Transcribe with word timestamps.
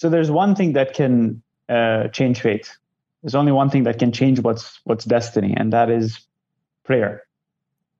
so 0.00 0.08
there's 0.08 0.30
one 0.30 0.54
thing 0.54 0.72
that 0.72 0.94
can 0.94 1.42
uh, 1.68 2.08
change 2.08 2.40
fate. 2.40 2.74
There's 3.22 3.34
only 3.34 3.52
one 3.52 3.68
thing 3.68 3.82
that 3.82 3.98
can 3.98 4.12
change 4.12 4.40
what's 4.40 4.80
what's 4.84 5.04
destiny, 5.04 5.52
and 5.54 5.74
that 5.74 5.90
is 5.90 6.20
prayer. 6.84 7.24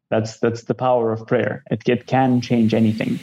That's 0.09 0.39
that's 0.39 0.63
the 0.63 0.73
power 0.73 1.13
of 1.13 1.27
prayer. 1.27 1.63
It, 1.71 1.87
it 1.87 2.07
can 2.07 2.41
change 2.41 2.73
anything. 2.73 3.19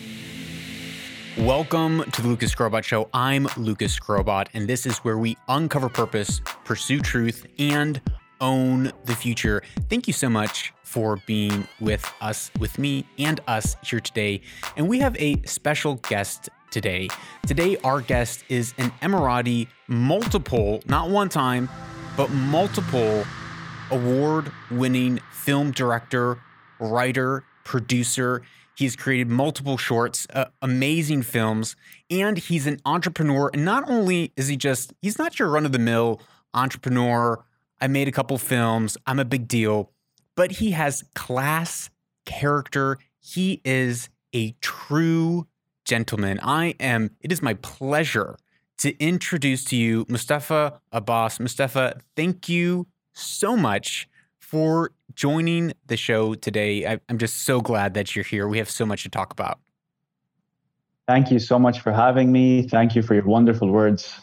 Welcome 1.40 2.04
to 2.12 2.22
the 2.22 2.28
Lucas 2.28 2.54
Skrobot 2.54 2.84
Show. 2.84 3.10
I'm 3.16 3.48
Lucas 3.58 4.00
Skrobot, 4.00 4.50
and 4.54 4.68
this 4.68 4.86
is 4.86 5.00
where 5.00 5.18
we 5.18 5.38
uncover 5.50 5.90
purpose, 5.90 6.40
pursue 6.64 7.00
truth, 7.00 7.48
and 7.58 8.00
own 8.42 8.92
the 9.06 9.16
future. 9.16 9.64
Thank 9.90 10.06
you 10.06 10.14
so 10.14 10.30
much 10.30 10.72
for 10.84 11.18
being 11.26 11.68
with 11.80 12.14
us, 12.22 12.52
with 12.60 12.78
me, 12.78 13.06
and 13.18 13.40
us 13.48 13.76
here 13.84 14.00
today. 14.00 14.42
And 14.76 14.88
we 14.88 15.00
have 15.00 15.18
a 15.18 15.42
special 15.46 15.96
guest 15.96 16.50
today. 16.72 17.08
Today, 17.46 17.78
our 17.84 18.02
guest 18.02 18.44
is 18.50 18.74
an 18.78 18.92
Emirati 19.02 19.68
multiple, 19.88 20.82
not 20.86 21.10
one 21.10 21.30
time, 21.30 21.70
but 22.16 22.30
multiple 22.32 23.26
award 23.92 24.52
winning 24.70 25.20
film 25.32 25.72
director, 25.72 26.42
writer, 26.80 27.44
producer. 27.64 28.42
He's 28.76 28.96
created 28.96 29.30
multiple 29.30 29.78
shorts, 29.78 30.28
uh, 30.34 30.46
amazing 30.62 31.24
films, 31.24 31.76
and 32.10 32.38
he's 32.38 32.68
an 32.68 32.80
entrepreneur. 32.86 33.50
And 33.54 33.66
not 33.66 33.90
only 33.90 34.34
is 34.36 34.48
he 34.48 34.58
just, 34.58 34.94
he's 35.02 35.18
not 35.18 35.40
your 35.40 35.50
run 35.50 35.66
of 35.66 35.72
the 35.72 35.80
mill 35.80 36.22
entrepreneur. 36.54 37.44
I 37.80 37.88
made 37.88 38.08
a 38.08 38.12
couple 38.12 38.38
films, 38.38 38.98
I'm 39.06 39.20
a 39.20 39.26
big 39.26 39.48
deal, 39.48 39.92
but 40.36 40.54
he 40.54 40.72
has 40.72 41.04
class, 41.16 41.90
character. 42.26 42.98
He 43.20 43.62
is 43.64 44.10
a 44.34 44.52
true 44.62 45.48
gentlemen, 45.88 46.40
I 46.44 46.76
am, 46.80 47.12
it 47.22 47.32
is 47.32 47.42
my 47.42 47.56
pleasure 47.56 48.38
to 48.80 48.96
introduce 49.00 49.64
to 49.66 49.76
you 49.76 50.06
Mustafa 50.08 50.80
Abbas. 50.92 51.40
Mustafa, 51.40 52.00
thank 52.16 52.48
you 52.48 52.86
so 53.14 53.58
much 53.58 54.08
for 54.40 54.92
joining 55.16 55.74
the 55.88 55.98
show 55.98 56.36
today. 56.36 56.86
I, 56.86 57.00
am 57.10 57.18
just 57.18 57.44
so 57.44 57.62
glad 57.62 57.96
that 57.96 58.16
you're 58.16 58.26
here. 58.26 58.48
We 58.48 58.60
have 58.60 58.70
so 58.70 58.86
much 58.86 59.04
to 59.04 59.10
talk 59.10 59.32
about. 59.32 59.60
Thank 61.08 61.32
you 61.32 61.40
so 61.40 61.58
much 61.58 61.80
for 61.80 61.92
having 61.92 62.32
me. 62.32 62.68
Thank 62.68 62.96
you 62.96 63.02
for 63.02 63.16
your 63.16 63.24
wonderful 63.24 63.72
words. 63.72 64.14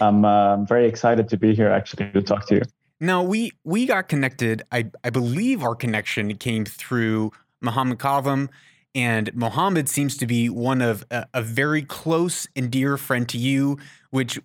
I'm 0.00 0.24
uh, 0.24 0.64
very 0.64 0.88
excited 0.88 1.28
to 1.28 1.36
be 1.36 1.54
here 1.54 1.68
actually 1.68 2.10
to 2.12 2.22
talk 2.22 2.46
to 2.46 2.56
you. 2.56 2.62
Now 2.98 3.22
we 3.22 3.52
we 3.64 3.86
got 3.86 4.08
connected. 4.08 4.62
I 4.72 4.90
I 5.04 5.10
believe 5.10 5.62
our 5.62 5.74
connection 5.74 6.34
came 6.36 6.64
through 6.64 7.32
Muhammad 7.60 7.98
Kazim 7.98 8.48
and 8.94 9.34
Mohammed 9.34 9.88
seems 9.88 10.16
to 10.18 10.26
be 10.26 10.48
one 10.48 10.82
of 10.82 11.04
a, 11.10 11.26
a 11.34 11.42
very 11.42 11.82
close 11.82 12.48
and 12.56 12.70
dear 12.70 12.96
friend 12.96 13.28
to 13.28 13.38
you, 13.38 13.78
which 14.10 14.40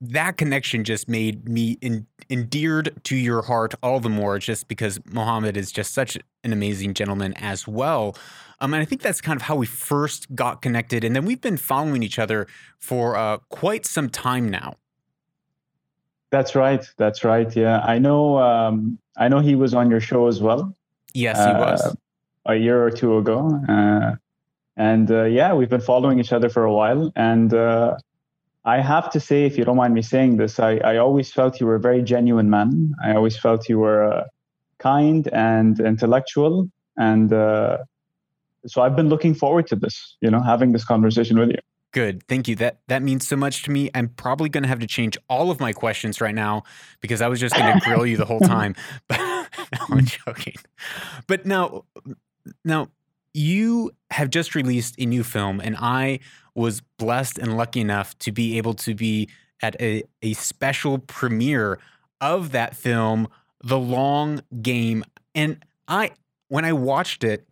that 0.00 0.36
connection 0.36 0.84
just 0.84 1.08
made 1.08 1.48
me 1.48 1.76
in, 1.80 2.06
endeared 2.30 3.00
to 3.04 3.16
your 3.16 3.42
heart 3.42 3.74
all 3.82 4.00
the 4.00 4.08
more, 4.08 4.38
just 4.38 4.68
because 4.68 5.00
Mohammed 5.06 5.56
is 5.56 5.72
just 5.72 5.92
such 5.92 6.16
an 6.44 6.52
amazing 6.52 6.94
gentleman 6.94 7.34
as 7.34 7.66
well. 7.66 8.16
Um, 8.60 8.74
and 8.74 8.80
I 8.80 8.84
think 8.84 9.02
that's 9.02 9.20
kind 9.20 9.36
of 9.36 9.42
how 9.42 9.56
we 9.56 9.66
first 9.66 10.34
got 10.34 10.62
connected, 10.62 11.04
and 11.04 11.14
then 11.14 11.24
we've 11.24 11.40
been 11.40 11.56
following 11.56 12.02
each 12.02 12.18
other 12.18 12.46
for 12.78 13.16
uh, 13.16 13.38
quite 13.48 13.86
some 13.86 14.08
time 14.08 14.48
now. 14.48 14.74
That's 16.30 16.54
right. 16.54 16.84
That's 16.96 17.24
right. 17.24 17.54
Yeah, 17.56 17.80
I 17.80 17.98
know. 17.98 18.38
Um, 18.38 18.98
I 19.16 19.28
know 19.28 19.40
he 19.40 19.54
was 19.54 19.74
on 19.74 19.90
your 19.90 20.00
show 20.00 20.26
as 20.26 20.40
well. 20.40 20.74
Yes, 21.14 21.38
he 21.38 21.52
was. 21.52 21.96
A 22.46 22.54
year 22.54 22.82
or 22.82 22.90
two 22.90 23.18
ago. 23.18 23.60
Uh, 23.68 24.16
and 24.76 25.10
uh, 25.10 25.24
yeah, 25.24 25.52
we've 25.54 25.68
been 25.68 25.80
following 25.80 26.20
each 26.20 26.32
other 26.32 26.48
for 26.48 26.64
a 26.64 26.72
while. 26.72 27.12
And 27.16 27.52
uh, 27.52 27.96
I 28.64 28.80
have 28.80 29.10
to 29.10 29.20
say, 29.20 29.44
if 29.44 29.58
you 29.58 29.64
don't 29.64 29.76
mind 29.76 29.94
me 29.94 30.02
saying 30.02 30.36
this, 30.36 30.60
I, 30.60 30.76
I 30.78 30.96
always 30.98 31.32
felt 31.32 31.60
you 31.60 31.66
were 31.66 31.74
a 31.74 31.80
very 31.80 32.02
genuine 32.02 32.48
man. 32.48 32.94
I 33.02 33.14
always 33.14 33.36
felt 33.36 33.68
you 33.68 33.78
were 33.80 34.04
uh, 34.04 34.24
kind 34.78 35.28
and 35.32 35.80
intellectual. 35.80 36.70
And 36.96 37.32
uh, 37.32 37.78
so 38.66 38.82
I've 38.82 38.94
been 38.94 39.08
looking 39.08 39.34
forward 39.34 39.66
to 39.68 39.76
this, 39.76 40.16
you 40.20 40.30
know, 40.30 40.40
having 40.40 40.72
this 40.72 40.84
conversation 40.84 41.38
with 41.38 41.50
you. 41.50 41.58
Good. 41.92 42.22
Thank 42.28 42.48
you. 42.48 42.54
That 42.56 42.80
that 42.88 43.02
means 43.02 43.26
so 43.26 43.34
much 43.34 43.62
to 43.62 43.70
me. 43.70 43.90
I'm 43.94 44.08
probably 44.08 44.50
going 44.50 44.62
to 44.62 44.68
have 44.68 44.80
to 44.80 44.86
change 44.86 45.16
all 45.28 45.50
of 45.50 45.58
my 45.58 45.72
questions 45.72 46.20
right 46.20 46.34
now 46.34 46.64
because 47.00 47.22
I 47.22 47.28
was 47.28 47.40
just 47.40 47.56
going 47.56 47.72
to 47.80 47.80
grill 47.80 48.04
you 48.04 48.18
the 48.18 48.26
whole 48.26 48.40
time. 48.40 48.74
But 49.08 49.18
no, 49.18 49.96
I'm 49.96 50.04
joking. 50.04 50.56
But 51.26 51.46
now 51.46 51.84
now, 52.64 52.88
you 53.34 53.92
have 54.10 54.30
just 54.30 54.54
released 54.54 54.94
a 54.98 55.06
new 55.06 55.22
film, 55.22 55.60
and 55.60 55.76
I 55.78 56.20
was 56.54 56.80
blessed 56.98 57.38
and 57.38 57.56
lucky 57.56 57.80
enough 57.80 58.18
to 58.20 58.32
be 58.32 58.58
able 58.58 58.74
to 58.74 58.94
be 58.94 59.28
at 59.62 59.80
a, 59.80 60.02
a 60.22 60.32
special 60.34 60.98
premiere 60.98 61.78
of 62.20 62.52
that 62.52 62.74
film, 62.76 63.28
The 63.62 63.78
Long 63.78 64.42
Game. 64.62 65.04
And 65.34 65.64
I, 65.86 66.12
when 66.48 66.64
I 66.64 66.72
watched 66.72 67.22
it, 67.22 67.46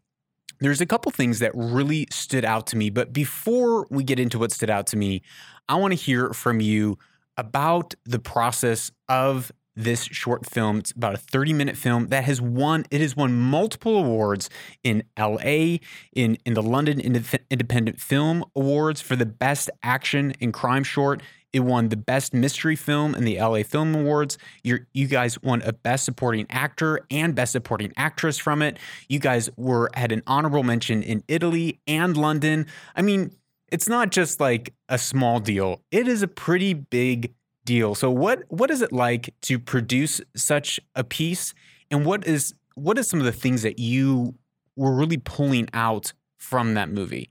there's 0.60 0.80
a 0.80 0.86
couple 0.86 1.12
things 1.12 1.38
that 1.40 1.52
really 1.54 2.06
stood 2.10 2.44
out 2.44 2.66
to 2.68 2.76
me. 2.76 2.90
But 2.90 3.12
before 3.12 3.86
we 3.90 4.02
get 4.02 4.18
into 4.18 4.38
what 4.38 4.52
stood 4.52 4.70
out 4.70 4.86
to 4.88 4.96
me, 4.96 5.22
I 5.68 5.76
want 5.76 5.92
to 5.92 5.96
hear 5.96 6.32
from 6.32 6.60
you 6.60 6.98
about 7.36 7.94
the 8.04 8.18
process 8.18 8.90
of 9.08 9.52
this 9.76 10.04
short 10.04 10.46
film. 10.46 10.78
It's 10.78 10.92
about 10.92 11.14
a 11.14 11.18
30 11.18 11.52
minute 11.52 11.76
film 11.76 12.08
that 12.08 12.24
has 12.24 12.40
won, 12.40 12.84
it 12.90 13.00
has 13.00 13.14
won 13.14 13.34
multiple 13.34 13.96
awards 13.96 14.50
in 14.82 15.04
LA, 15.18 15.78
in, 16.14 16.38
in 16.44 16.54
the 16.54 16.62
London 16.62 17.00
Independent 17.00 18.00
Film 18.00 18.44
Awards 18.56 19.00
for 19.00 19.14
the 19.16 19.26
best 19.26 19.70
action 19.82 20.32
and 20.40 20.52
crime 20.52 20.82
short. 20.82 21.22
It 21.52 21.60
won 21.60 21.88
the 21.88 21.96
best 21.96 22.34
mystery 22.34 22.76
film 22.76 23.14
in 23.14 23.24
the 23.24 23.38
LA 23.38 23.62
Film 23.62 23.94
Awards. 23.94 24.36
You're, 24.62 24.86
you 24.92 25.06
guys 25.06 25.40
won 25.42 25.62
a 25.62 25.72
best 25.72 26.04
supporting 26.04 26.46
actor 26.50 27.00
and 27.10 27.34
best 27.34 27.52
supporting 27.52 27.92
actress 27.96 28.36
from 28.36 28.60
it. 28.60 28.78
You 29.08 29.18
guys 29.18 29.48
were 29.56 29.90
had 29.94 30.12
an 30.12 30.22
honorable 30.26 30.64
mention 30.64 31.02
in 31.02 31.22
Italy 31.28 31.80
and 31.86 32.14
London. 32.14 32.66
I 32.94 33.00
mean, 33.00 33.30
it's 33.72 33.88
not 33.88 34.10
just 34.10 34.38
like 34.38 34.74
a 34.88 34.98
small 34.98 35.40
deal. 35.40 35.80
It 35.90 36.06
is 36.06 36.22
a 36.22 36.28
pretty 36.28 36.74
big 36.74 37.34
deal. 37.66 37.94
So 37.94 38.10
what 38.10 38.44
what 38.48 38.70
is 38.70 38.80
it 38.80 38.92
like 38.92 39.34
to 39.42 39.58
produce 39.58 40.22
such 40.34 40.80
a 40.94 41.04
piece 41.04 41.52
and 41.90 42.06
what 42.06 42.26
is 42.26 42.54
what 42.74 42.96
is 42.96 43.08
some 43.08 43.20
of 43.20 43.26
the 43.26 43.32
things 43.32 43.60
that 43.62 43.78
you 43.78 44.34
were 44.76 44.94
really 44.94 45.18
pulling 45.18 45.68
out 45.74 46.14
from 46.38 46.74
that 46.74 46.88
movie? 46.88 47.30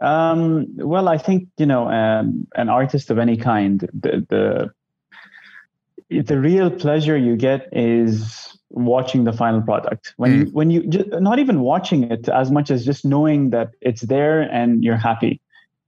Um, 0.00 0.66
well, 0.76 1.08
I 1.08 1.18
think 1.18 1.48
you 1.56 1.66
know 1.66 1.88
um, 1.88 2.46
an 2.56 2.68
artist 2.68 3.10
of 3.10 3.18
any 3.18 3.36
kind, 3.36 3.80
the, 3.92 4.26
the 6.10 6.22
the 6.22 6.38
real 6.40 6.70
pleasure 6.70 7.16
you 7.16 7.36
get 7.36 7.68
is 7.72 8.56
watching 8.70 9.24
the 9.24 9.32
final 9.32 9.60
product 9.60 10.14
when 10.16 10.30
mm. 10.30 10.38
you 10.38 10.52
when 10.52 10.70
you 10.70 10.86
just, 10.86 11.08
not 11.20 11.38
even 11.38 11.60
watching 11.60 12.10
it 12.10 12.28
as 12.28 12.50
much 12.50 12.70
as 12.70 12.84
just 12.84 13.04
knowing 13.04 13.50
that 13.50 13.70
it's 13.80 14.02
there 14.02 14.40
and 14.40 14.82
you're 14.82 14.96
happy. 14.96 15.40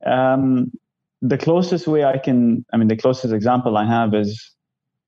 Um, 0.05 0.73
the 1.22 1.38
closest 1.38 1.87
way 1.87 2.05
I 2.05 2.19
can, 2.19 2.66
I 2.72 2.77
mean, 2.77 2.88
the 2.88 2.97
closest 2.97 3.33
example 3.33 3.77
I 3.77 3.87
have 3.87 4.12
is 4.12 4.50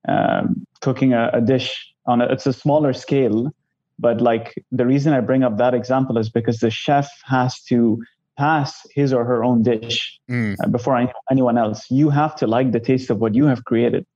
um, 0.09 0.65
cooking 0.81 1.13
a, 1.13 1.31
a, 1.33 1.41
dish 1.41 1.93
on 2.07 2.23
a, 2.23 2.27
it's 2.27 2.47
a 2.47 2.53
smaller 2.53 2.93
scale, 2.93 3.51
but 3.99 4.21
like 4.21 4.55
the 4.71 4.87
reason 4.87 5.13
I 5.13 5.21
bring 5.21 5.43
up 5.43 5.59
that 5.59 5.75
example 5.75 6.17
is 6.17 6.31
because 6.31 6.61
the 6.61 6.71
chef 6.71 7.11
has 7.25 7.61
to 7.65 8.01
pass 8.39 8.87
his 8.95 9.13
or 9.13 9.25
her 9.25 9.43
own 9.43 9.63
dish 9.63 10.19
mm. 10.31 10.57
uh, 10.63 10.69
before 10.69 10.97
any, 10.97 11.13
anyone 11.31 11.59
else. 11.59 11.85
You 11.91 12.11
have 12.11 12.37
to 12.37 12.47
like 12.47 12.71
the 12.71 12.81
taste 12.81 13.11
of 13.11 13.19
what 13.19 13.35
you 13.35 13.47
have 13.47 13.65
created. 13.65 14.07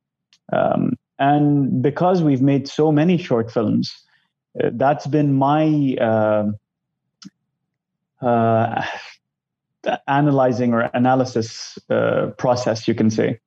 Um, 0.53 0.93
and 1.19 1.83
because 1.83 2.23
we've 2.23 2.43
made 2.43 2.69
so 2.69 2.93
many 2.93 3.19
short 3.19 3.51
films, 3.51 3.93
uh, 4.63 4.71
that's 4.73 5.07
been 5.07 5.35
my 5.35 5.97
uh, 6.01 6.45
uh 8.25 8.85
analyzing 10.07 10.75
or 10.75 10.83
analysis 10.95 11.79
uh, 11.91 12.29
process, 12.39 12.89
you 12.89 12.95
can 12.95 13.11
say. 13.11 13.41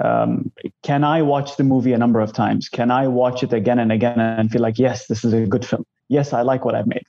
Um, 0.00 0.52
can 0.82 1.04
I 1.04 1.22
watch 1.22 1.56
the 1.56 1.64
movie 1.64 1.92
a 1.92 1.98
number 1.98 2.20
of 2.20 2.32
times? 2.32 2.68
Can 2.68 2.90
I 2.90 3.08
watch 3.08 3.42
it 3.42 3.52
again 3.52 3.78
and 3.78 3.90
again 3.90 4.20
and 4.20 4.50
feel 4.50 4.60
like, 4.60 4.78
yes, 4.78 5.06
this 5.06 5.24
is 5.24 5.32
a 5.32 5.46
good 5.46 5.64
film. 5.64 5.86
Yes, 6.08 6.32
I 6.32 6.42
like 6.42 6.64
what 6.64 6.74
I've 6.74 6.86
made. 6.86 7.04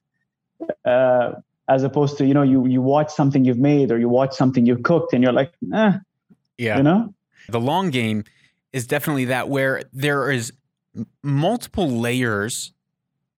Uh, 0.86 1.34
as 1.68 1.84
opposed 1.84 2.18
to, 2.18 2.26
you 2.26 2.34
know, 2.34 2.44
you 2.44 2.66
you 2.66 2.82
watch 2.82 3.12
something 3.12 3.44
you've 3.44 3.58
made 3.58 3.92
or 3.92 4.00
you 4.00 4.08
watch 4.08 4.34
something 4.34 4.66
you've 4.66 4.84
cooked 4.84 5.14
and 5.14 5.22
you're 5.22 5.34
like, 5.34 5.52
eh, 5.74 5.98
yeah, 6.58 6.78
you 6.78 6.84
know. 6.84 7.14
The 7.50 7.60
long 7.60 7.90
game 7.90 8.24
is 8.72 8.88
definitely 8.88 9.26
that 9.26 9.50
where 9.50 9.84
there 9.92 10.32
is 10.32 10.54
multiple 11.22 11.90
layers 11.90 12.72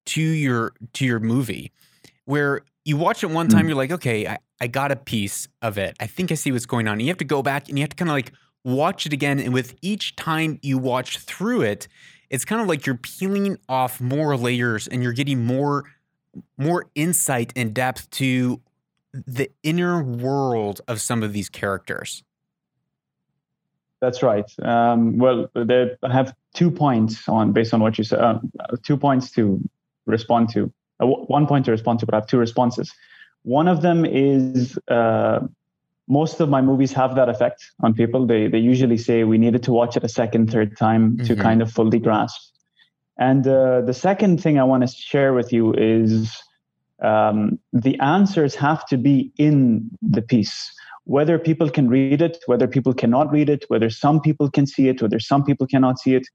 to 0.06 0.22
your 0.22 0.74
to 0.94 1.06
your 1.06 1.20
movie 1.20 1.72
where 2.26 2.62
you 2.86 2.98
watch 2.98 3.24
it 3.24 3.30
one 3.32 3.48
time, 3.48 3.66
mm. 3.66 3.70
you're 3.70 3.78
like, 3.78 3.92
okay, 3.92 4.28
I, 4.28 4.38
I 4.62 4.68
got 4.68 4.92
a 4.92 4.96
piece 4.96 5.48
of 5.62 5.78
it. 5.78 5.96
I 6.00 6.08
think 6.08 6.32
I 6.32 6.36
see 6.36 6.52
what's 6.52 6.66
going 6.66 6.88
on. 6.88 6.94
And 6.94 7.02
you 7.02 7.08
have 7.08 7.18
to 7.18 7.26
go 7.26 7.42
back 7.42 7.70
and 7.70 7.78
you 7.78 7.84
have 7.84 7.90
to 7.90 7.96
kind 7.96 8.10
of 8.10 8.14
like 8.14 8.34
watch 8.64 9.06
it 9.06 9.14
again. 9.14 9.40
And 9.40 9.54
with 9.54 9.76
each 9.82 10.16
time 10.16 10.60
you 10.62 10.78
watch 10.78 11.20
through 11.20 11.62
it, 11.62 11.88
it's 12.30 12.46
kind 12.46 12.62
of 12.62 12.68
like 12.68 12.86
you're 12.86 12.98
peeling 12.98 13.58
off 13.68 14.00
more 14.00 14.36
layers 14.38 14.88
and 14.88 15.02
you're 15.02 15.14
getting 15.14 15.46
more 15.46 15.86
more 16.58 16.86
insight 16.94 17.52
and 17.56 17.74
depth 17.74 18.10
to 18.12 18.62
the 19.14 19.50
inner 19.64 20.04
world 20.04 20.82
of 20.88 21.02
some 21.02 21.24
of 21.24 21.34
these 21.34 21.50
characters. 21.50 22.24
That's 24.02 24.24
right. 24.24 24.46
Um, 24.62 25.18
well, 25.18 25.50
there, 25.56 25.98
I 26.04 26.14
have 26.14 26.34
two 26.54 26.72
points 26.72 27.28
on 27.28 27.52
based 27.52 27.74
on 27.74 27.82
what 27.82 27.98
you 27.98 28.04
said. 28.04 28.20
Uh, 28.20 28.40
two 28.84 28.96
points 28.96 29.32
to 29.32 29.60
respond 30.06 30.50
to. 30.54 30.72
Uh, 31.02 31.08
one 31.08 31.48
point 31.48 31.66
to 31.66 31.72
respond 31.72 32.00
to, 32.00 32.06
but 32.06 32.14
I 32.14 32.18
have 32.18 32.28
two 32.28 32.38
responses. 32.38 32.94
One 33.44 33.68
of 33.68 33.82
them 33.82 34.06
is 34.06 34.78
uh, 34.88 35.40
most 36.08 36.40
of 36.40 36.50
my 36.50 36.62
movies 36.62 36.92
have 36.94 37.16
that 37.16 37.30
effect 37.30 37.64
on 37.82 37.94
people. 37.94 38.26
They 38.26 38.48
they 38.48 38.58
usually 38.58 38.98
say 38.98 39.24
we 39.24 39.38
needed 39.38 39.64
to 39.64 39.72
watch 39.72 39.96
it 39.98 40.04
a 40.04 40.10
second, 40.10 40.52
third 40.52 40.78
time 40.78 41.18
mm-hmm. 41.18 41.26
to 41.26 41.36
kind 41.36 41.62
of 41.62 41.72
fully 41.72 42.00
grasp. 42.00 42.40
And 43.18 43.46
uh, 43.48 43.82
the 43.82 43.94
second 43.94 44.42
thing 44.42 44.60
I 44.60 44.64
want 44.64 44.88
to 44.88 44.88
share 44.88 45.34
with 45.34 45.52
you 45.52 45.74
is 45.74 46.36
um, 47.02 47.60
the 47.74 48.00
answers 48.00 48.56
have 48.56 48.86
to 48.88 48.98
be 48.98 49.32
in 49.38 49.90
the 50.02 50.22
piece 50.22 50.72
whether 51.10 51.40
people 51.40 51.72
can 51.72 51.90
read 51.90 52.22
it, 52.22 52.38
whether 52.46 52.68
people 52.68 52.94
cannot 52.94 53.32
read 53.32 53.50
it, 53.50 53.66
whether 53.68 53.90
some 53.90 54.22
people 54.22 54.48
can 54.48 54.68
see 54.68 54.90
it, 54.90 55.02
whether 55.02 55.20
some 55.20 55.44
people 55.44 55.66
cannot 55.66 55.98
see 55.98 56.14
it, 56.14 56.28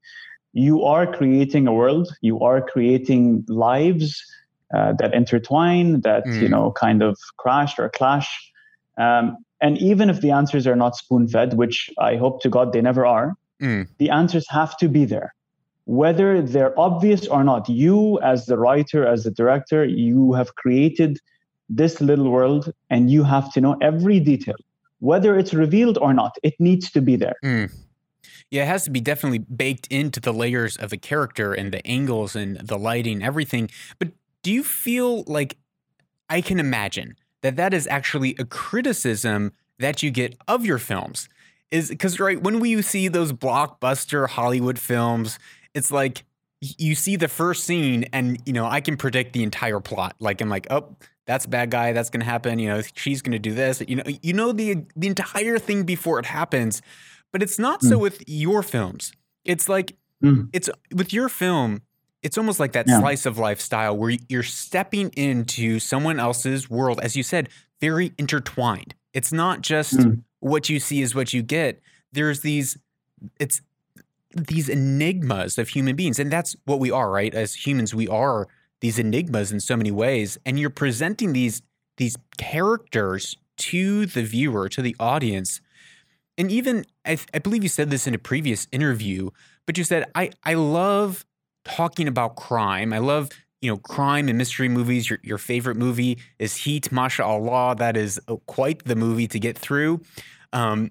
you 0.51 0.83
are 0.83 1.07
creating 1.07 1.65
a 1.65 1.73
world. 1.73 2.13
You 2.19 2.41
are 2.41 2.61
creating 2.61 3.45
lives 3.47 4.21
uh, 4.75 4.93
that 4.99 5.13
intertwine, 5.13 6.01
that 6.01 6.25
mm. 6.25 6.41
you 6.41 6.49
know, 6.49 6.71
kind 6.71 7.01
of 7.01 7.17
crash 7.37 7.79
or 7.79 7.89
clash. 7.89 8.29
Um, 8.97 9.37
and 9.61 9.77
even 9.77 10.09
if 10.09 10.21
the 10.21 10.31
answers 10.31 10.67
are 10.67 10.75
not 10.75 10.95
spoon-fed, 10.95 11.53
which 11.53 11.89
I 11.97 12.17
hope 12.17 12.41
to 12.41 12.49
God 12.49 12.73
they 12.73 12.81
never 12.81 13.05
are, 13.05 13.35
mm. 13.61 13.87
the 13.97 14.09
answers 14.09 14.45
have 14.49 14.77
to 14.77 14.87
be 14.87 15.05
there 15.05 15.33
whether 15.85 16.41
they're 16.41 16.77
obvious 16.79 17.27
or 17.27 17.43
not 17.43 17.69
you 17.69 18.19
as 18.21 18.47
the 18.47 18.57
writer 18.57 19.07
as 19.07 19.23
the 19.23 19.31
director 19.31 19.85
you 19.85 20.33
have 20.33 20.55
created 20.55 21.19
this 21.69 22.01
little 22.01 22.29
world 22.29 22.71
and 22.89 23.09
you 23.09 23.23
have 23.23 23.53
to 23.53 23.61
know 23.61 23.77
every 23.81 24.19
detail 24.19 24.55
whether 24.99 25.37
it's 25.37 25.53
revealed 25.53 25.97
or 25.99 26.13
not 26.13 26.35
it 26.43 26.55
needs 26.59 26.91
to 26.91 27.01
be 27.01 27.15
there 27.15 27.35
mm. 27.43 27.71
yeah 28.49 28.63
it 28.63 28.67
has 28.67 28.83
to 28.83 28.89
be 28.89 28.99
definitely 28.99 29.39
baked 29.39 29.87
into 29.87 30.19
the 30.19 30.33
layers 30.33 30.75
of 30.77 30.89
the 30.89 30.97
character 30.97 31.53
and 31.53 31.71
the 31.71 31.85
angles 31.85 32.35
and 32.35 32.57
the 32.67 32.77
lighting 32.77 33.23
everything 33.23 33.69
but 33.99 34.09
do 34.45 34.53
you 34.53 34.63
feel 34.63 35.23
like 35.23 35.57
i 36.29 36.39
can 36.39 36.59
imagine 36.59 37.15
that 37.41 37.55
that 37.55 37.73
is 37.73 37.87
actually 37.87 38.35
a 38.37 38.45
criticism 38.45 39.51
that 39.79 40.03
you 40.03 40.11
get 40.11 40.37
of 40.47 40.63
your 40.65 40.77
films? 40.77 41.27
Is 41.71 41.89
because 41.89 42.19
right 42.19 42.39
when 42.39 42.59
we 42.59 42.79
see 42.83 43.07
those 43.07 43.33
blockbuster 43.33 44.29
hollywood 44.29 44.77
films? 44.77 45.39
It's 45.73 45.89
like 45.89 46.25
you 46.61 46.93
see 46.93 47.15
the 47.15 47.27
first 47.27 47.63
scene 47.63 48.05
and 48.13 48.39
you 48.45 48.53
know 48.53 48.65
i 48.65 48.81
can 48.81 48.97
predict 48.97 49.33
the 49.33 49.41
entire 49.41 49.79
plot. 49.79 50.15
Like 50.19 50.41
i'm 50.41 50.49
like 50.49 50.67
oh 50.69 50.95
that's 51.25 51.45
a 51.45 51.49
bad 51.49 51.71
guy. 51.71 51.91
That's 51.91 52.11
going 52.11 52.19
to 52.19 52.25
happen. 52.27 52.59
You 52.59 52.69
know 52.69 52.81
she's 52.93 53.23
going 53.23 53.31
to 53.31 53.39
do 53.39 53.55
this. 53.55 53.81
You 53.87 53.95
know 53.95 54.03
you 54.21 54.33
know 54.33 54.51
the 54.51 54.85
the 54.95 55.07
entire 55.07 55.57
thing 55.57 55.85
before 55.85 56.19
it 56.19 56.27
happens 56.27 56.83
but 57.31 57.41
it's 57.41 57.57
not 57.57 57.81
mm. 57.81 57.89
so 57.89 57.97
with 57.97 58.23
your 58.27 58.61
films. 58.61 59.11
It's 59.43 59.67
like 59.67 59.97
mm. 60.23 60.49
it's 60.53 60.69
with 60.93 61.11
your 61.11 61.29
film 61.29 61.81
it's 62.25 62.39
almost 62.39 62.59
like 62.59 62.71
that 62.71 62.87
yeah. 62.87 62.99
slice 62.99 63.27
of 63.27 63.37
lifestyle 63.37 63.95
where 63.95 64.17
you're 64.27 64.43
stepping 64.43 65.09
into 65.11 65.79
someone 65.79 66.19
else's 66.19 66.69
world 66.69 66.99
as 67.01 67.15
you 67.15 67.21
said 67.21 67.47
very 67.79 68.11
intertwined 68.17 68.95
it's 69.13 69.31
not 69.31 69.61
just 69.61 69.93
mm. 69.93 70.21
what 70.39 70.67
you 70.67 70.79
see 70.79 71.01
is 71.01 71.13
what 71.13 71.31
you 71.33 71.43
get 71.43 71.79
there's 72.11 72.41
these 72.41 72.77
it's 73.39 73.61
these 74.35 74.67
enigmas 74.67 75.57
of 75.57 75.69
human 75.69 75.95
beings 75.95 76.17
and 76.19 76.31
that's 76.31 76.55
what 76.65 76.79
we 76.79 76.89
are 76.89 77.11
right 77.11 77.35
as 77.35 77.53
humans 77.53 77.93
we 77.93 78.07
are 78.07 78.47
these 78.81 78.97
enigmas 78.97 79.51
in 79.51 79.59
so 79.59 79.77
many 79.77 79.91
ways 79.91 80.37
and 80.45 80.59
you're 80.59 80.69
presenting 80.69 81.31
these 81.31 81.61
these 81.97 82.17
characters 82.37 83.37
to 83.57 84.05
the 84.07 84.23
viewer 84.23 84.67
to 84.67 84.81
the 84.81 84.95
audience 84.99 85.61
and 86.37 86.51
even 86.51 86.85
I, 87.05 87.17
I, 87.33 87.39
believe 87.39 87.63
you 87.63 87.69
said 87.69 87.89
this 87.89 88.07
in 88.07 88.13
a 88.13 88.17
previous 88.17 88.67
interview 88.71 89.29
but 89.67 89.77
you 89.77 89.83
said 89.83 90.05
i 90.15 90.31
i 90.43 90.55
love 90.55 91.23
talking 91.65 92.07
about 92.07 92.35
crime 92.35 92.93
i 92.93 92.97
love 92.97 93.29
you 93.61 93.69
know 93.69 93.77
crime 93.77 94.29
and 94.29 94.37
mystery 94.37 94.69
movies 94.69 95.09
your, 95.09 95.19
your 95.23 95.37
favorite 95.37 95.75
movie 95.75 96.17
is 96.39 96.55
heat 96.55 96.91
mashallah 96.91 97.75
that 97.75 97.97
is 97.97 98.19
uh, 98.27 98.35
quite 98.45 98.83
the 98.85 98.95
movie 98.95 99.27
to 99.27 99.39
get 99.39 99.57
through 99.57 99.99
um, 100.53 100.89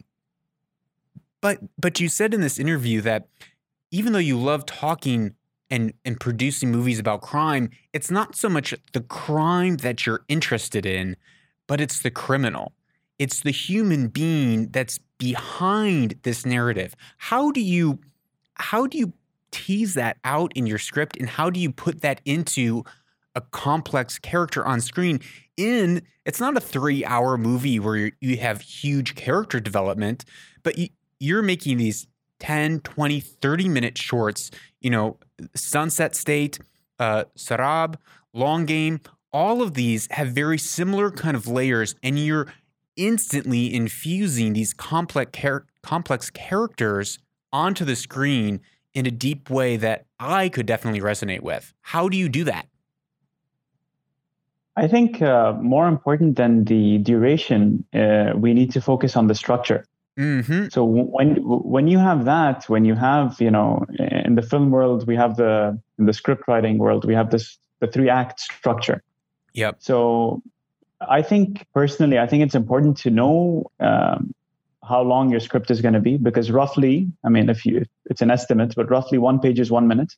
but 1.41 1.59
but 1.79 2.01
you 2.01 2.09
said 2.09 2.35
in 2.35 2.41
this 2.41 2.59
interview 2.59 3.01
that 3.03 3.29
even 3.91 4.13
though 4.13 4.19
you 4.19 4.39
love 4.39 4.67
talking 4.67 5.35
and 5.71 5.93
and 6.05 6.19
producing 6.19 6.71
movies 6.71 6.99
about 6.99 7.21
crime, 7.21 7.71
it's 7.93 8.11
not 8.11 8.35
so 8.35 8.49
much 8.49 8.75
the 8.93 9.01
crime 9.01 9.77
that 9.79 10.07
you're 10.07 10.25
interested 10.29 10.87
in, 10.87 11.17
but 11.67 11.81
it's 11.81 12.01
the 12.01 12.11
criminal. 12.11 12.73
It's 13.19 13.41
the 13.41 13.51
human 13.51 14.09
being 14.09 14.69
that's 14.69 14.99
behind 15.19 16.15
this 16.23 16.45
narrative. 16.45 16.95
How 17.19 17.51
do 17.51 17.61
you 17.61 18.01
how 18.55 18.87
do 18.87 18.99
you 18.99 19.13
tease 19.55 19.95
that 19.95 20.17
out 20.25 20.51
in 20.57 20.67
your 20.67 20.79
script 20.79 21.17
and 21.17 21.29
how 21.29 21.49
do 21.49 21.61
you 21.61 21.71
put 21.71 22.01
that 22.01 22.21
into 22.25 22.83
a 23.37 23.41
complex 23.41 24.19
character 24.19 24.67
on 24.67 24.81
screen 24.81 25.21
in 25.57 26.03
it's 26.25 26.41
not 26.41 26.57
a 26.57 26.61
3-hour 26.61 27.39
movie 27.39 27.79
where 27.79 28.11
you 28.21 28.37
have 28.39 28.61
huge 28.63 29.15
character 29.15 29.61
development, 29.61 30.25
but 30.65 30.77
you, 30.77 30.89
you're 31.21 31.43
making 31.43 31.77
these 31.77 32.09
10, 32.41 32.81
20, 32.81 33.21
30 33.21 33.69
minute 33.69 33.97
shorts, 33.97 34.51
you 34.81 34.91
know, 34.91 35.19
Sunset 35.55 36.17
State, 36.17 36.59
uh, 36.99 37.25
Saraab, 37.37 37.97
Long 38.33 38.65
Game, 38.65 39.01
all 39.33 39.63
of 39.63 39.75
these 39.75 40.09
have 40.11 40.29
very 40.29 40.59
similar 40.59 41.11
kind 41.11 41.37
of 41.37 41.47
layers, 41.47 41.95
and 42.03 42.19
you're 42.19 42.53
instantly 42.97 43.73
infusing 43.73 44.55
these 44.55 44.73
complex 44.73 45.39
char- 45.39 45.67
complex 45.83 46.31
characters 46.31 47.19
onto 47.53 47.85
the 47.85 47.97
screen 47.97 48.61
in 48.95 49.07
a 49.07 49.11
deep 49.11 49.51
way 49.51 49.77
that 49.77 50.07
I 50.19 50.49
could 50.49 50.67
definitely 50.67 51.01
resonate 51.01 51.41
with. 51.41 51.75
How 51.83 52.09
do 52.09 52.17
you 52.17 52.29
do 52.29 52.45
that? 52.45 52.67
I 54.77 54.89
think 54.89 55.23
uh, 55.23 55.53
more 55.61 55.87
important 55.87 56.37
than 56.37 56.65
the 56.65 56.99
duration, 56.99 57.85
uh, 57.95 58.33
we 58.37 58.55
need 58.55 58.73
to 58.73 58.81
focus 58.81 59.17
on 59.17 59.29
the 59.29 59.35
structure. 59.35 59.85
Mm-hmm. 60.19 60.69
So 60.71 60.85
when 60.85 61.37
when 61.45 61.89
you 61.89 61.99
have 61.99 62.25
that, 62.25 62.69
when 62.69 62.85
you 62.85 62.95
have 62.95 63.41
you 63.41 63.51
know 63.51 63.85
in 63.99 64.37
the 64.37 64.43
film 64.43 64.71
world, 64.71 65.07
we 65.07 65.17
have 65.17 65.37
the 65.37 65.81
in 65.99 66.07
the 66.07 66.13
script 66.13 66.45
writing 66.47 66.79
world, 66.79 67.05
we 67.05 67.15
have 67.15 67.31
this 67.31 67.59
the 67.81 67.89
three 67.89 68.09
act 68.09 68.41
structure. 68.41 69.03
Yep. 69.55 69.77
So 69.81 70.41
I 71.01 71.23
think 71.23 71.67
personally, 71.75 72.19
I 72.19 72.27
think 72.27 72.45
it's 72.45 72.55
important 72.55 72.97
to 72.99 73.11
know 73.11 73.71
um, 73.81 74.33
how 74.89 75.03
long 75.03 75.31
your 75.31 75.41
script 75.41 75.71
is 75.71 75.81
going 75.81 75.95
to 75.95 76.01
be 76.01 76.17
because 76.17 76.51
roughly, 76.51 77.09
I 77.25 77.29
mean, 77.29 77.49
if 77.49 77.65
you 77.65 77.85
it's 78.07 78.23
an 78.23 78.31
estimate, 78.31 78.75
but 78.77 78.91
roughly 78.91 79.19
one 79.19 79.39
page 79.41 79.61
is 79.61 79.71
one 79.71 79.89
minute. 79.89 80.15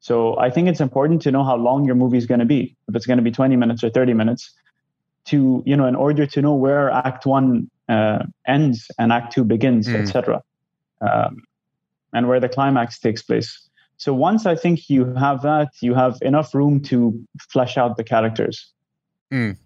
So 0.00 0.38
I 0.38 0.50
think 0.50 0.68
it's 0.68 0.80
important 0.80 1.22
to 1.22 1.30
know 1.30 1.44
how 1.44 1.56
long 1.56 1.84
your 1.84 1.94
movie 1.94 2.18
is 2.18 2.26
going 2.26 2.40
to 2.40 2.46
be. 2.46 2.76
If 2.88 2.94
it's 2.94 3.06
going 3.06 3.16
to 3.16 3.22
be 3.22 3.32
20 3.32 3.56
minutes 3.56 3.82
or 3.82 3.90
30 3.90 4.14
minutes, 4.14 4.52
to 5.26 5.62
you 5.66 5.76
know, 5.76 5.86
in 5.86 5.94
order 5.94 6.26
to 6.26 6.42
know 6.42 6.54
where 6.54 6.90
Act 6.90 7.26
One 7.26 7.70
uh, 7.88 8.24
ends 8.46 8.90
and 8.98 9.12
Act 9.12 9.32
Two 9.34 9.44
begins, 9.44 9.86
mm. 9.86 9.96
etc., 9.96 10.42
um, 11.00 11.42
and 12.12 12.28
where 12.28 12.40
the 12.40 12.48
climax 12.48 12.98
takes 12.98 13.22
place. 13.22 13.68
So 13.98 14.14
once 14.14 14.46
I 14.46 14.54
think 14.54 14.88
you 14.88 15.12
have 15.14 15.42
that, 15.42 15.70
you 15.82 15.94
have 15.94 16.18
enough 16.22 16.54
room 16.54 16.80
to 16.84 17.20
flesh 17.50 17.76
out 17.76 17.96
the 17.96 18.04
characters. 18.04 18.72
Mm. 19.32 19.56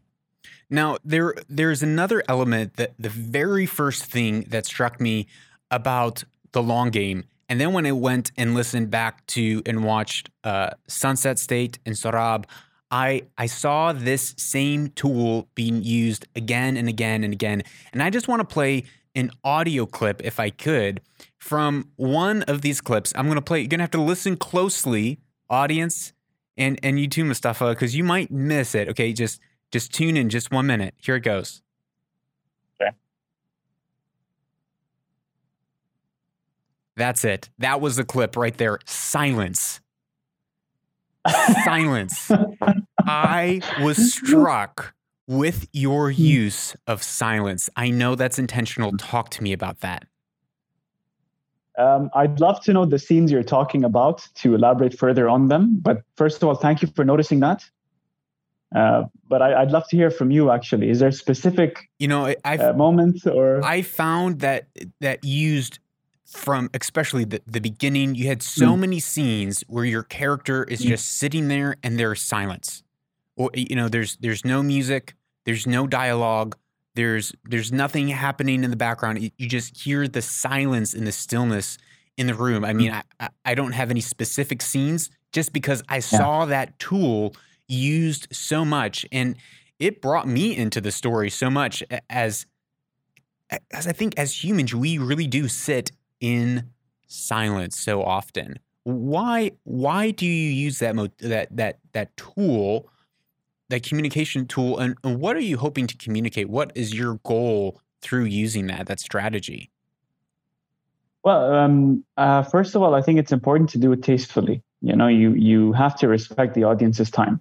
Now 0.72 0.96
there 1.04 1.34
there's 1.50 1.82
another 1.82 2.22
element 2.28 2.76
that 2.76 2.94
the 2.98 3.10
very 3.10 3.66
first 3.66 4.06
thing 4.06 4.46
that 4.48 4.64
struck 4.64 5.00
me 5.00 5.26
about 5.70 6.24
the 6.52 6.62
long 6.62 6.90
game, 6.90 7.24
and 7.48 7.60
then 7.60 7.74
when 7.74 7.84
I 7.84 7.92
went 7.92 8.32
and 8.38 8.54
listened 8.54 8.90
back 8.90 9.26
to 9.28 9.62
and 9.66 9.84
watched 9.84 10.30
uh, 10.44 10.70
Sunset 10.88 11.38
State 11.38 11.78
and 11.84 11.94
Saraab, 11.94 12.46
I 12.90 13.24
I 13.36 13.46
saw 13.46 13.92
this 13.92 14.34
same 14.38 14.88
tool 14.88 15.46
being 15.54 15.82
used 15.82 16.26
again 16.34 16.78
and 16.78 16.88
again 16.88 17.22
and 17.22 17.34
again. 17.34 17.62
And 17.92 18.02
I 18.02 18.08
just 18.08 18.26
want 18.26 18.40
to 18.40 18.46
play 18.46 18.84
an 19.14 19.30
audio 19.44 19.84
clip 19.84 20.22
if 20.24 20.40
I 20.40 20.48
could 20.48 21.02
from 21.38 21.90
one 21.96 22.44
of 22.44 22.62
these 22.62 22.80
clips. 22.80 23.12
I'm 23.14 23.26
to 23.34 23.42
play 23.42 23.60
you're 23.60 23.68
to 23.68 23.78
have 23.78 23.90
to 23.90 24.00
listen 24.00 24.38
closely, 24.38 25.18
audience, 25.50 26.14
and 26.56 26.80
and 26.82 26.98
you 26.98 27.08
too 27.08 27.26
Mustafa 27.26 27.74
cuz 27.74 27.94
you 27.94 28.04
might 28.04 28.30
miss 28.30 28.74
it. 28.74 28.88
Okay, 28.88 29.12
just 29.12 29.38
just 29.72 29.92
tune 29.92 30.16
in 30.16 30.28
just 30.28 30.52
1 30.52 30.66
minute. 30.66 30.94
Here 30.98 31.16
it 31.16 31.22
goes. 31.22 31.62
Okay. 32.80 32.92
That's 36.96 37.24
it. 37.24 37.50
That 37.58 37.80
was 37.80 37.96
the 37.96 38.04
clip 38.04 38.36
right 38.36 38.56
there. 38.56 38.78
Silence. 38.86 39.80
Silence. 41.64 42.30
I 43.06 43.60
was 43.80 44.14
struck 44.14 44.94
with 45.26 45.66
your 45.72 46.12
hmm. 46.12 46.22
use 46.22 46.76
of 46.86 47.02
silence. 47.02 47.70
I 47.76 47.90
know 47.90 48.14
that's 48.14 48.38
intentional. 48.38 48.92
Talk 48.98 49.30
to 49.30 49.42
me 49.42 49.52
about 49.52 49.80
that. 49.80 50.06
Um, 51.78 52.10
I'd 52.14 52.38
love 52.38 52.60
to 52.64 52.72
know 52.72 52.84
the 52.84 52.98
scenes 52.98 53.32
you're 53.32 53.42
talking 53.42 53.82
about 53.82 54.28
to 54.36 54.54
elaborate 54.54 54.98
further 54.98 55.28
on 55.28 55.48
them. 55.48 55.78
But 55.80 56.02
first 56.16 56.42
of 56.42 56.48
all, 56.48 56.54
thank 56.54 56.82
you 56.82 56.88
for 56.88 57.04
noticing 57.04 57.40
that. 57.40 57.64
Uh, 58.74 59.04
but 59.28 59.42
I, 59.42 59.62
would 59.62 59.72
love 59.72 59.86
to 59.88 59.96
hear 59.96 60.10
from 60.10 60.30
you. 60.30 60.50
Actually, 60.50 60.88
is 60.90 61.00
there 61.00 61.12
specific 61.12 61.88
you 61.98 62.08
know 62.08 62.34
I 62.44 62.56
uh, 62.56 62.72
moment 62.72 63.26
or 63.26 63.64
I 63.64 63.82
found 63.82 64.40
that 64.40 64.68
that 65.00 65.24
used 65.24 65.78
from 66.26 66.70
especially 66.72 67.24
the, 67.24 67.42
the 67.46 67.60
beginning, 67.60 68.14
you 68.14 68.26
had 68.26 68.42
so 68.42 68.74
Mm. 68.74 68.80
many 68.80 69.00
scenes 69.00 69.62
where 69.68 69.84
your 69.84 70.02
character 70.02 70.64
is 70.64 70.80
Mm. 70.80 70.88
just 70.88 71.16
sitting 71.18 71.48
there 71.48 71.76
and 71.82 71.98
there's 71.98 72.22
silence. 72.22 72.82
Or 73.36 73.50
you 73.54 73.76
know, 73.76 73.88
there's 73.88 74.16
there's 74.16 74.44
no 74.44 74.62
music, 74.62 75.14
there's 75.44 75.66
no 75.66 75.86
dialogue, 75.86 76.56
there's 76.94 77.32
there's 77.44 77.72
nothing 77.72 78.08
happening 78.08 78.64
in 78.64 78.70
the 78.70 78.76
background. 78.76 79.22
You, 79.22 79.30
you 79.36 79.48
just 79.48 79.76
hear 79.84 80.08
the 80.08 80.22
silence 80.22 80.94
and 80.94 81.06
the 81.06 81.12
stillness 81.12 81.78
in 82.16 82.26
the 82.26 82.34
room. 82.34 82.64
I 82.64 82.72
mean, 82.72 82.92
I, 82.92 83.02
I, 83.20 83.28
I 83.44 83.54
don't 83.54 83.72
have 83.72 83.90
any 83.90 84.00
specific 84.00 84.60
scenes 84.62 85.10
just 85.32 85.52
because 85.52 85.82
I 85.88 86.00
saw 86.00 86.44
that 86.46 86.78
tool 86.78 87.34
used 87.72 88.28
so 88.32 88.64
much 88.64 89.06
and 89.10 89.36
it 89.78 90.00
brought 90.00 90.28
me 90.28 90.56
into 90.56 90.80
the 90.80 90.92
story 90.92 91.30
so 91.30 91.50
much 91.50 91.82
as 92.08 92.46
as 93.70 93.86
I 93.86 93.92
think 93.92 94.18
as 94.18 94.44
humans 94.44 94.74
we 94.74 94.98
really 94.98 95.26
do 95.26 95.48
sit 95.48 95.90
in 96.20 96.70
silence 97.06 97.78
so 97.78 98.02
often. 98.02 98.58
Why 98.84 99.52
why 99.64 100.10
do 100.10 100.26
you 100.26 100.50
use 100.50 100.78
that 100.78 100.94
mo- 100.94 101.08
that 101.18 101.54
that 101.56 101.78
that 101.92 102.16
tool 102.16 102.88
that 103.68 103.82
communication 103.82 104.46
tool 104.46 104.78
and, 104.78 104.96
and 105.02 105.18
what 105.18 105.36
are 105.36 105.40
you 105.40 105.56
hoping 105.56 105.86
to 105.86 105.96
communicate? 105.96 106.48
What 106.48 106.72
is 106.74 106.94
your 106.94 107.14
goal 107.24 107.80
through 108.00 108.24
using 108.24 108.66
that 108.68 108.86
that 108.86 109.00
strategy? 109.00 109.70
Well, 111.24 111.54
um, 111.54 112.04
uh, 112.16 112.42
first 112.42 112.74
of 112.74 112.82
all, 112.82 112.94
I 112.94 113.02
think 113.02 113.18
it's 113.18 113.30
important 113.30 113.70
to 113.70 113.78
do 113.78 113.92
it 113.92 114.02
tastefully. 114.02 114.62
You 114.80 114.96
know, 114.96 115.06
you 115.06 115.32
you 115.34 115.72
have 115.72 115.94
to 115.96 116.08
respect 116.08 116.54
the 116.54 116.64
audience's 116.64 117.10
time. 117.10 117.40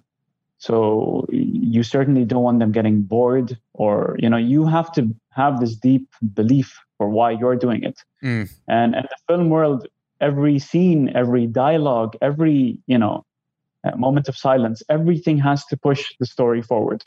So 0.62 1.26
you 1.30 1.82
certainly 1.82 2.24
don't 2.24 2.44
want 2.44 2.60
them 2.60 2.70
getting 2.70 3.02
bored, 3.02 3.58
or 3.74 4.16
you 4.20 4.30
know, 4.30 4.36
you 4.36 4.64
have 4.64 4.92
to 4.92 5.02
have 5.30 5.58
this 5.58 5.74
deep 5.74 6.06
belief 6.34 6.68
for 6.98 7.08
why 7.08 7.32
you're 7.32 7.56
doing 7.56 7.82
it. 7.82 7.98
Mm. 8.22 8.48
And 8.68 8.94
in 8.94 9.02
the 9.02 9.16
film 9.26 9.50
world, 9.50 9.88
every 10.20 10.60
scene, 10.60 11.10
every 11.16 11.48
dialogue, 11.48 12.16
every 12.22 12.78
you 12.86 12.96
know, 12.96 13.24
uh, 13.82 13.96
moment 13.96 14.28
of 14.28 14.36
silence, 14.36 14.84
everything 14.88 15.36
has 15.38 15.66
to 15.66 15.76
push 15.76 16.12
the 16.20 16.26
story 16.26 16.62
forward. 16.62 17.02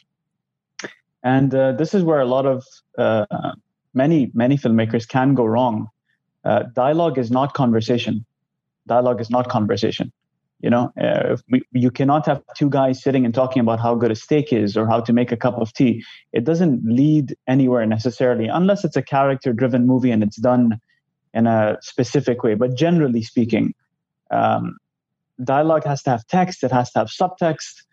And 1.24 1.56
uh, 1.56 1.72
this 1.72 1.94
is 1.94 2.04
where 2.04 2.20
a 2.20 2.26
lot 2.26 2.46
of 2.46 2.66
uh, 2.98 3.54
many 3.94 4.32
many 4.34 4.58
filmmakers 4.58 5.08
can 5.08 5.34
go 5.34 5.46
wrong 5.46 5.88
uh, 6.46 6.64
dialogue 6.74 7.18
is 7.18 7.32
not 7.32 7.54
conversation. 7.54 8.26
Dialogue 8.88 9.20
is 9.20 9.30
not 9.30 9.50
conversation. 9.50 10.12
You 10.66 10.72
know, 10.72 10.92
uh, 11.00 11.38
we, 11.52 11.62
you 11.74 11.92
cannot 11.92 12.26
have 12.26 12.42
two 12.58 12.72
guys 12.72 13.04
sitting 13.04 13.24
and 13.24 13.36
talking 13.36 13.60
about 13.60 13.80
how 13.80 13.94
good 13.94 14.10
a 14.10 14.16
steak 14.16 14.52
is 14.52 14.76
or 14.76 14.88
how 14.88 15.00
to 15.00 15.14
make 15.14 15.32
a 15.32 15.38
cup 15.38 15.60
of 15.60 15.72
tea. 15.74 16.04
It 16.34 16.44
doesn't 16.44 16.84
lead 16.84 17.36
anywhere 17.48 17.86
necessarily, 17.86 18.48
unless 18.48 18.84
it's 18.84 18.96
a 18.96 19.04
character-driven 19.04 19.86
movie 19.86 20.10
and 20.10 20.24
it's 20.24 20.38
done 20.38 20.82
in 21.36 21.46
a 21.46 21.78
specific 21.82 22.42
way. 22.42 22.56
But 22.56 22.76
generally 22.76 23.22
speaking, 23.22 23.76
um, 24.32 24.78
dialogue 25.44 25.84
has 25.84 26.02
to 26.04 26.10
have 26.10 26.26
text. 26.26 26.64
It 26.64 26.72
has 26.72 26.92
to 26.94 27.00
have 27.00 27.10
subtext, 27.10 27.84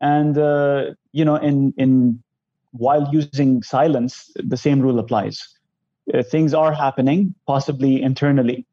and 0.00 0.38
uh, 0.38 0.92
you 1.10 1.24
know, 1.24 1.34
in 1.34 1.74
in 1.76 2.22
while 2.70 3.08
using 3.12 3.64
silence, 3.64 4.30
the 4.36 4.56
same 4.56 4.80
rule 4.80 5.00
applies 5.00 5.58
uh, 6.14 6.22
things 6.22 6.54
are 6.54 6.72
happening, 6.72 7.34
possibly 7.46 8.00
internally. 8.00 8.64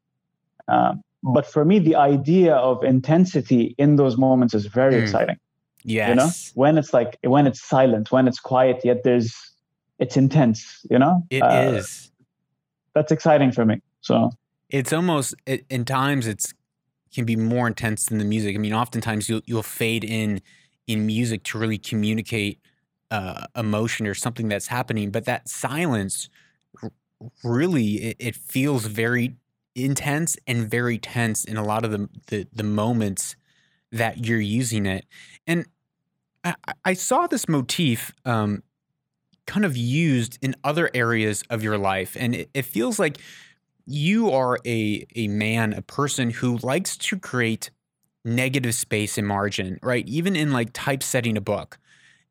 Um, 0.68 1.02
but 1.22 1.46
for 1.46 1.64
me, 1.64 1.78
the 1.78 1.96
idea 1.96 2.54
of 2.54 2.82
intensity 2.84 3.74
in 3.78 3.96
those 3.96 4.16
moments 4.16 4.54
is 4.54 4.66
very 4.66 4.94
Mm. 4.94 5.02
exciting. 5.02 5.36
Yes. 5.84 6.08
You 6.08 6.14
know, 6.14 6.30
when 6.54 6.78
it's 6.78 6.92
like 6.92 7.18
when 7.22 7.46
it's 7.46 7.62
silent, 7.62 8.12
when 8.12 8.28
it's 8.28 8.40
quiet, 8.40 8.84
yet 8.84 9.02
there's 9.04 9.34
it's 9.98 10.16
intense. 10.16 10.84
You 10.90 10.98
know, 10.98 11.26
It 11.30 11.42
Uh, 11.42 11.74
is. 11.76 12.10
That's 12.94 13.12
exciting 13.12 13.52
for 13.52 13.64
me. 13.64 13.80
So 14.00 14.30
It's 14.68 14.92
almost 14.92 15.34
it, 15.46 15.64
in 15.70 15.84
times 15.84 16.26
it's 16.26 16.54
can 17.12 17.24
be 17.24 17.36
more 17.36 17.66
intense 17.66 18.06
than 18.06 18.18
the 18.18 18.24
music. 18.24 18.54
I 18.54 18.58
mean, 18.58 18.72
oftentimes 18.72 19.28
you'll 19.28 19.42
you'll 19.46 19.62
fade 19.62 20.04
in 20.04 20.40
in 20.86 21.06
music 21.06 21.42
to 21.44 21.58
really 21.58 21.78
communicate 21.78 22.60
uh, 23.10 23.46
emotion 23.56 24.06
or 24.06 24.14
something 24.14 24.48
that's 24.48 24.68
happening, 24.68 25.10
but 25.10 25.24
that 25.24 25.48
silence 25.48 26.28
r- 26.82 26.92
really 27.42 27.94
it, 27.96 28.16
it 28.18 28.36
feels 28.36 28.86
very 28.86 29.36
intense 29.84 30.36
and 30.46 30.70
very 30.70 30.98
tense 30.98 31.44
in 31.44 31.56
a 31.56 31.64
lot 31.64 31.84
of 31.84 31.90
the 31.90 32.08
the, 32.28 32.46
the 32.52 32.62
moments 32.62 33.36
that 33.92 34.24
you're 34.26 34.40
using 34.40 34.86
it. 34.86 35.04
And 35.46 35.66
I, 36.44 36.54
I- 36.84 36.92
saw 36.94 37.26
this 37.26 37.48
motif 37.48 38.12
um, 38.24 38.62
kind 39.46 39.64
of 39.64 39.76
used 39.76 40.38
in 40.42 40.54
other 40.64 40.90
areas 40.94 41.42
of 41.50 41.62
your 41.62 41.76
life, 41.78 42.16
and 42.18 42.34
it, 42.34 42.50
it 42.54 42.62
feels 42.64 42.98
like 42.98 43.18
you 43.86 44.30
are 44.30 44.58
a 44.66 45.06
a 45.16 45.28
man, 45.28 45.72
a 45.72 45.82
person 45.82 46.30
who 46.30 46.58
likes 46.58 46.96
to 46.96 47.18
create 47.18 47.70
negative 48.24 48.74
space 48.74 49.18
and 49.18 49.26
margin, 49.26 49.78
right? 49.82 50.06
Even 50.08 50.36
in 50.36 50.52
like 50.52 50.70
typesetting 50.72 51.36
a 51.36 51.40
book, 51.40 51.78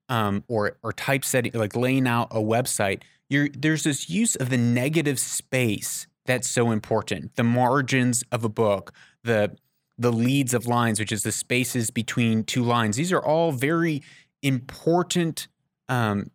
um, 0.08 0.44
or 0.48 0.77
or 0.84 0.94
typesetting, 0.94 1.51
like 1.53 1.75
laying 1.75 2.08
out 2.08 2.27
a 2.32 2.39
website, 2.39 3.01
there's 3.29 3.84
this 3.84 4.10
use 4.10 4.36
of 4.36 4.50
the 4.50 4.58
negative 4.58 5.20
space 5.20 6.08
that's 6.29 6.48
so 6.48 6.69
important. 6.69 7.36
The 7.36 7.43
margins 7.43 8.24
of 8.31 8.43
a 8.43 8.50
book, 8.50 8.93
the 9.24 9.57
the 9.98 10.12
leads 10.13 10.53
of 10.53 10.65
lines, 10.65 10.98
which 10.98 11.12
is 11.12 11.24
the 11.24 11.31
spaces 11.31 11.91
between 11.91 12.45
two 12.45 12.63
lines. 12.63 12.95
These 12.95 13.12
are 13.12 13.19
all 13.19 13.51
very 13.51 14.01
important 14.41 15.50
um, 15.89 16.31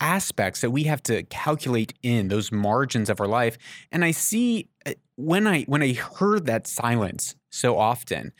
aspects 0.00 0.62
that 0.62 0.70
we 0.70 0.84
have 0.84 1.02
to 1.04 1.22
calculate 1.24 1.94
in 2.02 2.28
those 2.28 2.50
margins 2.50 3.08
of 3.08 3.18
our 3.18 3.26
life 3.26 3.56
and 3.90 4.04
i 4.04 4.10
see 4.10 4.68
uh, 4.84 4.92
when 5.14 5.46
i 5.46 5.62
when 5.62 5.82
i 5.82 5.94
heard 5.94 6.44
that 6.44 6.66
silence 6.66 7.34
so 7.48 7.78
often 7.78 8.30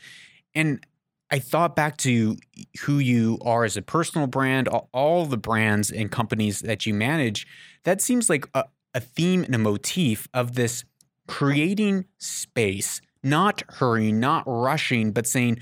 and 0.53 0.85
i 1.31 1.39
thought 1.39 1.75
back 1.75 1.97
to 1.97 2.37
who 2.81 2.99
you 2.99 3.39
are 3.41 3.63
as 3.63 3.75
a 3.75 3.81
personal 3.81 4.27
brand 4.27 4.67
all, 4.67 4.87
all 4.93 5.25
the 5.25 5.37
brands 5.37 5.89
and 5.89 6.11
companies 6.11 6.59
that 6.59 6.85
you 6.85 6.93
manage 6.93 7.47
that 7.85 8.01
seems 8.01 8.29
like 8.29 8.47
a, 8.53 8.65
a 8.97 8.99
theme 8.99 9.43
and 9.43 9.55
a 9.55 9.57
motif 9.57 10.27
of 10.33 10.55
this 10.55 10.83
creating 11.27 12.05
space 12.17 13.01
not 13.23 13.61
hurrying 13.67 14.19
not 14.19 14.43
rushing 14.45 15.11
but 15.11 15.27
saying 15.27 15.59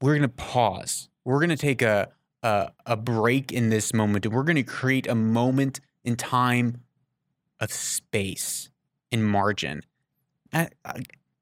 we're 0.00 0.16
going 0.16 0.22
to 0.22 0.28
pause. 0.28 1.08
We're 1.24 1.38
going 1.38 1.50
to 1.50 1.56
take 1.56 1.82
a 1.82 2.08
a, 2.42 2.70
a 2.86 2.96
break 2.96 3.50
in 3.50 3.68
this 3.68 3.92
moment 3.92 4.24
and 4.24 4.32
we're 4.32 4.44
going 4.44 4.56
to 4.56 4.62
create 4.62 5.08
a 5.08 5.14
moment 5.14 5.80
in 6.04 6.14
time 6.14 6.82
of 7.58 7.72
space 7.72 8.70
in 9.10 9.24
margin. 9.24 9.82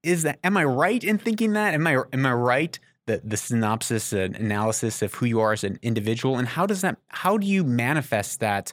Is 0.02 0.22
that 0.22 0.38
am 0.42 0.56
i 0.56 0.64
right 0.64 1.02
in 1.04 1.18
thinking 1.18 1.52
that? 1.52 1.74
Am 1.74 1.86
i 1.86 2.02
am 2.12 2.24
i 2.24 2.32
right 2.32 2.78
the 3.04 3.20
the 3.22 3.36
synopsis 3.36 4.12
and 4.12 4.34
analysis 4.36 5.02
of 5.02 5.14
who 5.14 5.26
you 5.26 5.40
are 5.40 5.52
as 5.52 5.64
an 5.64 5.78
individual 5.82 6.38
and 6.38 6.48
how 6.48 6.64
does 6.64 6.80
that 6.80 6.96
how 7.08 7.36
do 7.36 7.46
you 7.46 7.62
manifest 7.62 8.40
that 8.40 8.72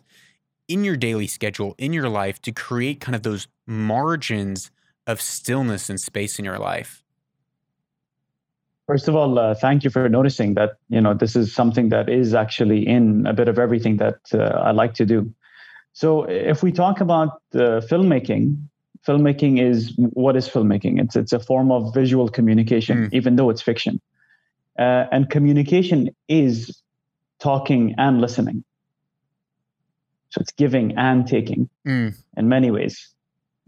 in 0.73 0.83
your 0.83 0.97
daily 0.97 1.27
schedule 1.27 1.75
in 1.77 1.93
your 1.93 2.09
life 2.09 2.37
to 2.41 2.51
create 2.51 2.99
kind 2.99 3.15
of 3.15 3.21
those 3.23 3.47
margins 3.67 4.71
of 5.05 5.21
stillness 5.21 5.89
and 5.91 5.99
space 6.01 6.39
in 6.39 6.45
your 6.45 6.59
life 6.59 7.03
First 8.85 9.07
of 9.07 9.15
all, 9.15 9.39
uh, 9.39 9.55
thank 9.55 9.85
you 9.85 9.89
for 9.89 10.09
noticing 10.09 10.55
that 10.55 10.71
you 10.89 10.99
know 10.99 11.13
this 11.13 11.37
is 11.37 11.55
something 11.55 11.87
that 11.89 12.09
is 12.09 12.33
actually 12.33 12.85
in 12.85 13.25
a 13.25 13.33
bit 13.33 13.47
of 13.47 13.57
everything 13.57 13.95
that 14.03 14.19
uh, 14.33 14.39
I 14.39 14.71
like 14.71 14.93
to 14.95 15.05
do. 15.05 15.33
So, 15.93 16.23
if 16.23 16.63
we 16.63 16.71
talk 16.73 16.99
about 16.99 17.29
uh, 17.55 17.79
filmmaking, 17.89 18.43
filmmaking 19.07 19.61
is 19.61 19.93
what 19.97 20.35
is 20.35 20.49
filmmaking? 20.49 20.99
It's 21.01 21.15
it's 21.15 21.31
a 21.31 21.39
form 21.39 21.71
of 21.71 21.93
visual 21.93 22.27
communication, 22.27 22.97
Mm. 22.97 23.13
even 23.13 23.35
though 23.37 23.49
it's 23.53 23.61
fiction. 23.61 24.01
Uh, 24.77 25.05
and 25.13 25.29
communication 25.29 26.09
is 26.27 26.83
talking 27.39 27.95
and 27.97 28.19
listening. 28.19 28.65
So 30.33 30.41
it's 30.41 30.51
giving 30.51 30.97
and 30.97 31.27
taking 31.27 31.69
Mm. 31.85 32.15
in 32.37 32.49
many 32.49 32.71
ways. 32.71 33.13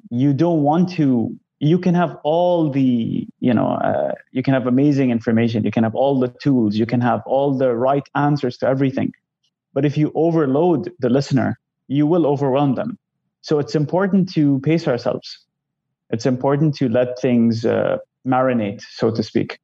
You 0.10 0.34
don't 0.34 0.64
want 0.64 0.90
to. 0.94 1.36
You 1.60 1.78
can 1.80 1.94
have 1.96 2.18
all 2.24 2.70
the, 2.70 3.28
you 3.40 3.54
know, 3.54 3.68
uh, 3.68 4.14
you 4.32 4.44
can 4.44 4.54
have 4.54 4.68
amazing 4.68 5.12
information. 5.12 5.64
You 5.64 5.72
can 5.72 5.84
have 5.84 5.96
all 5.96 6.20
the 6.20 6.28
tools. 6.28 6.76
You 6.76 6.86
can 6.86 7.02
have 7.02 7.22
all 7.28 7.56
the 7.58 7.76
right 7.76 8.08
answers 8.16 8.58
to 8.58 8.68
everything. 8.68 9.14
But 9.74 9.86
if 9.86 9.96
you 9.96 10.12
overload 10.16 10.92
the 11.00 11.10
listener, 11.10 11.60
you 11.88 12.08
will 12.08 12.26
overwhelm 12.26 12.76
them. 12.76 12.98
So 13.42 13.60
it's 13.60 13.76
important 13.76 14.34
to 14.34 14.60
pace 14.62 14.88
ourselves. 14.88 15.28
It's 16.10 16.26
important 16.26 16.76
to 16.78 16.90
let 16.90 17.20
things 17.20 17.64
uh, 17.64 17.98
marinate, 18.26 18.82
so 18.82 19.12
to 19.12 19.22
speak. 19.22 19.60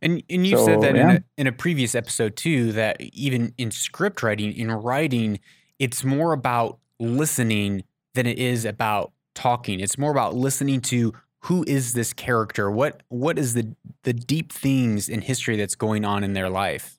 And 0.00 0.22
and 0.30 0.46
you 0.46 0.56
said 0.56 0.76
So, 0.76 0.80
that 0.80 0.96
in 0.96 1.10
a 1.10 1.20
in 1.36 1.46
a 1.46 1.52
previous 1.52 1.94
episode 1.94 2.36
too 2.36 2.72
that 2.72 3.00
even 3.00 3.52
in 3.58 3.70
script 3.70 4.22
writing, 4.22 4.52
in 4.52 4.70
writing, 4.70 5.40
it's 5.78 6.04
more 6.04 6.32
about 6.32 6.78
listening 6.98 7.84
than 8.14 8.26
it 8.26 8.38
is 8.38 8.64
about 8.64 9.12
talking. 9.34 9.80
It's 9.80 9.98
more 9.98 10.10
about 10.10 10.34
listening 10.34 10.80
to 10.82 11.12
who 11.40 11.64
is 11.66 11.92
this 11.92 12.12
character? 12.12 12.70
What 12.70 13.02
what 13.08 13.38
is 13.38 13.54
the 13.54 13.74
the 14.02 14.12
deep 14.12 14.52
things 14.52 15.08
in 15.08 15.20
history 15.20 15.56
that's 15.56 15.74
going 15.74 16.04
on 16.04 16.24
in 16.24 16.32
their 16.32 16.50
life? 16.50 16.92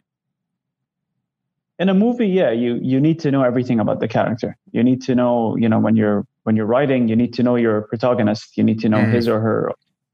in 1.79 1.89
a 1.89 1.93
movie 1.93 2.27
yeah 2.27 2.49
you 2.49 2.79
you 2.81 2.99
need 2.99 3.19
to 3.19 3.29
know 3.29 3.43
everything 3.43 3.79
about 3.79 3.99
the 3.99 4.07
character 4.07 4.57
you 4.71 4.83
need 4.83 4.99
to 4.99 5.13
know 5.13 5.55
you 5.57 5.69
know 5.69 5.77
when 5.77 5.95
you're 5.95 6.25
when 6.47 6.55
you're 6.55 6.65
writing, 6.65 7.09
you 7.09 7.15
need 7.17 7.33
to 7.33 7.43
know 7.43 7.57
your 7.57 7.81
protagonist. 7.81 8.57
You 8.57 8.63
need 8.63 8.79
to 8.79 8.87
know 8.87 8.99
mm. 8.99 9.11
his 9.11 9.27
or 9.27 9.41
her 9.41 9.73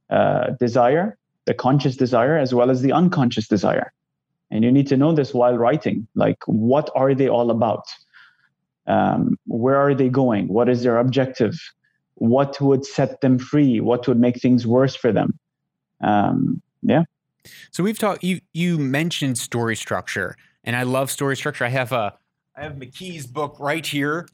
uh, 0.10 0.50
desire, 0.60 1.16
the 1.46 1.54
conscious 1.54 1.96
desire, 1.96 2.40
as 2.40 2.56
well 2.56 2.72
as 2.72 2.82
the 2.82 2.92
unconscious 2.92 3.48
desire. 3.48 3.94
And 4.50 4.64
you 4.64 4.72
need 4.72 4.88
to 4.88 4.98
know 4.98 5.14
this 5.14 5.32
while 5.32 5.56
writing. 5.56 6.08
Like, 6.16 6.40
what 6.48 6.90
are 6.96 7.14
they 7.14 7.30
all 7.30 7.52
about? 7.52 7.84
Um, 8.88 9.38
where 9.48 9.78
are 9.78 9.96
they 9.96 10.10
going? 10.10 10.48
What 10.48 10.70
is 10.70 10.84
their 10.84 10.98
objective? 10.98 11.58
What 12.16 12.60
would 12.62 12.86
set 12.86 13.22
them 13.22 13.40
free? 13.40 13.80
What 13.80 14.08
would 14.08 14.20
make 14.20 14.40
things 14.42 14.68
worse 14.68 14.96
for 14.96 15.12
them? 15.12 15.40
Um, 16.02 16.62
yeah. 16.82 17.04
So 17.72 17.84
we've 17.84 17.98
talked. 17.98 18.24
You 18.24 18.42
you 18.54 18.78
mentioned 18.78 19.38
story 19.38 19.76
structure, 19.76 20.36
and 20.64 20.76
I 20.76 20.84
love 20.84 21.12
story 21.12 21.36
structure. 21.36 21.66
I 21.66 21.70
have 21.70 21.92
a 21.92 22.18
I 22.56 22.64
have 22.64 22.74
McKee's 22.74 23.28
book 23.28 23.58
right 23.60 23.86
here. 23.86 24.28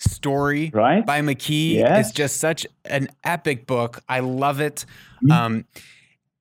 Story 0.00 0.70
right? 0.72 1.04
by 1.04 1.20
McKee. 1.22 1.74
Yes. 1.74 2.06
It's 2.06 2.16
just 2.16 2.36
such 2.36 2.66
an 2.84 3.08
epic 3.24 3.66
book. 3.66 4.00
I 4.08 4.20
love 4.20 4.60
it. 4.60 4.84
Mm-hmm. 5.24 5.32
Um, 5.32 5.64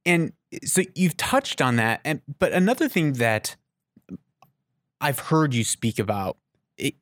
and 0.05 0.31
so 0.63 0.83
you've 0.93 1.17
touched 1.17 1.59
on 1.61 1.77
that, 1.77 2.01
and 2.05 2.21
but 2.39 2.53
another 2.53 2.87
thing 2.87 3.13
that 3.13 3.55
I've 5.01 5.19
heard 5.19 5.53
you 5.53 5.63
speak 5.63 5.97
about 5.97 6.37
it, 6.77 6.93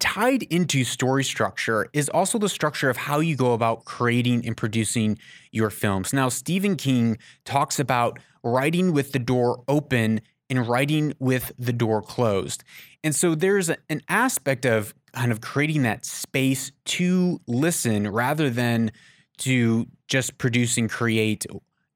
tied 0.00 0.42
into 0.44 0.84
story 0.84 1.24
structure 1.24 1.88
is 1.92 2.08
also 2.08 2.38
the 2.38 2.48
structure 2.48 2.90
of 2.90 2.96
how 2.96 3.20
you 3.20 3.36
go 3.36 3.52
about 3.52 3.84
creating 3.84 4.46
and 4.46 4.56
producing 4.56 5.18
your 5.50 5.70
films. 5.70 6.12
Now, 6.12 6.28
Stephen 6.28 6.76
King 6.76 7.18
talks 7.44 7.78
about 7.78 8.18
writing 8.42 8.92
with 8.92 9.12
the 9.12 9.18
door 9.18 9.62
open 9.68 10.20
and 10.50 10.66
writing 10.68 11.14
with 11.18 11.52
the 11.58 11.72
door 11.72 12.02
closed. 12.02 12.62
And 13.02 13.14
so 13.14 13.34
there's 13.34 13.70
an 13.70 14.02
aspect 14.08 14.66
of 14.66 14.94
kind 15.14 15.32
of 15.32 15.40
creating 15.40 15.82
that 15.82 16.04
space 16.04 16.72
to 16.84 17.40
listen 17.46 18.10
rather 18.10 18.50
than 18.50 18.92
to 19.38 19.86
just 20.08 20.36
produce 20.38 20.76
and 20.76 20.90
create. 20.90 21.46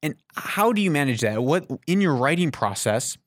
And 0.01 0.15
how 0.35 0.73
do 0.73 0.81
you 0.81 0.89
manage 0.89 1.21
that? 1.21 1.43
What 1.43 1.67
in 1.85 2.01
your 2.01 2.15
writing 2.15 2.51
process? 2.51 3.17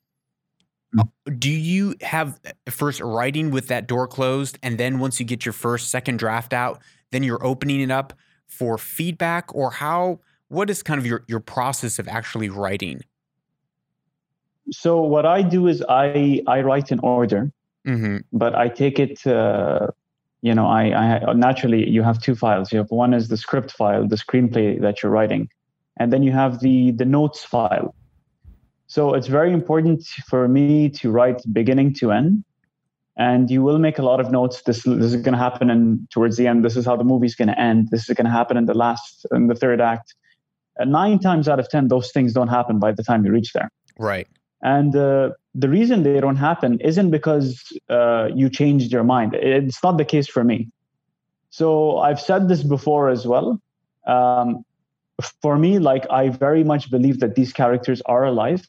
Uh, 0.97 1.03
do 1.37 1.49
you 1.49 1.95
have 2.01 2.39
uh, 2.45 2.71
first 2.71 2.99
writing 2.99 3.49
with 3.49 3.67
that 3.67 3.87
door 3.87 4.07
closed 4.07 4.59
and 4.61 4.77
then 4.77 4.99
once 4.99 5.19
you 5.19 5.25
get 5.25 5.45
your 5.45 5.53
first 5.53 5.89
second 5.89 6.19
draft 6.19 6.51
out 6.51 6.81
then 7.11 7.23
you're 7.23 7.45
opening 7.45 7.81
it 7.81 7.91
up 7.91 8.13
for 8.47 8.77
feedback? 8.77 9.53
Or 9.55 9.71
how 9.71 10.19
what 10.47 10.69
is 10.69 10.83
kind 10.83 10.99
of 10.99 11.05
your 11.05 11.23
your 11.27 11.39
process 11.39 11.99
of 11.99 12.07
actually 12.07 12.49
writing? 12.49 13.01
So 14.71 15.01
what 15.01 15.25
i 15.25 15.41
do 15.41 15.67
is 15.67 15.83
i 15.87 16.41
i 16.47 16.61
write 16.61 16.91
in 16.91 16.99
order 16.99 17.51
mm-hmm. 17.85 18.17
but 18.31 18.55
i 18.55 18.67
take 18.67 18.99
it 18.99 19.25
uh, 19.27 19.87
you 20.41 20.53
know 20.53 20.67
I, 20.67 20.81
I 20.93 21.33
naturally 21.33 21.89
you 21.89 22.03
have 22.03 22.21
two 22.21 22.35
files. 22.35 22.71
You 22.71 22.79
have 22.79 22.91
one 22.91 23.13
is 23.13 23.27
the 23.27 23.37
script 23.37 23.71
file 23.71 24.07
the 24.07 24.15
screenplay 24.15 24.81
that 24.81 25.03
you're 25.03 25.11
writing 25.11 25.49
and 25.97 26.11
then 26.11 26.23
you 26.23 26.31
have 26.31 26.59
the 26.59 26.91
the 26.91 27.05
notes 27.05 27.43
file 27.43 27.95
so 28.91 29.13
it's 29.13 29.27
very 29.27 29.53
important 29.53 30.03
for 30.27 30.49
me 30.49 30.89
to 30.89 31.11
write 31.11 31.41
beginning 31.53 31.93
to 31.93 32.11
end. 32.11 32.43
And 33.15 33.49
you 33.49 33.63
will 33.63 33.79
make 33.79 33.97
a 33.99 34.01
lot 34.01 34.19
of 34.19 34.31
notes. 34.31 34.63
This, 34.63 34.83
this 34.83 35.13
is 35.13 35.15
going 35.15 35.31
to 35.31 35.37
happen 35.37 35.69
and 35.69 36.09
towards 36.09 36.35
the 36.35 36.45
end. 36.45 36.65
This 36.65 36.75
is 36.75 36.85
how 36.85 36.97
the 36.97 37.05
movie's 37.05 37.33
going 37.33 37.47
to 37.47 37.57
end. 37.57 37.87
This 37.89 38.09
is 38.09 38.17
going 38.17 38.25
to 38.25 38.31
happen 38.31 38.57
in 38.57 38.65
the 38.65 38.73
last, 38.73 39.25
in 39.31 39.47
the 39.47 39.55
third 39.55 39.79
act. 39.79 40.13
And 40.75 40.91
nine 40.91 41.19
times 41.19 41.47
out 41.47 41.57
of 41.57 41.69
10, 41.69 41.87
those 41.87 42.11
things 42.11 42.33
don't 42.33 42.49
happen 42.49 42.79
by 42.79 42.91
the 42.91 43.01
time 43.01 43.23
you 43.23 43.31
reach 43.31 43.53
there. 43.53 43.71
Right. 43.97 44.27
And 44.61 44.93
uh, 44.93 45.29
the 45.55 45.69
reason 45.69 46.03
they 46.03 46.19
don't 46.19 46.35
happen 46.35 46.77
isn't 46.81 47.11
because 47.11 47.63
uh, 47.89 48.27
you 48.35 48.49
changed 48.49 48.91
your 48.91 49.05
mind. 49.05 49.35
It's 49.35 49.81
not 49.81 49.99
the 49.99 50.05
case 50.05 50.27
for 50.27 50.43
me. 50.43 50.67
So 51.49 51.99
I've 51.99 52.19
said 52.19 52.49
this 52.49 52.61
before 52.61 53.07
as 53.07 53.25
well. 53.25 53.57
Um, 54.05 54.65
for 55.41 55.57
me, 55.57 55.79
like 55.79 56.05
I 56.09 56.29
very 56.29 56.63
much 56.63 56.89
believe 56.89 57.19
that 57.19 57.35
these 57.35 57.53
characters 57.53 58.01
are 58.05 58.23
alive. 58.23 58.65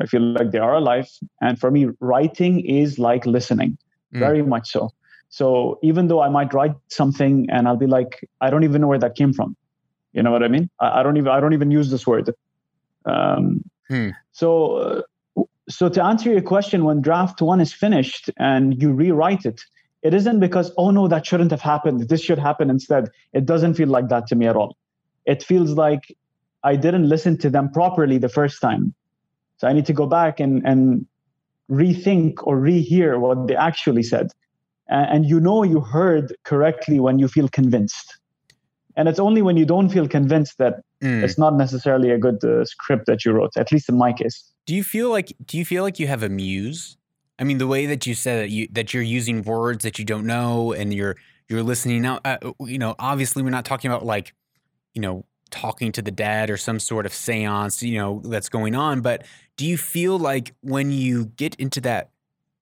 I 0.00 0.06
feel 0.06 0.20
like 0.20 0.50
they 0.50 0.58
are 0.58 0.74
alive. 0.74 1.08
And 1.40 1.58
for 1.58 1.70
me, 1.70 1.88
writing 2.00 2.60
is 2.64 2.98
like 2.98 3.24
listening, 3.26 3.78
mm. 4.14 4.18
very 4.18 4.42
much 4.42 4.70
so. 4.70 4.90
So 5.28 5.78
even 5.82 6.08
though 6.08 6.20
I 6.20 6.28
might 6.28 6.54
write 6.54 6.74
something 6.88 7.46
and 7.50 7.66
I'll 7.66 7.76
be 7.76 7.86
like, 7.86 8.28
I 8.40 8.50
don't 8.50 8.64
even 8.64 8.80
know 8.80 8.88
where 8.88 8.98
that 8.98 9.16
came 9.16 9.32
from. 9.32 9.56
You 10.12 10.22
know 10.22 10.30
what 10.30 10.42
I 10.42 10.48
mean? 10.48 10.70
I, 10.80 11.00
I 11.00 11.02
don't 11.02 11.16
even 11.16 11.28
I 11.28 11.40
don't 11.40 11.52
even 11.52 11.70
use 11.70 11.90
this 11.90 12.06
word. 12.06 12.32
Um, 13.04 13.62
hmm. 13.88 14.10
So 14.32 14.76
uh, 14.76 15.42
so 15.68 15.88
to 15.88 16.02
answer 16.02 16.30
your 16.30 16.42
question, 16.42 16.84
when 16.84 17.02
draft 17.02 17.42
one 17.42 17.60
is 17.60 17.72
finished 17.72 18.30
and 18.38 18.80
you 18.80 18.92
rewrite 18.92 19.44
it, 19.44 19.60
it 20.02 20.14
isn't 20.14 20.40
because 20.40 20.72
oh 20.78 20.90
no 20.90 21.08
that 21.08 21.26
shouldn't 21.26 21.50
have 21.50 21.60
happened. 21.60 22.08
This 22.08 22.22
should 22.22 22.38
happen 22.38 22.70
instead. 22.70 23.10
It 23.32 23.44
doesn't 23.44 23.74
feel 23.74 23.88
like 23.88 24.08
that 24.08 24.26
to 24.28 24.36
me 24.36 24.46
at 24.46 24.56
all 24.56 24.76
it 25.26 25.42
feels 25.42 25.72
like 25.72 26.14
I 26.62 26.76
didn't 26.76 27.08
listen 27.08 27.36
to 27.38 27.50
them 27.50 27.70
properly 27.70 28.18
the 28.18 28.28
first 28.28 28.60
time. 28.60 28.94
So 29.58 29.68
I 29.68 29.72
need 29.72 29.86
to 29.86 29.92
go 29.92 30.06
back 30.06 30.40
and, 30.40 30.66
and 30.66 31.06
rethink 31.70 32.34
or 32.44 32.58
rehear 32.58 33.18
what 33.18 33.48
they 33.48 33.56
actually 33.56 34.02
said. 34.02 34.30
And, 34.88 35.06
and 35.10 35.26
you 35.26 35.40
know 35.40 35.62
you 35.62 35.80
heard 35.80 36.34
correctly 36.44 37.00
when 37.00 37.18
you 37.18 37.28
feel 37.28 37.48
convinced. 37.48 38.18
And 38.96 39.08
it's 39.08 39.18
only 39.18 39.42
when 39.42 39.56
you 39.56 39.66
don't 39.66 39.90
feel 39.90 40.08
convinced 40.08 40.56
that 40.58 40.82
mm. 41.02 41.22
it's 41.22 41.38
not 41.38 41.54
necessarily 41.54 42.10
a 42.10 42.18
good 42.18 42.42
uh, 42.42 42.64
script 42.64 43.06
that 43.06 43.24
you 43.24 43.32
wrote, 43.32 43.56
at 43.56 43.70
least 43.70 43.88
in 43.88 43.98
my 43.98 44.12
case. 44.12 44.50
Do 44.64 44.74
you 44.74 44.82
feel 44.82 45.10
like 45.10 45.32
do 45.44 45.58
you 45.58 45.64
feel 45.64 45.82
like 45.82 45.98
you 46.00 46.06
have 46.06 46.22
a 46.22 46.28
muse? 46.28 46.96
I 47.38 47.44
mean, 47.44 47.58
the 47.58 47.66
way 47.66 47.84
that 47.86 48.06
you 48.06 48.14
said 48.14 48.40
that 48.40 48.50
you 48.50 48.68
that 48.72 48.94
you're 48.94 49.02
using 49.02 49.42
words 49.42 49.84
that 49.84 49.98
you 49.98 50.04
don't 50.04 50.26
know 50.26 50.72
and 50.72 50.94
you're 50.94 51.16
you're 51.48 51.62
listening 51.62 52.02
now. 52.02 52.20
Uh, 52.24 52.38
you 52.60 52.78
know, 52.78 52.94
obviously, 52.98 53.42
we're 53.42 53.50
not 53.50 53.64
talking 53.64 53.90
about 53.90 54.04
like 54.04 54.32
you 54.96 55.02
know, 55.02 55.26
talking 55.50 55.92
to 55.92 56.02
the 56.02 56.10
dead 56.10 56.50
or 56.50 56.56
some 56.56 56.80
sort 56.80 57.06
of 57.06 57.12
seance, 57.12 57.82
you 57.82 57.98
know, 57.98 58.22
that's 58.24 58.48
going 58.48 58.74
on. 58.74 59.02
But 59.02 59.24
do 59.56 59.66
you 59.66 59.76
feel 59.76 60.18
like 60.18 60.54
when 60.62 60.90
you 60.90 61.26
get 61.26 61.54
into 61.56 61.80
that 61.82 62.10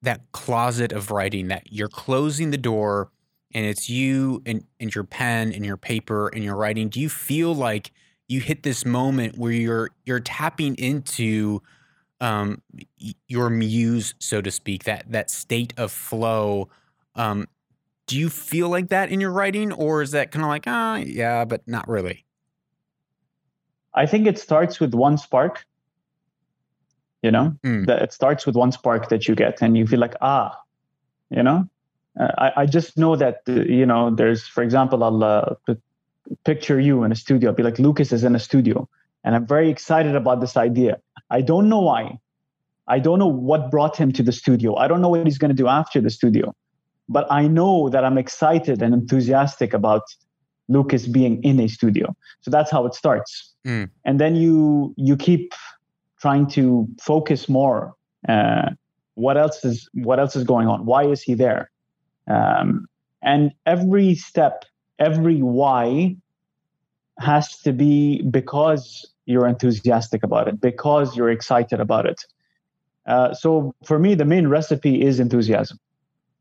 that 0.02 0.20
closet 0.32 0.92
of 0.92 1.10
writing 1.10 1.48
that 1.48 1.72
you're 1.72 1.88
closing 1.88 2.50
the 2.50 2.58
door 2.58 3.10
and 3.54 3.64
it's 3.64 3.88
you 3.88 4.42
and, 4.44 4.64
and 4.78 4.94
your 4.94 5.04
pen 5.04 5.50
and 5.50 5.64
your 5.64 5.78
paper 5.78 6.28
and 6.28 6.44
your 6.44 6.56
writing, 6.56 6.90
do 6.90 7.00
you 7.00 7.08
feel 7.08 7.54
like 7.54 7.90
you 8.28 8.40
hit 8.40 8.64
this 8.64 8.84
moment 8.84 9.38
where 9.38 9.52
you're 9.52 9.90
you're 10.04 10.20
tapping 10.20 10.74
into 10.74 11.62
um, 12.20 12.60
your 13.28 13.48
muse, 13.48 14.14
so 14.18 14.40
to 14.40 14.50
speak, 14.50 14.84
that 14.84 15.04
that 15.12 15.30
state 15.30 15.72
of 15.76 15.92
flow 15.92 16.68
um, 17.14 17.46
do 18.06 18.18
you 18.18 18.28
feel 18.28 18.68
like 18.68 18.88
that 18.90 19.10
in 19.10 19.20
your 19.20 19.30
writing 19.30 19.72
or 19.72 20.02
is 20.02 20.12
that 20.12 20.30
kind 20.30 20.44
of 20.44 20.48
like 20.48 20.64
ah 20.66 20.96
yeah 20.96 21.44
but 21.44 21.66
not 21.66 21.88
really 21.88 22.24
i 23.94 24.06
think 24.06 24.26
it 24.26 24.38
starts 24.38 24.80
with 24.80 24.94
one 24.94 25.18
spark 25.18 25.64
you 27.22 27.30
know? 27.30 27.56
Mm. 27.64 27.86
that 27.86 28.02
it 28.02 28.12
starts 28.12 28.44
with 28.46 28.54
one 28.54 28.70
spark 28.70 29.08
that 29.08 29.26
you 29.26 29.34
get 29.34 29.62
and 29.62 29.76
you 29.76 29.86
feel 29.86 30.00
like 30.00 30.14
ah 30.20 30.58
you 31.30 31.42
know? 31.42 31.68
Uh, 32.20 32.30
I, 32.38 32.52
I 32.62 32.66
just 32.66 32.96
know 32.96 33.16
that 33.16 33.40
uh, 33.48 33.52
you 33.52 33.86
know 33.86 34.10
there's 34.10 34.46
for 34.46 34.62
example 34.62 35.02
i'll 35.02 35.24
uh, 35.24 35.54
picture 36.44 36.78
you 36.78 37.02
in 37.04 37.12
a 37.12 37.16
studio 37.16 37.50
i'll 37.50 37.56
be 37.56 37.62
like 37.62 37.78
lucas 37.78 38.12
is 38.12 38.24
in 38.24 38.34
a 38.34 38.38
studio 38.38 38.88
and 39.24 39.34
i'm 39.34 39.46
very 39.46 39.70
excited 39.70 40.14
about 40.14 40.40
this 40.40 40.56
idea. 40.56 41.00
I 41.30 41.40
don't 41.40 41.68
know 41.68 41.80
why. 41.80 42.18
I 42.86 42.98
don't 42.98 43.18
know 43.18 43.26
what 43.26 43.70
brought 43.70 43.96
him 43.96 44.12
to 44.12 44.22
the 44.22 44.30
studio. 44.30 44.76
I 44.76 44.86
don't 44.88 45.00
know 45.00 45.08
what 45.08 45.24
he's 45.24 45.38
going 45.38 45.48
to 45.48 45.56
do 45.56 45.68
after 45.68 46.00
the 46.00 46.10
studio 46.10 46.54
but 47.08 47.30
I 47.30 47.46
know 47.46 47.88
that 47.90 48.04
I'm 48.04 48.18
excited 48.18 48.82
and 48.82 48.94
enthusiastic 48.94 49.74
about 49.74 50.02
Lucas 50.68 51.06
being 51.06 51.42
in 51.42 51.60
a 51.60 51.68
studio. 51.68 52.14
So 52.40 52.50
that's 52.50 52.70
how 52.70 52.86
it 52.86 52.94
starts. 52.94 53.52
Mm. 53.66 53.90
And 54.04 54.20
then 54.20 54.36
you 54.36 54.94
you 54.96 55.16
keep 55.16 55.52
trying 56.20 56.46
to 56.48 56.88
focus 57.00 57.48
more. 57.48 57.94
Uh, 58.28 58.70
what 59.14 59.36
else 59.36 59.64
is 59.64 59.88
what 59.92 60.18
else 60.18 60.36
is 60.36 60.44
going 60.44 60.68
on? 60.68 60.86
Why 60.86 61.04
is 61.04 61.22
he 61.22 61.34
there? 61.34 61.70
Um, 62.26 62.86
and 63.22 63.52
every 63.66 64.14
step, 64.14 64.64
every 64.98 65.42
why 65.42 66.16
has 67.18 67.58
to 67.60 67.72
be 67.72 68.22
because 68.22 69.08
you're 69.26 69.46
enthusiastic 69.46 70.22
about 70.22 70.48
it, 70.48 70.60
because 70.60 71.16
you're 71.16 71.30
excited 71.30 71.80
about 71.80 72.06
it. 72.06 72.24
Uh, 73.06 73.34
so 73.34 73.74
for 73.84 73.98
me, 73.98 74.14
the 74.14 74.24
main 74.24 74.48
recipe 74.48 75.02
is 75.02 75.20
enthusiasm 75.20 75.78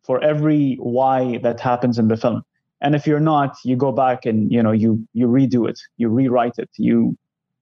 for 0.03 0.23
every 0.23 0.75
why 0.75 1.37
that 1.39 1.59
happens 1.59 1.97
in 1.97 2.07
the 2.07 2.17
film. 2.17 2.43
And 2.81 2.95
if 2.95 3.07
you're 3.07 3.19
not 3.19 3.55
you 3.63 3.75
go 3.75 3.91
back 3.91 4.25
and 4.25 4.51
you 4.51 4.61
know 4.61 4.71
you 4.71 5.07
you 5.13 5.27
redo 5.27 5.69
it 5.69 5.79
you 5.97 6.09
rewrite 6.09 6.55
it 6.57 6.69
you 6.77 7.17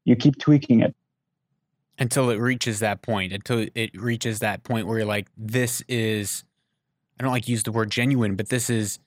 you 0.05 0.15
keep 0.15 0.37
tweaking 0.39 0.81
it. 0.81 0.95
Until 1.99 2.29
it 2.31 2.37
reaches 2.37 2.79
that 2.79 3.01
point 3.01 3.31
until 3.31 3.67
it 3.75 3.91
reaches 3.99 4.39
that 4.39 4.63
point 4.63 4.87
where 4.87 4.97
you're 4.99 5.07
like 5.07 5.27
this 5.37 5.83
is 5.87 6.43
i 7.19 7.23
don't 7.23 7.31
like 7.31 7.47
use 7.47 7.61
the 7.63 7.71
word 7.71 7.91
genuine 7.91 8.35
but 8.35 8.49
this 8.49 8.71
is 8.71 8.97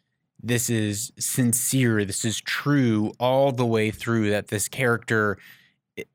this 0.41 0.71
is 0.71 1.11
sincere 1.19 2.05
this 2.05 2.25
is 2.25 2.41
true 2.41 3.13
all 3.19 3.51
the 3.51 3.67
way 3.67 3.91
through 3.91 4.31
that 4.31 4.49
this 4.49 4.69
character 4.69 5.39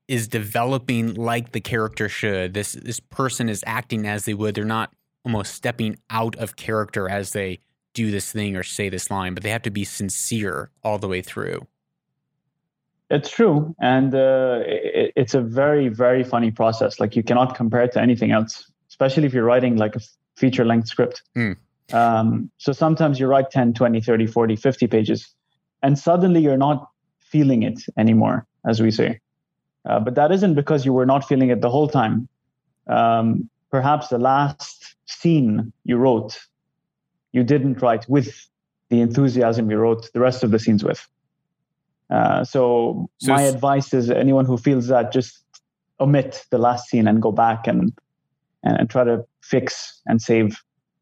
is 0.08 0.28
developing 0.28 1.14
like 1.14 1.52
the 1.52 1.62
character 1.62 2.10
should. 2.10 2.54
This 2.54 2.74
this 2.74 3.00
person 3.00 3.50
is 3.50 3.64
acting 3.66 4.08
as 4.08 4.26
they 4.26 4.34
would. 4.34 4.56
They're 4.56 4.66
not 4.66 4.92
almost 5.26 5.54
stepping 5.54 5.98
out 6.10 6.36
of 6.38 6.56
character 6.56 7.10
as 7.10 7.32
they 7.32 7.60
do 7.94 8.12
this 8.12 8.32
thing 8.32 8.56
or 8.56 8.64
say 8.64 8.90
this 8.90 9.10
line, 9.12 9.34
but 9.34 9.44
they 9.44 9.50
have 9.50 9.62
to 9.64 9.72
be 9.72 9.84
sincere 9.84 10.70
all 10.84 10.98
the 10.98 11.08
way 11.08 11.22
through. 11.22 11.68
It's 13.10 13.30
true, 13.30 13.76
and 13.82 14.14
uh, 14.14 14.60
it, 14.66 15.14
it's 15.16 15.34
a 15.34 15.42
very 15.42 15.88
very 15.88 16.24
funny 16.24 16.52
process. 16.52 17.00
Like 17.00 17.16
you 17.16 17.24
cannot 17.24 17.56
compare 17.56 17.82
it 17.82 17.92
to 17.94 18.02
anything 18.02 18.32
else, 18.32 18.72
especially 18.88 19.26
if 19.26 19.34
you're 19.34 19.44
writing 19.44 19.78
like 19.78 19.96
a 19.96 20.00
feature 20.36 20.64
length 20.64 20.88
script. 20.88 21.24
Mm. 21.36 21.58
Um, 21.92 22.52
so 22.58 22.72
sometimes 22.72 23.20
you 23.20 23.26
write 23.26 23.50
10, 23.50 23.74
20, 23.74 24.00
30, 24.00 24.28
40, 24.28 24.56
50 24.56 24.88
pages, 24.88 25.34
and 25.82 25.98
suddenly 25.98 26.42
you're 26.42 26.58
not 26.58 26.88
feeling 27.20 27.64
it 27.64 27.82
anymore, 27.98 28.46
as 28.68 28.80
we 28.80 28.92
say. 28.92 29.20
Uh, 29.86 30.00
but 30.00 30.14
that 30.16 30.32
isn't 30.32 30.54
because 30.54 30.86
you 30.86 30.94
were 30.94 31.06
not 31.06 31.28
feeling 31.28 31.50
it 31.50 31.62
the 31.62 31.70
whole 31.70 31.88
time. 31.88 32.28
Um, 32.88 33.50
perhaps 33.72 34.10
the 34.10 34.18
last 34.18 34.79
scene 35.10 35.74
you 35.84 35.98
wrote, 35.98 36.40
you 37.32 37.44
didn't 37.44 37.82
write 37.82 38.08
with 38.10 38.48
the 38.90 39.02
enthusiasm 39.02 39.70
you 39.70 39.78
wrote 39.78 40.12
the 40.14 40.20
rest 40.20 40.44
of 40.44 40.52
the 40.52 40.60
scenes 40.60 40.84
with. 40.84 41.08
Uh, 42.10 42.44
so, 42.44 43.10
so, 43.18 43.34
my 43.34 43.44
advice 43.44 43.94
is 43.94 44.10
anyone 44.10 44.46
who 44.46 44.58
feels 44.58 44.88
that 44.88 45.12
just 45.12 45.44
omit 46.00 46.44
the 46.50 46.58
last 46.58 46.90
scene 46.90 47.08
and 47.08 47.22
go 47.22 47.32
back 47.32 47.68
and, 47.68 47.94
and, 48.64 48.80
and 48.80 48.90
try 48.90 49.04
to 49.04 49.24
fix 49.42 50.02
and 50.08 50.22
save 50.22 50.58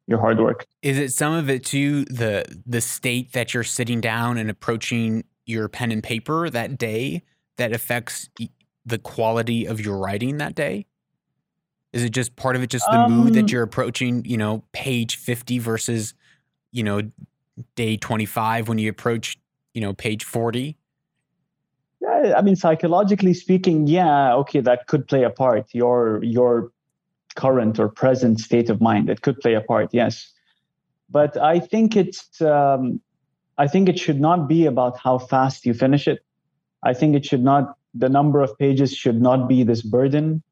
your 0.08 0.20
hard 0.20 0.40
work. 0.40 0.66
Is 0.82 0.98
it 0.98 1.14
some 1.14 1.34
of 1.34 1.50
it 1.50 1.66
too 1.66 2.06
the 2.06 2.46
the 2.66 2.82
state 2.82 3.34
that 3.34 3.54
you're 3.54 3.64
sitting 3.64 4.02
down 4.02 4.38
and 4.38 4.50
approaching 4.50 5.24
your 5.46 5.70
pen 5.70 5.92
and 5.92 6.04
paper 6.04 6.50
that 6.50 6.78
day 6.78 7.24
that 7.58 7.72
affects 7.72 8.30
the 8.86 8.98
quality 8.98 9.66
of 9.66 9.80
your 9.80 9.98
writing 9.98 10.38
that 10.38 10.56
day? 10.56 10.86
Is 11.94 12.04
it 12.04 12.10
just 12.10 12.36
part 12.36 12.56
of 12.56 12.64
it 12.64 12.70
just 12.70 12.86
the 12.86 12.98
um, 12.98 13.12
mood 13.12 13.34
that 13.34 13.42
um, 13.42 13.48
you're 13.50 13.64
approaching, 13.64 14.24
you 14.26 14.38
know, 14.38 14.64
page 14.72 15.16
50 15.16 15.60
versus, 15.60 16.14
you 16.72 16.84
know, 16.84 17.02
day 17.76 17.98
25 17.98 18.68
when 18.68 18.78
you 18.78 18.90
approach, 18.90 19.38
you 19.74 19.82
know, 19.82 19.94
page 19.94 20.24
40? 20.24 20.78
Yeah, 22.02 22.34
I 22.38 22.42
mean, 22.42 22.56
psychologically 22.56 23.34
speaking, 23.34 23.88
yeah, 23.88 24.36
okay, 24.36 24.60
that 24.60 24.88
could 24.88 25.08
play 25.08 25.24
a 25.24 25.30
part. 25.30 25.66
Your 25.74 26.24
your 26.24 26.72
current 27.36 27.80
or 27.80 27.88
present 27.88 28.40
state 28.40 28.70
of 28.70 28.82
mind, 28.82 29.10
it 29.10 29.22
could 29.22 29.40
play 29.40 29.54
a 29.54 29.62
part, 29.62 29.90
yes. 29.94 30.32
But 31.10 31.38
I 31.38 31.60
think 31.60 31.96
it's, 31.96 32.42
um, 32.42 33.00
I 33.58 33.68
think 33.68 33.88
it 33.88 33.98
should 33.98 34.20
not 34.20 34.48
be 34.48 34.66
about 34.66 34.98
how 35.00 35.18
fast 35.18 35.66
you 35.66 35.74
finish 35.74 36.08
it. 36.08 36.20
I 36.84 36.94
think 36.94 37.16
it 37.16 37.26
should 37.26 37.44
not. 37.44 37.78
The 37.94 38.10
number 38.10 38.42
of 38.42 38.58
pages 38.60 38.94
should 38.94 39.20
not 39.22 39.48
be 39.48 39.64
this 39.64 39.82
burden. 39.82 40.44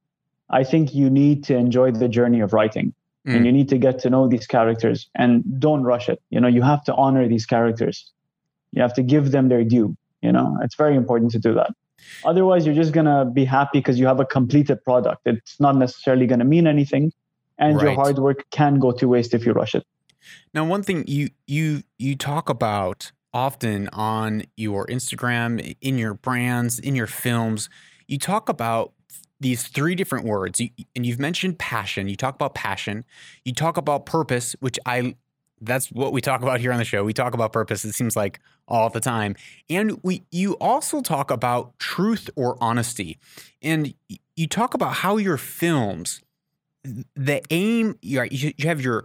I 0.50 0.64
think 0.64 0.94
you 0.94 1.10
need 1.10 1.44
to 1.46 1.56
enjoy 1.56 1.92
the 1.92 2.08
journey 2.08 2.40
of 2.40 2.54
writing 2.54 2.94
mm. 3.28 3.36
and 3.36 3.46
you 3.46 3.52
need 3.52 3.70
to 3.70 3.78
get 3.78 4.00
to 4.00 4.10
know 4.10 4.28
these 4.28 4.48
characters 4.48 5.10
and 5.16 5.44
don't 5.60 5.84
rush 5.84 6.10
it. 6.10 6.22
You 6.30 6.40
know, 6.40 6.48
you 6.48 6.62
have 6.62 6.84
to 6.86 6.96
honor 6.96 7.28
these 7.28 7.46
characters. 7.46 8.12
You 8.72 8.82
have 8.82 8.94
to 8.96 9.04
give 9.04 9.32
them 9.32 9.50
their 9.50 9.64
due. 9.64 9.96
You 10.22 10.32
know, 10.32 10.58
it's 10.62 10.76
very 10.76 10.96
important 10.96 11.32
to 11.32 11.40
do 11.40 11.54
that. 11.56 11.72
Otherwise, 12.24 12.66
you're 12.66 12.76
just 12.76 12.94
going 12.94 13.06
to 13.06 13.26
be 13.26 13.46
happy 13.46 13.80
because 13.80 14.00
you 14.00 14.06
have 14.06 14.20
a 14.20 14.26
completed 14.26 14.84
product. 14.84 15.22
It's 15.26 15.60
not 15.60 15.76
necessarily 15.76 16.28
going 16.28 16.40
to 16.40 16.46
mean 16.46 16.68
anything. 16.68 17.12
And 17.58 17.78
right. 17.78 17.86
your 17.86 17.96
hard 17.96 18.20
work 18.20 18.46
can 18.52 18.80
go 18.80 18.92
to 18.92 19.08
waste 19.08 19.34
if 19.34 19.46
you 19.46 19.54
rush 19.54 19.76
it. 19.76 19.86
Now, 20.54 20.66
one 20.66 20.84
thing 20.84 21.04
you 21.08 21.30
you 21.48 21.84
you 21.98 22.16
talk 22.16 22.50
about 22.50 23.12
often 23.34 23.88
on 23.94 24.44
your 24.58 24.88
Instagram, 24.88 25.76
in 25.82 25.98
your 25.98 26.16
brands, 26.16 26.80
in 26.80 26.96
your 26.96 27.08
films, 27.08 27.70
you 28.08 28.18
talk 28.18 28.50
about 28.50 28.94
these 29.46 29.68
three 29.68 29.94
different 29.94 30.26
words. 30.26 30.60
You, 30.60 30.70
and 30.96 31.06
you've 31.06 31.20
mentioned 31.20 31.60
passion. 31.60 32.10
You 32.10 32.16
talk 32.16 32.34
about 32.34 32.56
passion. 32.56 33.06
You 33.44 33.54
talk 33.54 33.78
about 33.78 34.08
purpose, 34.08 34.56
which 34.60 34.80
I 34.88 35.16
that's 35.62 35.92
what 35.92 36.12
we 36.12 36.20
talk 36.20 36.42
about 36.42 36.60
here 36.60 36.72
on 36.72 36.80
the 36.80 36.84
show. 36.84 37.04
We 37.04 37.14
talk 37.14 37.34
about 37.34 37.54
purpose, 37.54 37.86
it 37.86 37.94
seems 37.94 38.16
like 38.16 38.40
all 38.68 38.90
the 38.90 39.00
time. 39.00 39.36
And 39.70 40.00
we 40.04 40.24
you 40.32 40.54
also 40.60 41.02
talk 41.02 41.30
about 41.30 41.78
truth 41.78 42.28
or 42.36 42.58
honesty. 42.60 43.20
And 43.62 43.94
you 44.36 44.48
talk 44.48 44.74
about 44.74 44.96
how 44.96 45.18
your 45.18 45.38
films 45.38 46.22
the 47.16 47.42
aim 47.52 47.98
you 48.02 48.24
you 48.32 48.68
have 48.68 48.82
your 48.82 49.04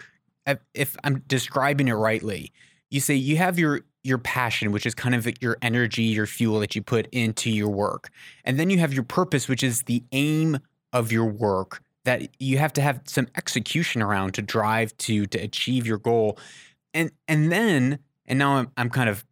if 0.75 0.97
I'm 1.05 1.21
describing 1.27 1.89
it 1.89 1.93
rightly, 1.93 2.51
you 2.91 3.01
say 3.01 3.15
you 3.15 3.37
have 3.37 3.59
your 3.59 3.83
your 4.03 4.19
passion, 4.19 4.73
which 4.73 4.87
is 4.87 4.95
kind 4.95 5.15
of 5.15 5.29
your 5.41 5.57
energy, 5.61 6.05
your 6.05 6.27
fuel 6.27 6.61
that 6.61 6.75
you 6.75 6.83
put 6.83 7.07
into 7.13 7.51
your 7.51 7.69
work. 7.69 8.11
And 8.45 8.59
then 8.59 8.71
you 8.71 8.79
have 8.79 8.95
your 8.95 9.03
purpose, 9.03 9.49
which 9.49 9.63
is 9.63 9.83
the 9.83 10.03
aim 10.13 10.59
of 10.93 11.13
your 11.13 11.27
work 11.27 11.83
that 12.05 12.29
you 12.39 12.59
have 12.59 12.73
to 12.75 12.83
have 12.83 13.03
some 13.05 13.29
execution 13.37 14.03
around 14.03 14.35
to 14.35 14.43
drive 14.43 14.97
to 14.99 15.27
to 15.27 15.39
achieve 15.39 15.87
your 15.87 15.99
goal 15.99 16.39
and 16.95 17.11
and 17.29 17.53
then 17.53 17.99
and 18.27 18.39
now 18.39 18.57
I'm, 18.57 18.71
I'm 18.77 18.91
kind 18.91 19.09
of 19.09 19.25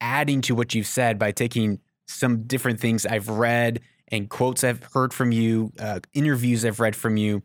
adding 0.00 0.40
to 0.42 0.54
what 0.54 0.74
you've 0.74 0.86
said 0.86 1.18
by 1.18 1.32
taking 1.32 1.80
some 2.06 2.42
different 2.44 2.80
things 2.80 3.06
i've 3.06 3.28
read 3.28 3.80
and 4.08 4.28
quotes 4.28 4.64
i've 4.64 4.82
heard 4.92 5.12
from 5.12 5.32
you 5.32 5.72
uh, 5.78 6.00
interviews 6.12 6.64
i've 6.64 6.80
read 6.80 6.96
from 6.96 7.16
you 7.16 7.42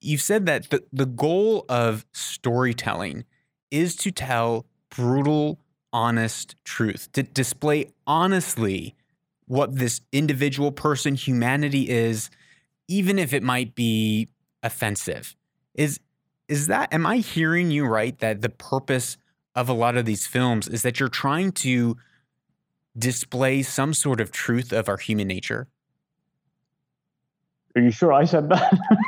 you've 0.00 0.22
said 0.22 0.46
that 0.46 0.70
the, 0.70 0.82
the 0.92 1.06
goal 1.06 1.64
of 1.68 2.04
storytelling 2.12 3.24
is 3.70 3.96
to 3.96 4.10
tell 4.10 4.66
brutal 4.90 5.58
honest 5.94 6.56
truth 6.64 7.10
to 7.12 7.22
display 7.22 7.86
honestly 8.06 8.96
what 9.46 9.76
this 9.76 10.00
individual 10.12 10.72
person 10.72 11.14
humanity 11.14 11.88
is 11.88 12.28
even 12.88 13.18
if 13.18 13.32
it 13.32 13.42
might 13.42 13.74
be 13.74 14.28
offensive. 14.62 15.36
Is 15.74 16.00
is 16.48 16.66
that 16.66 16.92
am 16.92 17.06
I 17.06 17.18
hearing 17.18 17.70
you 17.70 17.86
right 17.86 18.18
that 18.18 18.42
the 18.42 18.50
purpose 18.50 19.16
of 19.54 19.68
a 19.68 19.72
lot 19.72 19.96
of 19.96 20.04
these 20.04 20.26
films 20.26 20.68
is 20.68 20.82
that 20.82 20.98
you're 20.98 21.08
trying 21.08 21.52
to 21.52 21.96
display 22.98 23.62
some 23.62 23.94
sort 23.94 24.20
of 24.20 24.32
truth 24.32 24.72
of 24.72 24.88
our 24.88 24.96
human 24.96 25.28
nature? 25.28 25.68
Are 27.76 27.82
you 27.82 27.90
sure 27.90 28.12
I 28.12 28.24
said 28.24 28.48
that? 28.50 28.78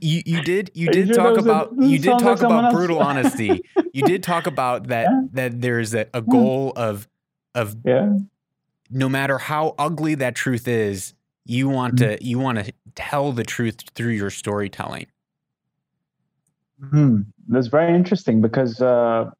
you 0.00 0.22
you 0.26 0.42
did 0.42 0.70
you 0.74 0.90
did 0.90 1.12
talk 1.14 1.38
about 1.38 1.72
you 1.78 1.98
did 1.98 2.18
talk 2.18 2.40
about 2.42 2.72
brutal 2.72 2.98
honesty. 2.98 3.62
you 3.92 4.02
did 4.02 4.22
talk 4.22 4.46
about 4.46 4.88
that 4.88 5.08
that 5.32 5.60
there's 5.60 5.94
a, 5.94 6.06
a 6.14 6.22
goal 6.22 6.72
of 6.76 7.08
of 7.54 7.76
yeah. 7.84 8.16
no 8.90 9.08
matter 9.08 9.38
how 9.38 9.74
ugly 9.78 10.14
that 10.16 10.34
truth 10.34 10.68
is, 10.68 11.14
you 11.44 11.68
want 11.68 11.96
mm-hmm. 11.96 12.16
to 12.16 12.24
you 12.24 12.38
want 12.38 12.64
to 12.64 12.72
tell 12.94 13.32
the 13.32 13.44
truth 13.44 13.76
through 13.94 14.12
your 14.12 14.30
storytelling. 14.30 15.06
Hmm. 16.90 17.22
That's 17.48 17.66
very 17.66 17.94
interesting 17.94 18.40
because 18.40 18.80
uh, 18.80 19.30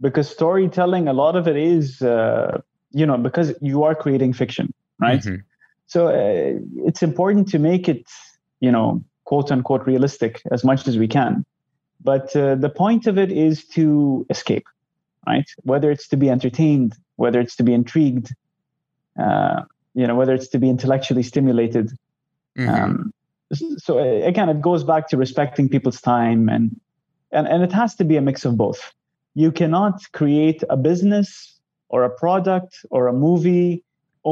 because 0.00 0.28
storytelling, 0.28 1.08
a 1.08 1.12
lot 1.12 1.36
of 1.36 1.46
it 1.46 1.56
is 1.56 2.02
uh, 2.02 2.60
you 2.90 3.06
know 3.06 3.18
because 3.18 3.54
you 3.60 3.82
are 3.84 3.94
creating 3.94 4.32
fiction, 4.32 4.72
right? 4.98 5.20
Mm-hmm. 5.20 5.42
So 5.88 6.08
uh, 6.08 6.60
it's 6.86 7.02
important 7.02 7.48
to 7.48 7.58
make 7.58 7.88
it 7.88 8.04
you 8.60 8.70
know 8.70 9.02
quote 9.24 9.50
unquote 9.50 9.86
realistic 9.86 10.42
as 10.50 10.64
much 10.64 10.86
as 10.88 10.96
we 10.96 11.08
can. 11.08 11.44
But 12.02 12.34
uh, 12.36 12.54
the 12.54 12.70
point 12.70 13.08
of 13.08 13.18
it 13.18 13.32
is 13.32 13.64
to 13.74 14.24
escape, 14.30 14.66
right? 15.26 15.48
Whether 15.64 15.90
it's 15.90 16.06
to 16.08 16.16
be 16.16 16.30
entertained, 16.30 16.94
whether 17.16 17.40
it's 17.40 17.56
to 17.56 17.64
be 17.64 17.74
intrigued, 17.74 18.32
uh, 19.18 19.62
you 19.98 20.06
know 20.06 20.14
whether 20.14 20.32
it's 20.32 20.48
to 20.48 20.58
be 20.58 20.68
intellectually 20.70 21.24
stimulated 21.24 21.90
mm-hmm. 22.56 22.68
um, 22.68 23.12
so 23.78 23.98
again 23.98 24.48
it 24.48 24.60
goes 24.60 24.84
back 24.84 25.08
to 25.08 25.16
respecting 25.16 25.68
people's 25.68 26.00
time 26.00 26.48
and, 26.48 26.80
and 27.32 27.48
and 27.48 27.62
it 27.64 27.72
has 27.72 27.96
to 27.96 28.04
be 28.04 28.16
a 28.16 28.20
mix 28.20 28.44
of 28.44 28.56
both 28.56 28.92
you 29.34 29.50
cannot 29.50 30.00
create 30.12 30.62
a 30.70 30.76
business 30.76 31.58
or 31.88 32.04
a 32.04 32.10
product 32.10 32.84
or 32.90 33.08
a 33.08 33.12
movie 33.12 33.82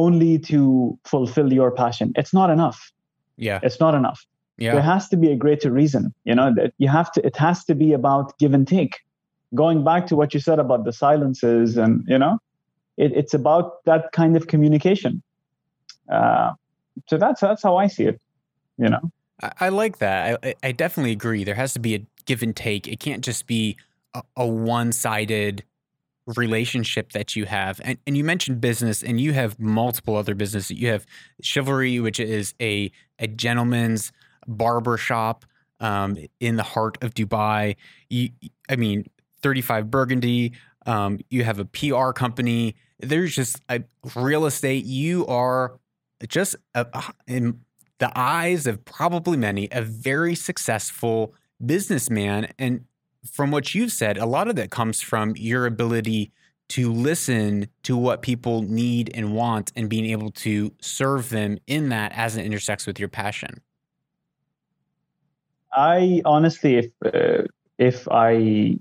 only 0.02 0.38
to 0.38 0.98
fulfill 1.04 1.52
your 1.52 1.70
passion 1.70 2.12
it's 2.22 2.35
not 2.38 2.50
enough 2.50 2.92
yeah 3.37 3.61
it's 3.62 3.80
not 3.80 3.94
enough 3.94 4.24
yeah. 4.59 4.72
there 4.72 4.82
has 4.82 5.09
to 5.09 5.16
be 5.16 5.30
a 5.32 5.37
greater 5.37 5.70
reason 5.70 6.12
you 6.24 6.35
know 6.35 6.52
that 6.54 6.72
you 6.78 6.88
have 6.88 7.11
to 7.12 7.24
it 7.26 7.37
has 7.37 7.64
to 7.64 7.74
be 7.74 7.92
about 7.92 8.38
give 8.38 8.54
and 8.54 8.68
take 8.68 9.00
going 9.54 9.85
back 9.85 10.06
to 10.06 10.16
what 10.16 10.35
you 10.35 10.40
said 10.40 10.59
about 10.59 10.85
the 10.85 10.92
silences 10.92 11.76
and 11.76 12.04
you 12.06 12.18
know 12.18 12.38
it, 12.96 13.12
it's 13.20 13.35
about 13.35 13.85
that 13.85 14.12
kind 14.12 14.37
of 14.37 14.46
communication 14.46 15.22
uh, 16.12 16.52
so 17.09 17.18
that's 17.18 17.40
that's 17.40 17.62
how 17.62 17.76
I 17.76 17.87
see 17.87 18.04
it. 18.04 18.20
You 18.78 18.88
know, 18.90 19.11
I, 19.42 19.52
I 19.61 19.68
like 19.68 19.98
that. 19.98 20.38
I, 20.42 20.54
I 20.62 20.72
definitely 20.72 21.12
agree. 21.12 21.44
There 21.44 21.54
has 21.54 21.72
to 21.74 21.80
be 21.80 21.94
a 21.94 22.06
give 22.24 22.42
and 22.42 22.54
take. 22.54 22.87
It 22.88 23.00
can't 23.00 23.24
just 23.24 23.46
be 23.46 23.76
a, 24.14 24.22
a 24.37 24.46
one 24.46 24.92
sided 24.92 25.64
relationship 26.36 27.12
that 27.12 27.36
you 27.36 27.46
have. 27.46 27.80
And, 27.84 27.98
and 28.06 28.16
you 28.16 28.24
mentioned 28.24 28.60
business, 28.60 29.02
and 29.02 29.20
you 29.20 29.32
have 29.32 29.58
multiple 29.60 30.16
other 30.16 30.34
businesses. 30.34 30.70
You 30.70 30.88
have 30.88 31.06
Chivalry, 31.40 32.00
which 32.00 32.20
is 32.20 32.54
a 32.60 32.90
a 33.18 33.26
gentleman's 33.26 34.12
barber 34.46 34.96
shop 34.96 35.44
um, 35.80 36.16
in 36.40 36.56
the 36.56 36.62
heart 36.62 36.98
of 37.02 37.14
Dubai. 37.14 37.76
You, 38.08 38.30
I 38.68 38.76
mean, 38.76 39.06
35 39.42 39.90
Burgundy. 39.90 40.52
Um, 40.86 41.18
you 41.30 41.44
have 41.44 41.58
a 41.58 41.64
PR 41.64 42.10
company. 42.12 42.76
There's 43.00 43.34
just 43.34 43.60
a 43.68 43.84
real 44.14 44.46
estate. 44.46 44.84
You 44.84 45.26
are 45.26 45.78
just 46.28 46.56
a, 46.74 46.86
in 47.26 47.60
the 47.98 48.10
eyes 48.18 48.66
of 48.66 48.84
probably 48.84 49.36
many, 49.36 49.68
a 49.72 49.82
very 49.82 50.34
successful 50.34 51.34
businessman. 51.64 52.52
And 52.58 52.84
from 53.30 53.50
what 53.50 53.74
you've 53.74 53.92
said, 53.92 54.18
a 54.18 54.26
lot 54.26 54.48
of 54.48 54.56
that 54.56 54.70
comes 54.70 55.00
from 55.00 55.34
your 55.36 55.66
ability 55.66 56.32
to 56.68 56.92
listen 56.92 57.68
to 57.84 57.96
what 57.96 58.22
people 58.22 58.62
need 58.62 59.10
and 59.14 59.32
want 59.34 59.70
and 59.76 59.88
being 59.88 60.06
able 60.06 60.30
to 60.32 60.72
serve 60.80 61.28
them 61.30 61.58
in 61.66 61.90
that 61.90 62.12
as 62.12 62.36
it 62.36 62.44
intersects 62.44 62.86
with 62.86 62.98
your 62.98 63.08
passion. 63.08 63.60
I 65.72 66.22
honestly, 66.24 66.76
if 66.76 66.86
uh, 67.04 67.44
if 67.78 68.08
I 68.10 68.78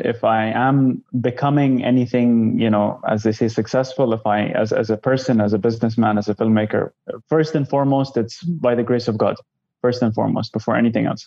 if 0.00 0.24
I 0.24 0.46
am 0.46 1.02
becoming 1.20 1.84
anything, 1.84 2.58
you 2.58 2.70
know, 2.70 3.00
as 3.08 3.22
they 3.22 3.32
say, 3.32 3.48
successful, 3.48 4.12
if 4.12 4.26
I, 4.26 4.48
as, 4.48 4.72
as 4.72 4.90
a 4.90 4.96
person, 4.96 5.40
as 5.40 5.52
a 5.52 5.58
businessman, 5.58 6.18
as 6.18 6.28
a 6.28 6.34
filmmaker, 6.34 6.92
first 7.28 7.54
and 7.54 7.68
foremost, 7.68 8.16
it's 8.16 8.42
by 8.42 8.74
the 8.74 8.82
grace 8.82 9.08
of 9.08 9.16
God, 9.16 9.36
first 9.80 10.02
and 10.02 10.14
foremost, 10.14 10.52
before 10.52 10.76
anything 10.76 11.06
else. 11.06 11.26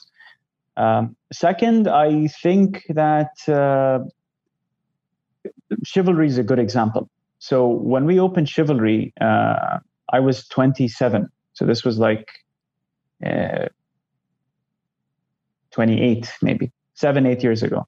Um, 0.80 1.18
second, 1.34 1.89
I 1.89 2.28
think 2.28 2.86
that 2.89 3.48
uh, 3.50 4.00
chivalry 5.84 6.28
is 6.28 6.38
a 6.38 6.44
good 6.44 6.58
example. 6.58 7.10
So 7.39 7.68
when 7.68 8.06
we 8.06 8.20
opened 8.20 8.48
chivalry, 8.48 9.13
uh, 9.20 9.80
I 10.12 10.20
was 10.22 10.48
27. 10.48 11.28
So 11.54 11.65
this 11.65 11.84
was 11.84 12.00
like 12.00 12.30
uh, 13.26 13.68
28, 15.72 16.32
maybe 16.42 16.72
seven, 16.94 17.26
eight 17.26 17.44
years 17.44 17.62
ago. 17.62 17.86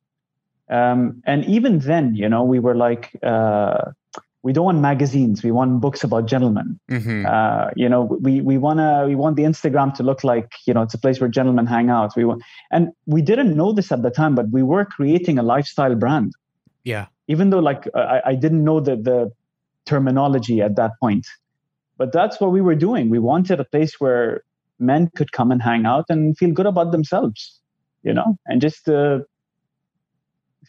Um, 0.69 1.23
and 1.25 1.45
even 1.45 1.79
then, 1.79 2.15
you 2.15 2.27
know, 2.27 2.43
we 2.43 2.59
were 2.59 2.75
like, 2.75 3.17
uh, 3.23 3.91
we 4.43 4.53
don't 4.53 4.65
want 4.65 4.79
magazines. 4.79 5.43
We 5.43 5.51
want 5.51 5.81
books 5.81 6.03
about 6.03 6.25
gentlemen. 6.25 6.79
Mm-hmm. 6.89 7.25
Uh, 7.27 7.69
you 7.75 7.87
know, 7.87 8.03
we 8.21 8.41
we 8.41 8.57
wanna 8.57 9.05
we 9.07 9.15
want 9.15 9.35
the 9.35 9.43
Instagram 9.43 9.93
to 9.95 10.03
look 10.03 10.23
like 10.23 10.51
you 10.65 10.73
know 10.73 10.81
it's 10.81 10.93
a 10.93 10.97
place 10.97 11.19
where 11.19 11.29
gentlemen 11.29 11.67
hang 11.67 11.89
out. 11.89 12.15
We 12.15 12.25
want, 12.25 12.41
and 12.71 12.89
we 13.05 13.21
didn't 13.21 13.55
know 13.55 13.71
this 13.71 13.91
at 13.91 14.01
the 14.01 14.09
time, 14.09 14.35
but 14.35 14.49
we 14.49 14.63
were 14.63 14.85
creating 14.85 15.37
a 15.37 15.43
lifestyle 15.43 15.95
brand. 15.95 16.33
Yeah. 16.83 17.07
Even 17.27 17.51
though 17.51 17.59
like 17.59 17.87
I, 17.95 18.21
I 18.25 18.35
didn't 18.35 18.63
know 18.63 18.79
the 18.79 18.95
the 18.95 19.31
terminology 19.85 20.61
at 20.61 20.75
that 20.75 20.91
point, 20.99 21.27
but 21.97 22.11
that's 22.11 22.41
what 22.41 22.51
we 22.51 22.61
were 22.61 22.75
doing. 22.75 23.09
We 23.09 23.19
wanted 23.19 23.59
a 23.59 23.65
place 23.65 23.99
where 23.99 24.43
men 24.79 25.11
could 25.15 25.31
come 25.31 25.51
and 25.51 25.61
hang 25.61 25.85
out 25.85 26.05
and 26.09 26.35
feel 26.35 26.51
good 26.51 26.65
about 26.65 26.91
themselves, 26.91 27.59
you 28.01 28.13
know, 28.13 28.37
and 28.47 28.59
just 28.59 28.89
uh, 28.89 29.19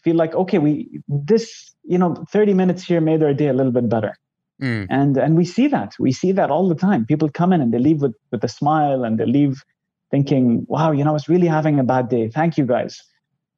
feel 0.03 0.17
like 0.17 0.35
okay 0.35 0.59
we 0.59 1.01
this 1.09 1.75
you 1.85 1.99
know 1.99 2.15
30 2.31 2.55
minutes 2.55 2.83
here 2.85 3.01
made 3.01 3.21
their 3.21 3.35
day 3.35 3.49
a 3.49 3.53
little 3.53 3.73
bit 3.73 3.89
better. 3.89 4.17
Mm. 4.61 4.87
and 4.91 5.17
and 5.17 5.37
we 5.37 5.45
see 5.45 5.67
that. 5.67 5.95
We 5.99 6.13
see 6.13 6.31
that 6.33 6.51
all 6.51 6.69
the 6.69 6.77
time. 6.77 7.05
People 7.05 7.29
come 7.29 7.53
in 7.53 7.61
and 7.61 7.75
they 7.75 7.79
leave 7.79 8.01
with 8.01 8.15
with 8.31 8.45
a 8.45 8.49
smile 8.49 9.05
and 9.05 9.19
they 9.19 9.27
leave 9.27 9.65
thinking 10.11 10.67
wow 10.69 10.93
you 10.93 11.03
know 11.03 11.11
i 11.11 11.13
was 11.13 11.29
really 11.29 11.49
having 11.49 11.81
a 11.81 11.85
bad 11.85 12.09
day. 12.09 12.29
Thank 12.29 12.59
you 12.59 12.67
guys. 12.67 13.03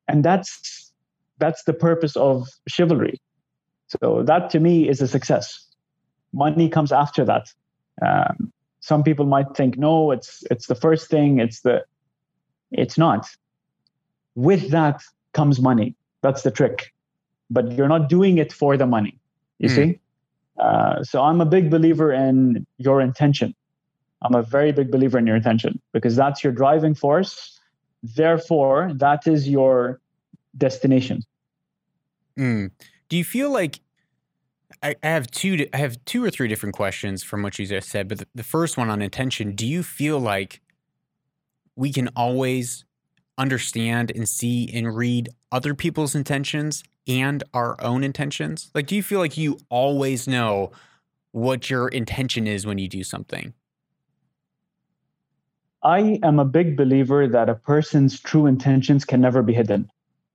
And 0.09 0.25
that's 0.25 0.93
that's 1.39 1.65
the 1.65 1.75
purpose 1.75 2.17
of 2.17 2.49
chivalry. 2.69 3.21
So 3.89 4.23
that 4.23 4.51
to 4.51 4.61
me 4.61 4.89
is 4.89 5.03
a 5.03 5.09
success. 5.09 5.67
Money 6.33 6.69
comes 6.69 6.91
after 6.91 7.25
that. 7.25 7.53
Um, 8.01 8.53
some 8.81 9.03
people 9.03 9.27
might 9.27 9.55
think 9.55 9.77
no 9.77 10.11
it's 10.11 10.43
it's 10.51 10.67
the 10.69 10.75
first 10.75 11.11
thing. 11.11 11.39
It's 11.39 11.61
the 11.61 11.85
it's 12.71 12.97
not. 12.97 13.29
With 14.35 14.71
that 14.71 15.03
comes 15.33 15.61
money 15.61 15.97
that's 16.25 16.43
the 16.43 16.51
trick. 16.51 16.93
But 17.51 17.73
you're 17.73 17.93
not 17.97 18.09
doing 18.09 18.39
it 18.39 18.51
for 18.53 18.77
the 18.77 18.87
money. 18.87 19.19
You 19.59 19.69
mm. 19.69 19.75
see? 19.75 20.01
Uh, 20.59 21.05
so 21.05 21.23
I'm 21.23 21.41
a 21.41 21.47
big 21.47 21.71
believer 21.71 22.13
in 22.13 22.67
your 22.79 23.01
intention. 23.01 23.55
I'm 24.23 24.35
a 24.35 24.43
very 24.43 24.73
big 24.73 24.91
believer 24.91 25.19
in 25.19 25.27
your 25.27 25.37
intention 25.37 25.81
because 25.93 26.17
that's 26.17 26.43
your 26.43 26.53
driving 26.53 26.95
force. 26.95 27.61
Therefore, 28.03 28.91
that 28.95 29.27
is 29.27 29.49
your 29.49 30.01
destination. 30.57 31.23
Mm. 32.39 32.71
Do 33.11 33.17
you 33.19 33.25
feel 33.25 33.51
like 33.51 33.81
I, 34.83 34.97
I, 35.03 35.09
have 35.09 35.31
two? 35.31 35.67
I 35.75 35.77
have 35.77 36.03
two 36.07 36.25
or 36.25 36.31
three 36.31 36.49
different 36.49 36.75
questions 36.75 37.23
from 37.23 37.43
what 37.43 37.59
you 37.59 37.67
just 37.67 37.91
said, 37.91 38.09
but 38.09 38.19
the, 38.19 38.27
the 38.35 38.43
first 38.43 38.79
one 38.79 38.89
on 38.89 39.03
intention. 39.03 39.55
Do 39.55 39.67
you 39.67 39.83
feel 39.83 40.19
like 40.19 40.63
we 41.77 41.93
can 41.93 42.09
always 42.17 42.85
understand 43.37 44.13
and 44.15 44.29
see 44.29 44.71
and 44.73 44.97
read 44.97 45.29
other 45.55 45.73
people's 45.73 46.17
intentions 46.17 46.83
and 47.07 47.45
our 47.55 47.81
own 47.81 48.03
intentions? 48.03 48.71
Like, 48.75 48.89
do 48.89 48.97
you 48.97 49.03
feel 49.03 49.21
like 49.21 49.37
you 49.39 49.59
always 49.71 50.27
know 50.27 50.73
what 51.31 51.71
your 51.71 51.87
intention 51.89 52.49
is 52.49 52.67
when 52.67 52.79
you 52.79 52.89
do 52.89 53.05
something? 53.05 53.55
I 55.85 56.19
am 56.25 56.41
a 56.41 56.45
big 56.45 56.77
believer 56.77 57.29
that 57.29 57.49
a 57.49 57.55
person's 57.55 58.19
true 58.19 58.47
intentions 58.47 59.05
can 59.05 59.21
never 59.21 59.43
be 59.43 59.55
hidden. 59.55 59.89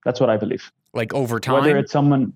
That's 0.04 0.20
what 0.20 0.30
I 0.30 0.38
believe. 0.38 0.72
Like 0.94 1.12
over 1.12 1.38
time, 1.38 1.56
whether 1.56 1.76
it's 1.76 1.92
someone. 1.92 2.32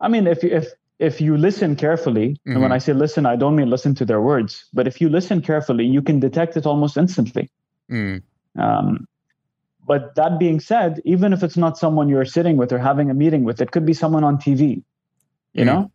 I 0.00 0.08
mean, 0.08 0.26
if 0.26 0.42
if 0.42 0.68
if 0.98 1.20
you 1.20 1.36
listen 1.36 1.76
carefully, 1.76 2.30
mm-hmm. 2.30 2.52
and 2.52 2.60
when 2.62 2.70
mm-hmm. 2.70 2.74
I 2.74 2.78
say 2.78 2.94
listen, 2.94 3.26
I 3.26 3.36
don't 3.36 3.54
mean 3.54 3.70
listen 3.70 3.94
to 3.96 4.04
their 4.04 4.20
words, 4.20 4.64
but 4.72 4.88
if 4.88 5.00
you 5.00 5.08
listen 5.08 5.40
carefully, 5.40 5.84
you 5.84 6.02
can 6.02 6.18
detect 6.18 6.56
it 6.56 6.66
almost 6.66 6.96
instantly. 6.96 7.48
Mm. 7.90 8.22
Um, 8.58 9.06
but 9.90 10.14
that 10.14 10.38
being 10.38 10.60
said, 10.60 11.02
even 11.04 11.32
if 11.32 11.42
it's 11.42 11.56
not 11.56 11.76
someone 11.76 12.08
you're 12.08 12.24
sitting 12.24 12.56
with 12.56 12.72
or 12.72 12.78
having 12.78 13.10
a 13.10 13.14
meeting 13.22 13.42
with, 13.42 13.60
it 13.60 13.72
could 13.72 13.84
be 13.84 13.92
someone 13.92 14.22
on 14.22 14.36
TV. 14.36 14.84
You 15.52 15.64
mm. 15.64 15.66
know, 15.66 15.90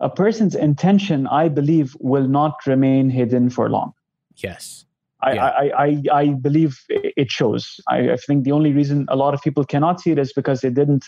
a 0.00 0.08
person's 0.08 0.54
intention, 0.54 1.26
I 1.26 1.48
believe, 1.48 1.94
will 2.00 2.26
not 2.26 2.54
remain 2.66 3.10
hidden 3.10 3.50
for 3.50 3.68
long. 3.68 3.92
Yes. 4.36 4.86
I, 5.20 5.32
yeah. 5.34 5.44
I, 5.44 5.70
I, 5.84 6.02
I 6.14 6.28
believe 6.28 6.80
it 6.88 7.30
shows. 7.30 7.78
I, 7.90 8.12
I, 8.12 8.16
think 8.16 8.44
the 8.44 8.52
only 8.52 8.72
reason 8.72 9.04
a 9.08 9.16
lot 9.16 9.34
of 9.34 9.42
people 9.42 9.66
cannot 9.66 10.00
see 10.00 10.12
it 10.12 10.18
is 10.18 10.32
because 10.32 10.62
they 10.62 10.70
didn't 10.70 11.04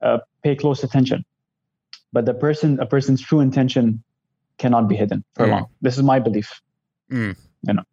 uh, 0.00 0.18
pay 0.42 0.56
close 0.56 0.82
attention. 0.82 1.24
But 2.12 2.26
the 2.26 2.34
person, 2.34 2.80
a 2.80 2.86
person's 2.86 3.22
true 3.22 3.38
intention, 3.38 4.02
cannot 4.58 4.88
be 4.88 4.96
hidden 4.96 5.22
for 5.36 5.46
mm. 5.46 5.50
long. 5.50 5.66
This 5.80 5.96
is 5.96 6.02
my 6.02 6.18
belief. 6.18 6.60
Mm. 7.08 7.36
You 7.62 7.74
know. 7.74 7.84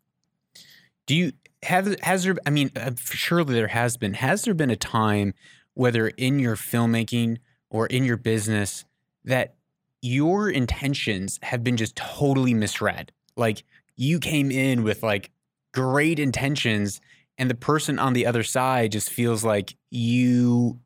Do 1.06 1.16
you 1.16 1.34
have 1.64 2.00
has 2.02 2.24
there 2.24 2.36
i 2.46 2.50
mean 2.50 2.72
uh, 2.76 2.92
surely 3.00 3.54
there 3.54 3.68
has 3.68 3.98
been. 3.98 4.14
Has 4.14 4.44
there 4.44 4.54
been 4.54 4.70
a 4.70 4.76
time 4.76 5.34
whether 5.74 6.10
in 6.10 6.40
your 6.40 6.56
filmmaking 6.56 7.38
or 7.70 7.88
in 7.88 8.04
your 8.06 8.18
business 8.18 8.86
that 9.26 9.56
your 10.02 10.50
intentions 10.50 11.40
have 11.44 11.64
been 11.64 11.78
just 11.78 11.96
totally 11.96 12.54
misread? 12.54 13.12
Like 13.36 13.64
you 13.96 14.20
came 14.20 14.52
in 14.52 14.84
with 14.84 15.04
like 15.04 15.32
great 15.74 16.20
intentions 16.20 17.02
and 17.38 17.50
the 17.50 17.56
person 17.56 18.00
on 18.00 18.14
the 18.14 18.26
other 18.26 18.44
side 18.44 18.92
just 18.92 19.10
feels 19.10 19.44
like 19.44 19.76
you 19.92 20.80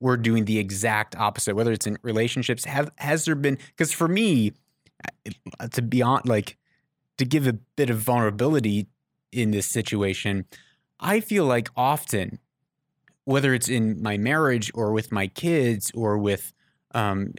were 0.00 0.16
doing 0.16 0.46
the 0.46 0.58
exact 0.58 1.14
opposite 1.16 1.54
whether 1.54 1.72
it's 1.72 1.86
in 1.86 1.98
relationships. 2.02 2.64
Have 2.64 2.90
has 2.96 3.24
there 3.24 3.34
been 3.34 3.58
because 3.68 3.92
for 3.92 4.08
me 4.08 4.52
to 5.70 5.82
be 5.82 6.02
on 6.02 6.20
like 6.26 6.58
to 7.16 7.24
give 7.24 7.46
a 7.46 7.54
bit 7.54 7.90
of 7.90 7.98
vulnerability 7.98 8.86
in 9.32 9.50
this 9.50 9.66
situation, 9.66 10.46
I 10.98 11.20
feel 11.20 11.44
like 11.44 11.68
often, 11.76 12.38
whether 13.24 13.54
it's 13.54 13.68
in 13.68 14.02
my 14.02 14.18
marriage 14.18 14.70
or 14.74 14.92
with 14.92 15.12
my 15.12 15.26
kids 15.26 15.90
or 15.94 16.18
with 16.18 16.52
um, 16.94 17.34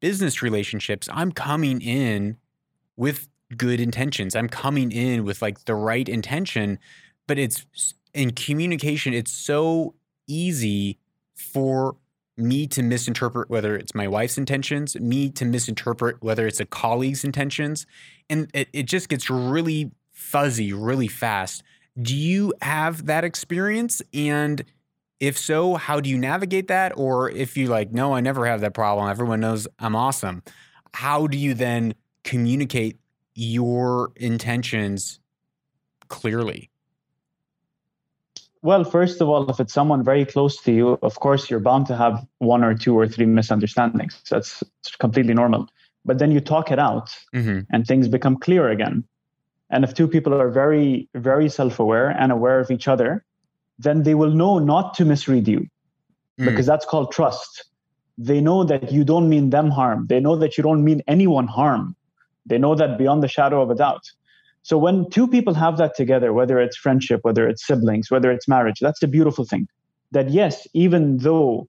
business 0.00 0.42
relationships, 0.42 1.08
I'm 1.12 1.32
coming 1.32 1.80
in 1.80 2.36
with 2.96 3.28
good 3.56 3.80
intentions. 3.80 4.34
I'm 4.34 4.48
coming 4.48 4.90
in 4.90 5.24
with 5.24 5.40
like 5.40 5.64
the 5.64 5.74
right 5.74 6.08
intention, 6.08 6.78
but 7.26 7.38
it's 7.38 7.64
in 8.12 8.32
communication, 8.32 9.14
it's 9.14 9.32
so 9.32 9.94
easy 10.26 10.98
for 11.34 11.96
me 12.36 12.66
to 12.66 12.82
misinterpret 12.82 13.48
whether 13.48 13.76
it's 13.76 13.94
my 13.94 14.06
wife's 14.06 14.36
intentions, 14.36 14.96
me 14.96 15.30
to 15.30 15.44
misinterpret 15.44 16.22
whether 16.22 16.46
it's 16.46 16.60
a 16.60 16.66
colleague's 16.66 17.24
intentions. 17.24 17.86
And 18.28 18.50
it, 18.52 18.68
it 18.72 18.82
just 18.84 19.08
gets 19.08 19.30
really 19.30 19.90
fuzzy 20.16 20.72
really 20.72 21.06
fast. 21.06 21.62
Do 22.00 22.16
you 22.16 22.52
have 22.62 23.06
that 23.06 23.22
experience? 23.22 24.02
And 24.12 24.64
if 25.20 25.38
so, 25.38 25.74
how 25.74 26.00
do 26.00 26.10
you 26.10 26.18
navigate 26.18 26.68
that? 26.68 26.92
Or 26.96 27.30
if 27.30 27.56
you 27.56 27.68
like, 27.68 27.92
no, 27.92 28.14
I 28.14 28.20
never 28.20 28.46
have 28.46 28.60
that 28.62 28.74
problem. 28.74 29.08
Everyone 29.08 29.40
knows 29.40 29.68
I'm 29.78 29.94
awesome. 29.94 30.42
How 30.94 31.26
do 31.26 31.38
you 31.38 31.54
then 31.54 31.94
communicate 32.24 32.98
your 33.34 34.12
intentions 34.16 35.20
clearly? 36.08 36.70
Well, 38.62 38.82
first 38.82 39.20
of 39.20 39.28
all, 39.28 39.48
if 39.50 39.60
it's 39.60 39.72
someone 39.72 40.02
very 40.02 40.24
close 40.24 40.60
to 40.62 40.72
you, 40.72 40.98
of 41.02 41.20
course, 41.20 41.50
you're 41.50 41.60
bound 41.60 41.86
to 41.86 41.96
have 41.96 42.26
one 42.38 42.64
or 42.64 42.74
two 42.74 42.98
or 42.98 43.06
three 43.06 43.26
misunderstandings. 43.26 44.20
That's 44.28 44.62
completely 44.98 45.34
normal. 45.34 45.68
But 46.04 46.18
then 46.18 46.30
you 46.30 46.40
talk 46.40 46.72
it 46.72 46.78
out 46.78 47.14
mm-hmm. 47.34 47.60
and 47.70 47.86
things 47.86 48.08
become 48.08 48.38
clear 48.38 48.70
again. 48.70 49.04
And 49.70 49.84
if 49.84 49.94
two 49.94 50.08
people 50.08 50.34
are 50.34 50.50
very, 50.50 51.08
very 51.14 51.48
self 51.48 51.78
aware 51.78 52.08
and 52.08 52.30
aware 52.30 52.60
of 52.60 52.70
each 52.70 52.88
other, 52.88 53.24
then 53.78 54.04
they 54.04 54.14
will 54.14 54.30
know 54.30 54.58
not 54.58 54.94
to 54.94 55.04
misread 55.04 55.48
you 55.48 55.60
mm. 56.38 56.44
because 56.44 56.66
that's 56.66 56.86
called 56.86 57.12
trust. 57.12 57.64
They 58.18 58.40
know 58.40 58.64
that 58.64 58.92
you 58.92 59.04
don't 59.04 59.28
mean 59.28 59.50
them 59.50 59.70
harm. 59.70 60.06
They 60.06 60.20
know 60.20 60.36
that 60.36 60.56
you 60.56 60.62
don't 60.62 60.84
mean 60.84 61.02
anyone 61.06 61.46
harm. 61.46 61.96
They 62.46 62.58
know 62.58 62.74
that 62.74 62.96
beyond 62.96 63.22
the 63.22 63.28
shadow 63.28 63.60
of 63.60 63.70
a 63.70 63.74
doubt. 63.74 64.10
So 64.62 64.78
when 64.78 65.08
two 65.10 65.28
people 65.28 65.54
have 65.54 65.76
that 65.78 65.94
together, 65.94 66.32
whether 66.32 66.58
it's 66.58 66.76
friendship, 66.76 67.20
whether 67.22 67.46
it's 67.48 67.66
siblings, 67.66 68.10
whether 68.10 68.30
it's 68.32 68.48
marriage, 68.48 68.78
that's 68.80 69.00
the 69.00 69.08
beautiful 69.08 69.44
thing. 69.44 69.68
that 70.12 70.30
yes, 70.30 70.66
even 70.72 71.18
though, 71.18 71.68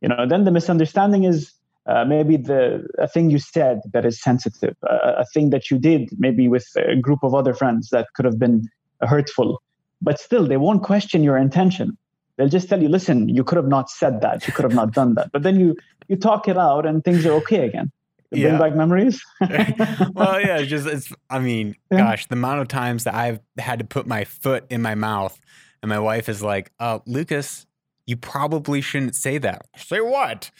you 0.00 0.08
know, 0.08 0.26
then 0.26 0.44
the 0.44 0.50
misunderstanding 0.50 1.24
is 1.24 1.52
uh, 1.86 2.04
maybe 2.04 2.36
the 2.36 2.86
a 2.98 3.06
thing 3.06 3.30
you 3.30 3.38
said 3.38 3.80
that 3.92 4.04
is 4.04 4.20
sensitive, 4.20 4.76
uh, 4.88 5.12
a 5.18 5.24
thing 5.32 5.50
that 5.50 5.70
you 5.70 5.78
did 5.78 6.08
maybe 6.18 6.48
with 6.48 6.66
a 6.76 6.96
group 6.96 7.20
of 7.22 7.34
other 7.34 7.54
friends 7.54 7.90
that 7.90 8.06
could 8.14 8.24
have 8.24 8.38
been 8.38 8.68
hurtful, 9.02 9.62
but 10.02 10.18
still 10.18 10.46
they 10.46 10.56
won't 10.56 10.82
question 10.82 11.22
your 11.22 11.36
intention. 11.36 11.96
They'll 12.36 12.48
just 12.48 12.68
tell 12.68 12.82
you, 12.82 12.88
listen, 12.88 13.28
you 13.28 13.44
could 13.44 13.56
have 13.56 13.68
not 13.68 13.88
said 13.88 14.20
that, 14.20 14.46
you 14.46 14.52
could 14.52 14.64
have 14.64 14.74
not 14.74 14.92
done 14.92 15.14
that. 15.14 15.32
But 15.32 15.42
then 15.42 15.58
you 15.58 15.76
you 16.08 16.16
talk 16.16 16.48
it 16.48 16.58
out 16.58 16.86
and 16.86 17.02
things 17.04 17.24
are 17.24 17.32
okay 17.32 17.66
again. 17.66 17.90
Bring 18.30 18.42
yeah. 18.42 18.58
back 18.58 18.74
memories. 18.74 19.22
well, 19.40 20.40
yeah, 20.40 20.58
it's 20.58 20.68
just 20.68 20.86
it's. 20.86 21.12
I 21.30 21.38
mean, 21.38 21.76
yeah. 21.90 21.98
gosh, 21.98 22.26
the 22.26 22.34
amount 22.34 22.60
of 22.60 22.68
times 22.68 23.04
that 23.04 23.14
I've 23.14 23.40
had 23.58 23.78
to 23.78 23.84
put 23.84 24.06
my 24.06 24.24
foot 24.24 24.64
in 24.68 24.82
my 24.82 24.96
mouth, 24.96 25.40
and 25.82 25.88
my 25.88 26.00
wife 26.00 26.28
is 26.28 26.42
like, 26.42 26.72
"Uh, 26.80 26.98
Lucas, 27.06 27.65
you 28.06 28.16
probably 28.16 28.80
shouldn't 28.80 29.14
say 29.14 29.38
that." 29.38 29.66
Say 29.76 30.00
what? 30.00 30.50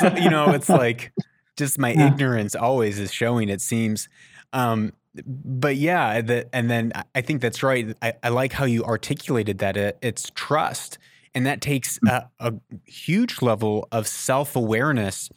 So, 0.00 0.14
you 0.16 0.30
know, 0.30 0.50
it's 0.50 0.68
like 0.84 1.12
just 1.56 1.78
my 1.78 1.92
yeah. 1.92 2.08
ignorance 2.08 2.54
always 2.54 2.98
is 2.98 3.12
showing. 3.12 3.48
It 3.48 3.60
seems. 3.60 4.08
Um, 4.52 4.92
but 5.24 5.76
yeah, 5.76 6.20
the, 6.20 6.54
and 6.54 6.70
then 6.70 6.92
I 7.14 7.22
think 7.22 7.40
that's 7.40 7.62
right. 7.62 7.94
I, 8.02 8.14
I 8.22 8.28
like 8.28 8.52
how 8.52 8.66
you 8.66 8.84
articulated 8.84 9.58
that 9.58 9.76
it, 9.76 9.98
it's 10.02 10.30
trust, 10.34 10.98
and 11.34 11.46
that 11.46 11.60
takes 11.60 11.98
mm. 12.00 12.10
a, 12.10 12.30
a 12.38 12.54
huge 12.84 13.40
level 13.40 13.88
of 13.92 14.06
self 14.06 14.56
awareness 14.56 15.30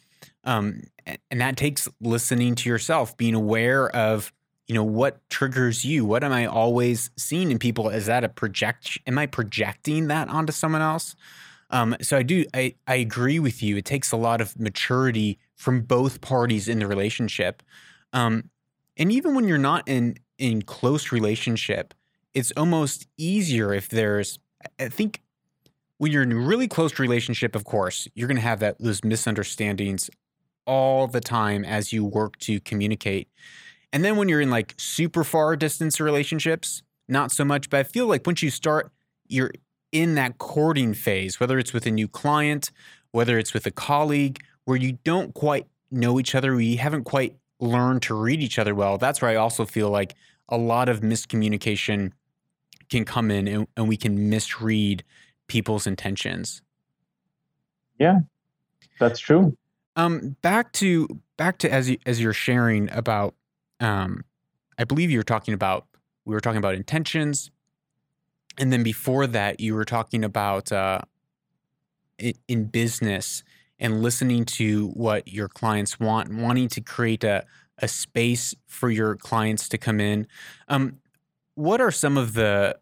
um, 0.44 0.82
and 1.30 1.40
that 1.40 1.56
takes 1.56 1.88
listening 2.00 2.54
to 2.56 2.68
yourself, 2.68 3.16
being 3.16 3.34
aware 3.34 3.94
of, 3.94 4.32
you 4.66 4.74
know, 4.74 4.84
what 4.84 5.28
triggers 5.28 5.84
you. 5.84 6.04
What 6.04 6.24
am 6.24 6.32
I 6.32 6.46
always 6.46 7.10
seeing 7.16 7.50
in 7.50 7.58
people? 7.58 7.88
Is 7.88 8.06
that 8.06 8.24
a 8.24 8.28
project? 8.28 8.98
Am 9.06 9.18
I 9.18 9.26
projecting 9.26 10.08
that 10.08 10.28
onto 10.28 10.52
someone 10.52 10.82
else? 10.82 11.16
Um, 11.70 11.96
so 12.02 12.16
I 12.16 12.22
do. 12.22 12.44
I 12.54 12.74
I 12.86 12.96
agree 12.96 13.38
with 13.38 13.62
you. 13.62 13.76
It 13.76 13.84
takes 13.84 14.12
a 14.12 14.16
lot 14.16 14.40
of 14.40 14.58
maturity 14.58 15.38
from 15.56 15.82
both 15.82 16.20
parties 16.20 16.68
in 16.68 16.80
the 16.80 16.86
relationship, 16.86 17.62
um, 18.12 18.50
and 18.96 19.12
even 19.12 19.34
when 19.34 19.46
you're 19.48 19.58
not 19.58 19.88
in 19.88 20.16
in 20.38 20.62
close 20.62 21.12
relationship, 21.12 21.94
it's 22.34 22.52
almost 22.56 23.06
easier 23.16 23.72
if 23.72 23.88
there's. 23.88 24.38
I 24.78 24.88
think 24.88 25.22
when 25.98 26.12
you're 26.12 26.22
in 26.22 26.32
a 26.32 26.36
really 26.36 26.68
close 26.68 26.98
relationship, 26.98 27.54
of 27.54 27.64
course, 27.64 28.08
you're 28.14 28.28
going 28.28 28.36
to 28.36 28.42
have 28.42 28.60
that 28.60 28.78
those 28.78 29.04
misunderstandings 29.04 30.10
all 30.66 31.06
the 31.06 31.20
time 31.20 31.64
as 31.64 31.92
you 31.92 32.04
work 32.04 32.38
to 32.38 32.60
communicate. 32.60 33.28
And 33.92 34.04
then 34.04 34.16
when 34.16 34.28
you're 34.28 34.40
in 34.40 34.50
like 34.50 34.74
super 34.78 35.24
far 35.24 35.56
distance 35.56 36.00
relationships, 36.00 36.82
not 37.08 37.32
so 37.32 37.44
much. 37.44 37.70
But 37.70 37.80
I 37.80 37.82
feel 37.84 38.06
like 38.06 38.26
once 38.26 38.42
you 38.42 38.50
start, 38.50 38.92
you're 39.28 39.52
in 39.92 40.14
that 40.14 40.38
courting 40.38 40.94
phase, 40.94 41.40
whether 41.40 41.58
it's 41.58 41.72
with 41.72 41.86
a 41.86 41.90
new 41.90 42.08
client, 42.08 42.70
whether 43.12 43.38
it's 43.38 43.52
with 43.52 43.66
a 43.66 43.70
colleague, 43.70 44.42
where 44.64 44.76
you 44.76 44.98
don't 45.04 45.34
quite 45.34 45.66
know 45.90 46.20
each 46.20 46.34
other, 46.34 46.54
we 46.54 46.76
haven't 46.76 47.04
quite 47.04 47.36
learned 47.58 48.02
to 48.02 48.14
read 48.14 48.40
each 48.40 48.58
other 48.58 48.74
well. 48.74 48.98
That's 48.98 49.20
where 49.20 49.30
I 49.30 49.36
also 49.36 49.64
feel 49.64 49.90
like 49.90 50.14
a 50.48 50.56
lot 50.56 50.88
of 50.88 51.00
miscommunication 51.00 52.12
can 52.88 53.04
come 53.04 53.30
in 53.30 53.46
and, 53.46 53.66
and 53.76 53.88
we 53.88 53.96
can 53.96 54.30
misread 54.30 55.04
people's 55.46 55.86
intentions. 55.86 56.62
Yeah, 57.98 58.20
that's 58.98 59.20
true. 59.20 59.56
Um, 59.96 60.36
back 60.42 60.72
to 60.74 61.20
back 61.36 61.58
to 61.58 61.70
as 61.70 61.90
you, 61.90 61.98
as 62.06 62.20
you're 62.20 62.32
sharing 62.32 62.90
about, 62.90 63.34
um, 63.80 64.24
I 64.78 64.84
believe 64.84 65.10
you 65.10 65.18
were 65.18 65.24
talking 65.24 65.52
about 65.52 65.86
we 66.24 66.34
were 66.34 66.40
talking 66.40 66.58
about 66.58 66.74
intentions, 66.74 67.50
and 68.58 68.72
then 68.72 68.82
before 68.82 69.26
that 69.26 69.60
you 69.60 69.74
were 69.74 69.84
talking 69.84 70.24
about 70.24 70.70
uh, 70.72 71.00
in, 72.18 72.34
in 72.48 72.64
business 72.64 73.42
and 73.78 74.02
listening 74.02 74.44
to 74.44 74.88
what 74.88 75.26
your 75.28 75.48
clients 75.48 75.98
want, 75.98 76.32
wanting 76.32 76.68
to 76.68 76.80
create 76.80 77.24
a 77.24 77.44
a 77.80 77.88
space 77.88 78.54
for 78.66 78.90
your 78.90 79.16
clients 79.16 79.68
to 79.68 79.78
come 79.78 80.00
in. 80.00 80.26
Um, 80.68 80.98
what 81.54 81.80
are 81.80 81.90
some 81.90 82.16
of 82.16 82.34
the 82.34 82.78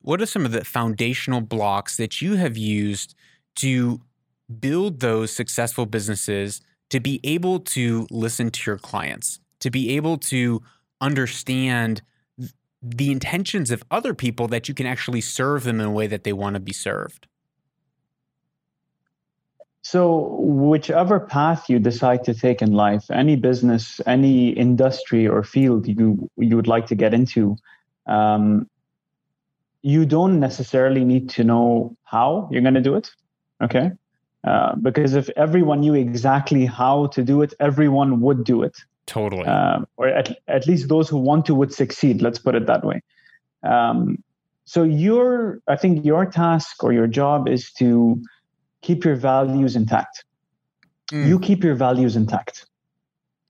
what 0.00 0.22
are 0.22 0.26
some 0.26 0.46
of 0.46 0.52
the 0.52 0.64
foundational 0.64 1.40
blocks 1.40 1.96
that 1.96 2.22
you 2.22 2.36
have 2.36 2.56
used 2.56 3.14
to 3.56 4.00
build 4.60 5.00
those 5.00 5.32
successful 5.32 5.84
businesses 5.84 6.60
to 6.90 7.00
be 7.00 7.18
able 7.24 7.58
to 7.58 8.06
listen 8.10 8.50
to 8.50 8.70
your 8.70 8.78
clients, 8.78 9.40
to 9.58 9.70
be 9.70 9.96
able 9.96 10.16
to 10.16 10.62
understand 11.00 12.02
the 12.94 13.10
intentions 13.10 13.70
of 13.70 13.82
other 13.90 14.14
people 14.14 14.48
that 14.48 14.68
you 14.68 14.74
can 14.74 14.86
actually 14.86 15.20
serve 15.20 15.64
them 15.64 15.80
in 15.80 15.86
a 15.86 15.90
way 15.90 16.06
that 16.06 16.24
they 16.24 16.32
want 16.32 16.54
to 16.54 16.60
be 16.60 16.72
served? 16.72 17.26
So, 19.82 20.36
whichever 20.40 21.20
path 21.20 21.70
you 21.70 21.78
decide 21.78 22.24
to 22.24 22.34
take 22.34 22.60
in 22.60 22.72
life, 22.72 23.08
any 23.08 23.36
business, 23.36 24.00
any 24.04 24.48
industry 24.48 25.28
or 25.28 25.44
field 25.44 25.86
you 25.86 26.28
you 26.36 26.56
would 26.56 26.66
like 26.66 26.86
to 26.86 26.96
get 26.96 27.14
into, 27.14 27.56
um, 28.08 28.68
you 29.82 30.04
don't 30.04 30.40
necessarily 30.40 31.04
need 31.04 31.28
to 31.30 31.44
know 31.44 31.96
how 32.02 32.48
you're 32.50 32.62
going 32.62 32.74
to 32.74 32.80
do 32.80 32.96
it. 32.96 33.12
Okay, 33.62 33.92
uh, 34.42 34.74
because 34.74 35.14
if 35.14 35.28
everyone 35.36 35.80
knew 35.80 35.94
exactly 35.94 36.66
how 36.66 37.06
to 37.06 37.22
do 37.22 37.42
it, 37.42 37.54
everyone 37.60 38.20
would 38.20 38.42
do 38.42 38.64
it. 38.64 38.76
Totally. 39.06 39.46
Um, 39.46 39.86
or 39.96 40.08
at, 40.08 40.36
at 40.48 40.66
least 40.66 40.88
those 40.88 41.08
who 41.08 41.18
want 41.18 41.46
to 41.46 41.54
would 41.54 41.72
succeed. 41.72 42.22
Let's 42.22 42.38
put 42.38 42.54
it 42.54 42.66
that 42.66 42.84
way. 42.84 43.02
Um, 43.62 44.22
so 44.64 44.82
your, 44.82 45.60
I 45.68 45.76
think 45.76 46.04
your 46.04 46.26
task 46.26 46.82
or 46.82 46.92
your 46.92 47.06
job 47.06 47.48
is 47.48 47.72
to 47.74 48.20
keep 48.82 49.04
your 49.04 49.14
values 49.14 49.76
intact. 49.76 50.24
Mm. 51.12 51.28
You 51.28 51.38
keep 51.38 51.62
your 51.62 51.76
values 51.76 52.16
intact, 52.16 52.66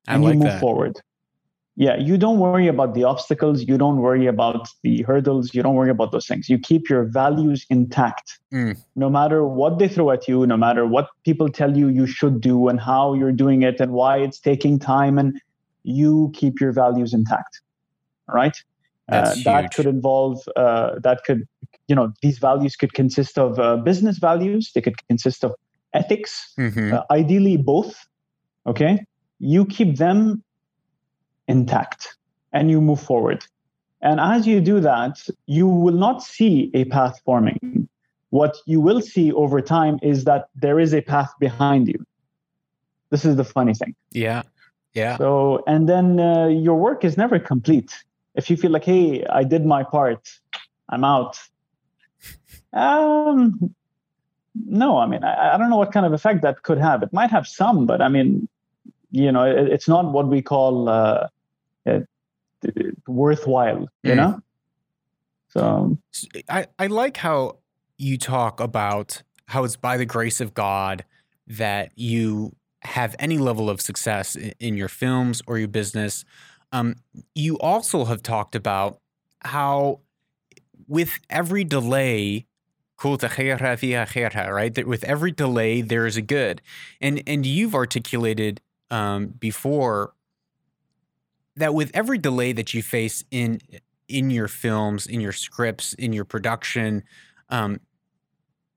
and 0.06 0.22
like 0.22 0.34
you 0.34 0.40
move 0.40 0.48
that. 0.48 0.60
forward 0.60 1.00
yeah 1.76 1.96
you 1.96 2.16
don't 2.18 2.38
worry 2.38 2.66
about 2.68 2.94
the 2.94 3.04
obstacles. 3.04 3.62
You 3.62 3.78
don't 3.78 3.98
worry 3.98 4.26
about 4.26 4.68
the 4.82 5.02
hurdles. 5.02 5.54
You 5.54 5.62
don't 5.62 5.74
worry 5.74 5.90
about 5.90 6.12
those 6.12 6.26
things. 6.26 6.48
You 6.48 6.58
keep 6.58 6.88
your 6.88 7.04
values 7.04 7.66
intact. 7.70 8.38
Mm. 8.52 8.78
no 8.94 9.10
matter 9.10 9.44
what 9.44 9.78
they 9.78 9.88
throw 9.88 10.10
at 10.12 10.28
you 10.28 10.46
no 10.46 10.56
matter 10.56 10.86
what 10.86 11.08
people 11.24 11.48
tell 11.48 11.76
you 11.76 11.88
you 11.88 12.06
should 12.06 12.40
do 12.40 12.68
and 12.68 12.80
how 12.80 13.12
you're 13.12 13.32
doing 13.32 13.62
it 13.62 13.80
and 13.80 13.90
why 13.92 14.16
it's 14.18 14.38
taking 14.38 14.78
time 14.78 15.18
and 15.18 15.40
you 15.82 16.30
keep 16.32 16.60
your 16.60 16.72
values 16.72 17.12
intact 17.12 17.60
right? 18.28 18.56
Uh, 19.08 19.34
that 19.44 19.72
could 19.72 19.86
involve 19.86 20.40
uh, 20.56 20.98
that 21.00 21.22
could 21.24 21.46
you 21.86 21.94
know 21.94 22.12
these 22.22 22.38
values 22.38 22.74
could 22.74 22.92
consist 22.92 23.38
of 23.38 23.58
uh, 23.60 23.76
business 23.76 24.18
values. 24.18 24.72
They 24.74 24.80
could 24.80 24.96
consist 25.06 25.44
of 25.44 25.54
ethics 25.94 26.52
mm-hmm. 26.58 26.94
Uh, 26.94 27.02
ideally 27.10 27.56
both 27.56 28.04
okay? 28.66 29.04
You 29.38 29.64
keep 29.64 29.96
them 29.96 30.42
intact 31.48 32.16
and 32.52 32.70
you 32.70 32.80
move 32.80 33.00
forward. 33.00 33.44
And 34.02 34.20
as 34.20 34.46
you 34.46 34.60
do 34.60 34.80
that, 34.80 35.20
you 35.46 35.66
will 35.66 35.94
not 35.94 36.22
see 36.22 36.70
a 36.74 36.84
path 36.84 37.20
forming. 37.24 37.88
What 38.30 38.56
you 38.66 38.80
will 38.80 39.00
see 39.00 39.32
over 39.32 39.60
time 39.60 39.98
is 40.02 40.24
that 40.24 40.48
there 40.54 40.78
is 40.78 40.92
a 40.92 41.00
path 41.00 41.32
behind 41.38 41.88
you. 41.88 42.04
This 43.10 43.24
is 43.24 43.36
the 43.36 43.44
funny 43.44 43.74
thing. 43.74 43.94
Yeah. 44.10 44.42
Yeah. 44.94 45.16
So, 45.18 45.62
and 45.66 45.88
then 45.88 46.18
uh, 46.18 46.46
your 46.48 46.76
work 46.76 47.04
is 47.04 47.16
never 47.16 47.38
complete. 47.38 47.92
If 48.34 48.50
you 48.50 48.56
feel 48.56 48.70
like, 48.70 48.84
hey, 48.84 49.24
I 49.26 49.44
did 49.44 49.64
my 49.64 49.82
part, 49.82 50.28
I'm 50.88 51.04
out. 51.04 51.38
Um, 52.72 53.74
no, 54.54 54.98
I 54.98 55.06
mean, 55.06 55.24
I, 55.24 55.54
I 55.54 55.58
don't 55.58 55.70
know 55.70 55.76
what 55.76 55.92
kind 55.92 56.06
of 56.06 56.12
effect 56.12 56.42
that 56.42 56.62
could 56.62 56.78
have. 56.78 57.02
It 57.02 57.12
might 57.12 57.30
have 57.30 57.46
some, 57.46 57.86
but 57.86 58.00
I 58.00 58.08
mean, 58.08 58.48
you 59.10 59.32
know, 59.32 59.44
it, 59.44 59.68
it's 59.68 59.88
not 59.88 60.12
what 60.12 60.28
we 60.28 60.42
call 60.42 60.88
uh, 60.88 60.92
uh, 60.92 61.28
worthwhile 63.06 63.88
you 64.02 64.12
mm. 64.12 64.16
know? 64.16 64.40
So 65.48 65.98
I, 66.48 66.66
I 66.78 66.86
like 66.88 67.16
how 67.16 67.58
you 67.98 68.18
talk 68.18 68.60
about 68.60 69.22
how 69.46 69.64
it's 69.64 69.76
by 69.76 69.96
the 69.96 70.04
grace 70.04 70.40
of 70.40 70.54
god 70.54 71.04
that 71.46 71.92
you 71.94 72.54
have 72.80 73.16
any 73.18 73.38
level 73.38 73.70
of 73.70 73.80
success 73.80 74.36
in 74.36 74.76
your 74.76 74.88
films 74.88 75.42
or 75.46 75.58
your 75.58 75.68
business. 75.68 76.24
Um, 76.72 76.96
you 77.34 77.58
also 77.58 78.04
have 78.04 78.22
talked 78.22 78.54
about 78.54 79.00
how 79.40 80.00
with 80.86 81.18
every 81.30 81.64
delay 81.64 82.46
right? 84.52 84.74
That 84.74 84.86
with 84.86 85.04
every 85.04 85.32
delay 85.32 85.82
there 85.82 86.06
is 86.06 86.16
a 86.16 86.22
good. 86.22 86.62
And 87.00 87.22
and 87.26 87.44
you've 87.44 87.74
articulated 87.74 88.60
um, 88.90 89.26
before 89.26 90.12
that 91.56 91.74
with 91.74 91.90
every 91.94 92.18
delay 92.18 92.52
that 92.52 92.74
you 92.74 92.82
face 92.82 93.24
in 93.30 93.60
in 94.08 94.30
your 94.30 94.48
films, 94.48 95.06
in 95.06 95.20
your 95.20 95.32
scripts, 95.32 95.92
in 95.94 96.12
your 96.12 96.24
production, 96.24 97.02
um, 97.48 97.80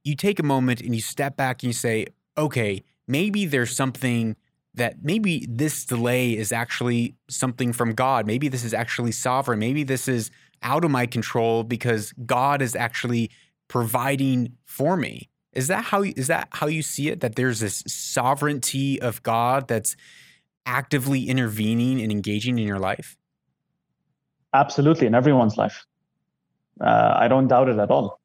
you 0.04 0.16
take 0.16 0.40
a 0.40 0.44
moment 0.44 0.82
and 0.82 0.96
you 0.96 1.02
step 1.02 1.38
back 1.38 1.62
and 1.62 1.68
you 1.68 1.74
say, 1.74 2.08
okay, 2.38 2.84
maybe 3.08 3.46
there's 3.46 3.76
something 3.76 4.36
that 4.74 5.04
maybe 5.04 5.46
this 5.50 5.86
delay 5.86 6.36
is 6.36 6.52
actually 6.52 7.16
something 7.30 7.74
from 7.74 7.94
God. 7.94 8.26
Maybe 8.26 8.48
this 8.48 8.64
is 8.64 8.74
actually 8.74 9.12
sovereign. 9.12 9.60
Maybe 9.60 9.84
this 9.84 10.08
is 10.08 10.32
out 10.64 10.86
of 10.86 10.92
my 10.92 11.06
control 11.06 11.64
because 11.64 12.14
God 12.26 12.62
is 12.62 12.76
actually 12.76 13.30
providing 13.68 14.54
for 14.66 14.96
me. 14.96 15.30
Is 15.54 15.68
that 15.68 15.86
how 15.86 16.04
is 16.04 16.28
that 16.28 16.48
how 16.52 16.68
you 16.68 16.82
see 16.82 17.10
it? 17.10 17.22
That 17.22 17.36
there's 17.36 17.60
this 17.60 17.84
sovereignty 17.88 19.02
of 19.02 19.22
God 19.24 19.68
that's 19.68 19.96
actively 20.70 21.28
intervening 21.28 22.00
and 22.00 22.12
engaging 22.12 22.60
in 22.60 22.68
your 22.68 22.80
life? 22.80 23.18
Absolutely, 24.54 25.08
in 25.08 25.16
everyone's 25.16 25.58
life. 25.58 25.86
Uh, 26.80 27.14
I 27.16 27.28
don't 27.28 27.48
doubt 27.48 27.70
it 27.70 27.80
at 27.80 27.90
all. 27.90 28.20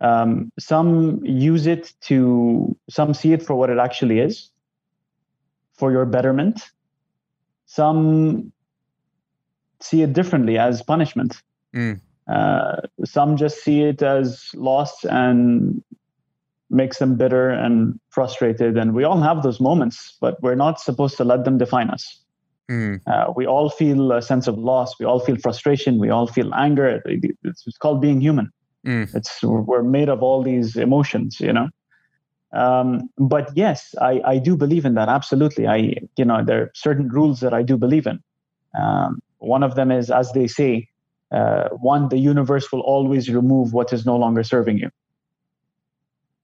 Um, 0.00 0.52
some 0.58 1.24
use 1.24 1.66
it 1.66 1.94
to, 2.02 2.76
some 2.90 3.14
see 3.14 3.32
it 3.32 3.42
for 3.42 3.54
what 3.56 3.70
it 3.70 3.78
actually 3.78 4.20
is, 4.20 4.50
for 5.72 5.90
your 5.90 6.04
betterment. 6.04 6.70
Some 7.64 8.52
see 9.80 10.02
it 10.02 10.12
differently 10.12 10.58
as 10.58 10.82
punishment. 10.82 11.42
Mm. 11.74 12.00
Uh, 12.28 12.76
some 13.04 13.36
just 13.36 13.64
see 13.64 13.82
it 13.82 14.02
as 14.02 14.50
loss 14.54 15.04
and 15.04 15.82
makes 16.70 16.98
them 16.98 17.16
bitter 17.16 17.50
and 17.50 17.98
frustrated. 18.10 18.76
And 18.76 18.94
we 18.94 19.04
all 19.04 19.20
have 19.20 19.42
those 19.42 19.60
moments, 19.60 20.16
but 20.20 20.40
we're 20.42 20.56
not 20.56 20.80
supposed 20.80 21.16
to 21.18 21.24
let 21.24 21.44
them 21.44 21.58
define 21.58 21.90
us. 21.90 22.20
Mm. 22.70 23.00
Uh, 23.06 23.32
we 23.36 23.46
all 23.46 23.70
feel 23.70 24.12
a 24.12 24.20
sense 24.20 24.48
of 24.48 24.58
loss. 24.58 24.98
We 24.98 25.06
all 25.06 25.20
feel 25.20 25.36
frustration. 25.36 25.98
We 25.98 26.10
all 26.10 26.26
feel 26.26 26.52
anger. 26.54 27.00
It's, 27.04 27.66
it's 27.66 27.78
called 27.78 28.00
being 28.00 28.20
human. 28.20 28.50
Mm. 28.84 29.14
It's 29.14 29.42
we're 29.42 29.82
made 29.82 30.08
of 30.08 30.22
all 30.22 30.42
these 30.42 30.76
emotions, 30.76 31.40
you 31.40 31.52
know. 31.52 31.68
Um, 32.52 33.10
but 33.18 33.50
yes, 33.54 33.94
I, 34.00 34.20
I 34.24 34.38
do 34.38 34.56
believe 34.56 34.84
in 34.84 34.94
that. 34.94 35.08
Absolutely. 35.08 35.66
I, 35.66 35.94
you 36.16 36.24
know, 36.24 36.44
there 36.44 36.62
are 36.62 36.70
certain 36.74 37.08
rules 37.08 37.40
that 37.40 37.52
I 37.52 37.62
do 37.62 37.76
believe 37.76 38.06
in. 38.06 38.20
Um, 38.78 39.20
one 39.38 39.62
of 39.62 39.74
them 39.74 39.90
is, 39.90 40.10
as 40.10 40.32
they 40.32 40.46
say, 40.46 40.88
uh, 41.32 41.68
one, 41.70 42.08
the 42.08 42.18
universe 42.18 42.70
will 42.72 42.80
always 42.80 43.28
remove 43.28 43.72
what 43.72 43.92
is 43.92 44.06
no 44.06 44.16
longer 44.16 44.42
serving 44.42 44.78
you. 44.78 44.90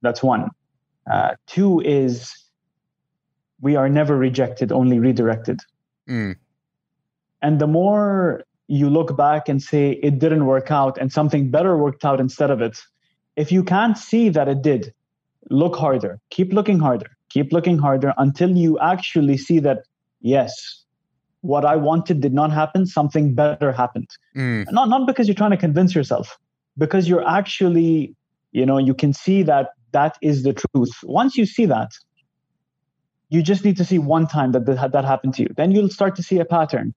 That's 0.03 0.23
one. 0.23 0.51
Uh, 1.11 1.35
two 1.47 1.81
is 1.81 2.35
we 3.61 3.77
are 3.77 3.89
never 3.89 4.17
rejected, 4.17 4.73
only 4.73 4.99
redirected. 4.99 5.61
Mm. 6.09 6.37
And 7.41 7.61
the 7.61 7.67
more 7.67 8.43
you 8.69 8.89
look 8.89 9.17
back 9.17 9.49
and 9.49 9.63
say 9.63 9.93
it 10.03 10.19
didn't 10.19 10.47
work 10.47 10.71
out 10.71 10.99
and 10.99 11.13
something 11.13 11.51
better 11.51 11.77
worked 11.77 12.05
out 12.05 12.21
instead 12.21 12.51
of 12.51 12.61
it, 12.61 12.79
if 13.37 13.51
you 13.51 13.65
can't 13.65 13.97
see 13.97 14.29
that 14.29 14.49
it 14.49 14.63
did, 14.63 14.93
look 15.51 15.77
harder. 15.77 16.21
Keep 16.31 16.53
looking 16.53 16.79
harder. 16.79 17.07
Keep 17.31 17.53
looking 17.53 17.79
harder 17.79 18.13
until 18.19 18.51
you 18.51 18.79
actually 18.79 19.39
see 19.39 19.59
that, 19.61 19.85
yes, 20.21 20.85
what 21.41 21.65
I 21.65 21.77
wanted 21.77 22.21
did 22.21 22.33
not 22.33 22.53
happen, 22.53 22.87
something 22.87 23.35
better 23.35 23.73
happened. 23.73 24.09
Mm. 24.37 24.71
Not, 24.73 24.89
not 24.89 25.07
because 25.07 25.27
you're 25.29 25.35
trying 25.35 25.51
to 25.51 25.57
convince 25.57 25.95
yourself, 25.95 26.39
because 26.79 27.09
you're 27.09 27.27
actually, 27.27 28.15
you 28.53 28.65
know, 28.67 28.79
you 28.79 28.95
can 28.95 29.13
see 29.13 29.43
that 29.45 29.71
that 29.93 30.17
is 30.23 30.43
the 30.43 30.53
truth. 30.53 30.93
Once 31.03 31.37
you 31.37 31.47
see 31.47 31.67
that, 31.67 31.91
you 33.29 33.43
just 33.43 33.65
need 33.65 33.77
to 33.79 33.85
see 33.85 33.99
one 33.99 34.27
time 34.27 34.53
that 34.53 34.67
that, 34.67 35.05
happened 35.05 35.35
to 35.35 35.43
you. 35.43 35.49
Then 35.57 35.73
you'll 35.73 35.89
start 35.89 36.17
to 36.17 36.23
see 36.23 36.39
a 36.39 36.45
pattern. 36.45 36.95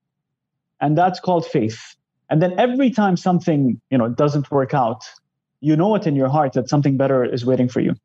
And 0.82 0.98
that's 0.98 1.20
called 1.20 1.46
faith. 1.46 1.96
And 2.30 2.42
then 2.42 2.60
every 2.60 2.90
time 2.90 3.16
something, 3.16 3.80
you 3.90 3.98
know, 3.98 4.10
doesn't 4.10 4.52
work 4.52 4.74
out, 4.74 5.04
you 5.62 5.76
know 5.76 5.96
it 5.96 6.06
in 6.06 6.16
your 6.16 6.28
heart 6.28 6.54
that 6.54 6.68
something 6.70 6.98
better 6.98 7.24
is 7.24 7.46
waiting 7.46 7.70
for 7.70 7.80
you. 7.80 7.96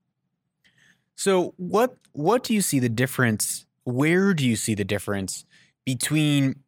So 1.17 1.55
what 1.57 1.97
what 2.13 2.45
do 2.45 2.55
you 2.55 2.61
see 2.61 2.79
the 2.79 2.89
difference? 2.89 3.67
Where 3.85 4.33
do 4.33 4.47
you 4.47 4.57
see 4.57 4.75
the 4.75 4.85
difference 4.85 5.45
between 5.85 6.63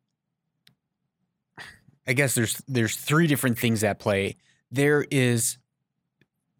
I 2.07 2.13
guess 2.13 2.35
there's 2.35 2.63
there's 2.67 2.97
three 2.97 3.27
different 3.27 3.59
things 3.59 3.85
at 3.85 3.99
play. 3.99 4.37
There 4.71 5.07
is 5.11 5.59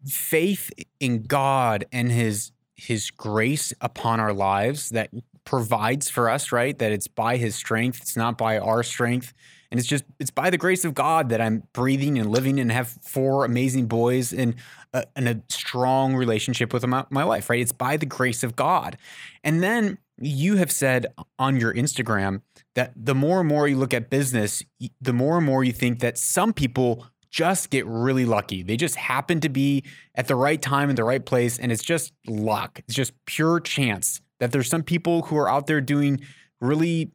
faith 0.05 0.71
in 0.99 1.23
God 1.23 1.85
and 1.91 2.11
his 2.11 2.51
his 2.75 3.11
grace 3.11 3.73
upon 3.81 4.19
our 4.19 4.33
lives 4.33 4.89
that 4.89 5.09
provides 5.45 6.09
for 6.09 6.29
us, 6.29 6.51
right? 6.51 6.77
That 6.79 6.91
it's 6.91 7.07
by 7.07 7.37
his 7.37 7.55
strength, 7.55 8.01
it's 8.01 8.17
not 8.17 8.37
by 8.37 8.57
our 8.57 8.83
strength. 8.83 9.33
And 9.71 9.79
it's 9.79 9.89
just 9.89 10.03
it's 10.19 10.31
by 10.31 10.49
the 10.49 10.57
grace 10.57 10.85
of 10.85 10.93
God 10.93 11.29
that 11.29 11.41
I'm 11.41 11.63
breathing 11.73 12.19
and 12.19 12.29
living 12.29 12.59
and 12.59 12.71
have 12.71 12.89
four 13.01 13.43
amazing 13.43 13.87
boys 13.87 14.31
and 14.31 14.55
a, 14.93 15.05
and 15.15 15.27
a 15.27 15.41
strong 15.49 16.15
relationship 16.15 16.73
with 16.73 16.85
my, 16.85 17.05
my 17.09 17.23
life, 17.23 17.49
right? 17.49 17.59
It's 17.59 17.71
by 17.71 17.97
the 17.97 18.05
grace 18.05 18.43
of 18.43 18.55
God. 18.55 18.97
And 19.43 19.63
then 19.63 19.97
you 20.19 20.57
have 20.57 20.71
said 20.71 21.07
on 21.39 21.59
your 21.59 21.73
Instagram 21.73 22.41
that 22.75 22.93
the 22.95 23.15
more 23.15 23.39
and 23.39 23.49
more 23.49 23.67
you 23.67 23.77
look 23.77 23.95
at 23.95 24.11
business, 24.11 24.61
the 25.01 25.13
more 25.13 25.37
and 25.37 25.45
more 25.45 25.63
you 25.63 25.73
think 25.73 25.99
that 25.99 26.19
some 26.19 26.53
people 26.53 27.07
just 27.33 27.71
get 27.71 27.83
really 27.87 28.25
lucky. 28.25 28.61
They 28.61 28.77
just 28.77 28.95
happen 28.95 29.39
to 29.41 29.49
be 29.49 29.83
at 30.13 30.27
the 30.27 30.35
right 30.35 30.61
time 30.61 30.91
in 30.91 30.95
the 30.95 31.03
right 31.03 31.25
place. 31.25 31.57
And 31.57 31.71
it's 31.71 31.83
just 31.83 32.13
luck. 32.27 32.79
It's 32.85 32.93
just 32.93 33.11
pure 33.25 33.59
chance 33.59 34.21
that 34.39 34.51
there's 34.51 34.69
some 34.69 34.83
people 34.83 35.23
who 35.23 35.37
are 35.37 35.49
out 35.49 35.65
there 35.65 35.81
doing 35.81 36.21
really 36.61 37.11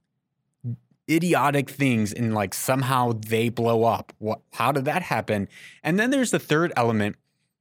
idiotic 1.09 1.71
things 1.71 2.13
and 2.13 2.35
like 2.35 2.53
somehow 2.53 3.13
they 3.27 3.49
blow 3.49 3.85
up. 3.85 4.13
What 4.19 4.41
how 4.53 4.73
did 4.73 4.87
that 4.87 5.03
happen? 5.03 5.49
And 5.85 6.01
then 6.01 6.11
there's 6.11 6.33
the 6.33 6.41
third 6.41 6.73
element, 6.77 7.15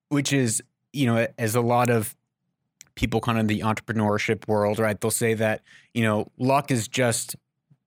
which 0.10 0.34
is, 0.34 0.62
you 0.94 1.06
know, 1.06 1.28
as 1.38 1.54
a 1.54 1.62
lot 1.62 1.92
of 1.92 2.16
people 2.96 3.22
kind 3.22 3.38
of 3.38 3.42
in 3.42 3.48
the 3.48 3.60
entrepreneurship 3.60 4.48
world, 4.48 4.80
right? 4.80 5.00
They'll 5.00 5.12
say 5.12 5.36
that, 5.36 5.62
you 5.94 6.02
know, 6.02 6.32
luck 6.40 6.72
is 6.72 6.88
just 6.88 7.36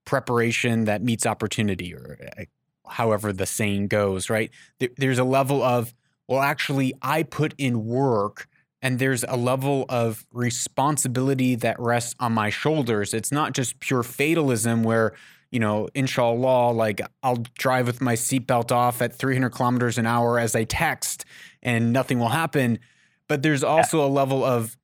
preparation 0.04 0.84
that 0.84 1.02
meets 1.02 1.26
opportunity 1.26 1.92
or 1.92 2.16
uh, 2.38 2.44
however 2.90 3.32
the 3.32 3.46
saying 3.46 3.88
goes, 3.88 4.30
right? 4.30 4.50
There's 4.96 5.18
a 5.18 5.24
level 5.24 5.62
of, 5.62 5.94
well, 6.28 6.40
actually, 6.40 6.94
I 7.02 7.22
put 7.22 7.54
in 7.58 7.86
work 7.86 8.48
and 8.82 8.98
there's 8.98 9.24
a 9.24 9.36
level 9.36 9.84
of 9.88 10.26
responsibility 10.32 11.54
that 11.56 11.78
rests 11.78 12.14
on 12.18 12.32
my 12.32 12.50
shoulders. 12.50 13.12
It's 13.12 13.32
not 13.32 13.52
just 13.52 13.78
pure 13.80 14.02
fatalism 14.02 14.82
where, 14.82 15.14
you 15.50 15.60
know, 15.60 15.88
inshallah, 15.94 16.72
like 16.72 17.00
I'll 17.22 17.44
drive 17.58 17.86
with 17.86 18.00
my 18.00 18.14
seatbelt 18.14 18.72
off 18.72 19.02
at 19.02 19.14
300 19.14 19.50
kilometers 19.50 19.98
an 19.98 20.06
hour 20.06 20.38
as 20.38 20.54
I 20.54 20.64
text 20.64 21.24
and 21.62 21.92
nothing 21.92 22.18
will 22.18 22.28
happen. 22.28 22.78
But 23.28 23.42
there's 23.42 23.62
also 23.62 24.04
a 24.04 24.08
level 24.08 24.44
of, 24.44 24.76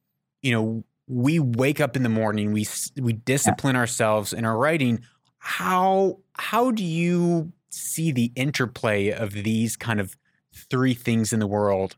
you 0.42 0.52
know, 0.52 0.84
we 1.09 1.38
wake 1.38 1.80
up 1.80 1.96
in 1.96 2.02
the 2.02 2.09
morning, 2.09 2.52
we 2.52 2.66
we 2.96 3.12
discipline 3.12 3.76
ourselves 3.76 4.32
in 4.32 4.44
our 4.44 4.57
writing. 4.57 5.00
How 5.38 6.18
how 6.34 6.72
do 6.72 6.84
you 6.84 7.52
see 7.70 8.12
the 8.12 8.32
interplay 8.36 9.10
of 9.10 9.32
these 9.32 9.76
kind 9.76 10.00
of 10.00 10.16
three 10.54 10.94
things 10.94 11.32
in 11.32 11.40
the 11.40 11.46
world? 11.46 11.96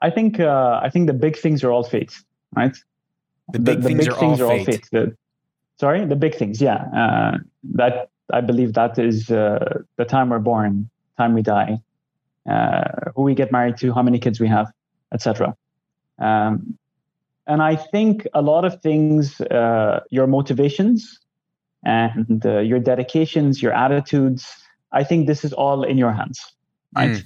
I 0.00 0.10
think 0.10 0.40
uh, 0.40 0.80
I 0.82 0.90
think 0.90 1.06
the 1.06 1.14
big 1.14 1.36
things 1.36 1.64
are 1.64 1.72
all 1.72 1.84
fate, 1.84 2.14
right? 2.54 2.76
The 3.52 3.58
big 3.58 3.82
the, 3.82 3.88
things, 3.88 3.98
big 4.00 4.12
are, 4.12 4.18
things 4.18 4.40
all 4.40 4.50
are, 4.50 4.58
all 4.58 4.64
fate. 4.64 4.88
The, 4.90 5.16
sorry, 5.78 6.04
the 6.04 6.16
big 6.16 6.34
things, 6.34 6.60
yeah. 6.60 6.84
Uh, 6.94 7.38
that 7.74 8.10
I 8.32 8.40
believe 8.40 8.74
that 8.74 8.98
is 8.98 9.30
uh, 9.30 9.82
the 9.96 10.04
time 10.04 10.30
we're 10.30 10.38
born, 10.38 10.90
time 11.16 11.34
we 11.34 11.42
die, 11.42 11.80
uh, 12.48 13.10
who 13.14 13.22
we 13.22 13.34
get 13.34 13.52
married 13.52 13.76
to, 13.78 13.92
how 13.92 14.02
many 14.02 14.18
kids 14.18 14.40
we 14.40 14.48
have, 14.48 14.70
etc. 15.12 15.56
Um, 16.18 16.78
and 17.46 17.62
I 17.62 17.76
think 17.76 18.26
a 18.32 18.40
lot 18.40 18.64
of 18.64 18.80
things, 18.80 19.40
uh, 19.40 20.00
your 20.10 20.26
motivations 20.26 21.20
and 21.84 22.44
uh, 22.44 22.58
your 22.60 22.78
dedications, 22.78 23.62
your 23.62 23.72
attitudes. 23.72 24.46
I 24.92 25.04
think 25.04 25.26
this 25.26 25.44
is 25.44 25.52
all 25.52 25.82
in 25.82 25.98
your 25.98 26.12
hands, 26.12 26.40
right? 26.94 27.10
Mm. 27.10 27.24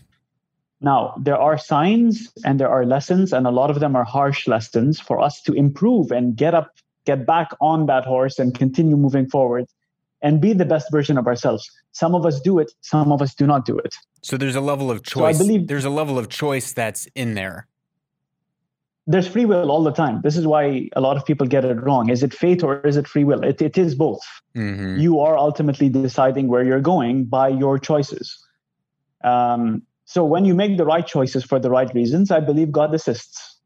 Now, 0.81 1.15
there 1.21 1.37
are 1.37 1.59
signs 1.59 2.33
and 2.45 2.61
there 2.61 2.69
are 2.69 2.85
lessons, 2.85 3.33
and 3.33 3.47
a 3.47 3.51
lot 3.51 3.71
of 3.71 3.81
them 3.81 3.97
are 3.97 4.05
harsh 4.05 4.47
lessons 4.47 5.01
for 5.01 5.21
us 5.21 5.43
to 5.43 5.53
improve 5.53 6.11
and 6.11 6.37
get 6.37 6.55
up, 6.55 6.71
get 7.05 7.27
back 7.27 7.51
on 7.61 7.87
that 7.87 8.05
horse 8.05 8.39
and 8.39 8.55
continue 8.57 8.97
moving 8.97 9.29
forward 9.29 9.67
and 10.23 10.41
be 10.41 10.53
the 10.53 10.65
best 10.65 10.91
version 10.91 11.19
of 11.19 11.27
ourselves. 11.27 11.71
Some 11.93 12.15
of 12.15 12.27
us 12.27 12.41
do 12.41 12.59
it, 12.59 12.73
some 12.81 13.13
of 13.13 13.23
us 13.23 13.35
do 13.35 13.47
not 13.47 13.65
do 13.65 13.79
it. 13.79 13.95
So 14.23 14.37
there's 14.37 14.57
a 14.57 14.61
level 14.61 14.91
of 14.91 15.03
choice. 15.03 15.37
So 15.37 15.45
I 15.45 15.47
believe 15.47 15.69
there's 15.69 15.85
a 15.85 15.91
level 15.91 16.19
of 16.19 16.29
choice 16.29 16.73
that's 16.73 17.07
in 17.15 17.35
there 17.35 17.68
there's 19.09 19.27
free 19.27 19.47
will 19.47 19.71
all 19.71 19.83
the 19.83 19.91
time. 19.91 20.21
This 20.23 20.37
is 20.37 20.47
why 20.47 20.91
a 20.95 21.01
lot 21.01 21.17
of 21.17 21.25
people 21.25 21.47
get 21.47 21.65
it 21.65 21.83
wrong. 21.83 22.11
Is 22.11 22.23
it 22.23 22.35
fate 22.35 22.63
or 22.63 22.87
is 22.87 22.99
it 22.99 23.09
free 23.09 23.25
will? 23.25 23.43
It, 23.43 23.63
it 23.63 23.79
is 23.79 23.95
both. 23.95 24.21
Mm-hmm. 24.55 25.01
You 25.01 25.21
are 25.21 25.37
ultimately 25.37 25.89
deciding 25.89 26.49
where 26.49 26.63
you're 26.63 26.83
going 26.83 27.25
by 27.25 27.49
your 27.49 27.79
choices. 27.79 28.39
Um, 29.25 29.83
so 30.05 30.25
when 30.25 30.45
you 30.45 30.55
make 30.55 30.77
the 30.77 30.85
right 30.85 31.07
choices 31.07 31.43
for 31.43 31.59
the 31.59 31.71
right 31.71 31.93
reasons, 31.95 32.31
I 32.31 32.41
believe 32.41 32.71
God 32.71 32.95
assists. 32.95 33.57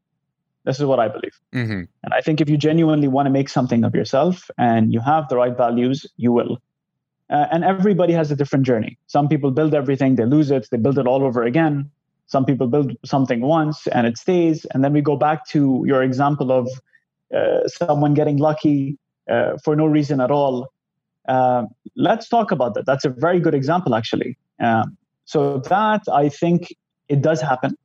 This 0.63 0.79
is 0.79 0.85
what 0.85 1.01
I 1.01 1.09
believe. 1.09 1.37
Mm-hmm. 1.53 1.81
And 2.03 2.13
I 2.13 2.21
think 2.21 2.39
if 2.39 2.49
you 2.49 2.57
genuinely 2.57 3.09
want 3.09 3.25
to 3.25 3.29
make 3.29 3.49
something 3.49 3.83
of 3.83 3.93
yourself 3.93 4.49
and 4.57 4.93
you 4.93 5.01
have 5.01 5.27
the 5.27 5.35
right 5.35 5.57
values, 5.57 6.05
you 6.15 6.31
will. 6.31 6.61
Uh, 7.29 7.47
and 7.51 7.65
everybody 7.65 8.13
has 8.13 8.31
a 8.31 8.35
different 8.35 8.65
journey. 8.65 8.97
Some 9.07 9.27
people 9.27 9.51
build 9.51 9.73
everything, 9.73 10.15
they 10.15 10.25
lose 10.25 10.51
it, 10.51 10.69
they 10.71 10.77
build 10.77 10.97
it 10.97 11.05
all 11.05 11.23
over 11.23 11.43
again. 11.43 11.91
Some 12.27 12.45
people 12.45 12.67
build 12.67 12.93
something 13.05 13.41
once 13.41 13.87
and 13.87 14.07
it 14.07 14.17
stays. 14.17 14.65
And 14.65 14.83
then 14.83 14.93
we 14.93 15.01
go 15.01 15.15
back 15.15 15.47
to 15.49 15.83
your 15.85 16.01
example 16.01 16.51
of 16.51 16.69
uh, 17.35 17.67
someone 17.67 18.13
getting 18.13 18.37
lucky 18.37 18.97
uh, 19.29 19.57
for 19.63 19.75
no 19.75 19.85
reason 19.85 20.21
at 20.21 20.31
all. 20.31 20.69
Uh, 21.27 21.63
let's 21.95 22.27
talk 22.27 22.51
about 22.51 22.73
that. 22.73 22.85
That's 22.85 23.05
a 23.05 23.09
very 23.09 23.39
good 23.39 23.53
example, 23.53 23.95
actually. 23.95 24.37
Um, 24.59 24.97
so, 25.25 25.59
that 25.69 26.01
I 26.11 26.29
think 26.29 26.75
it 27.07 27.21
does 27.21 27.41
happen. 27.41 27.77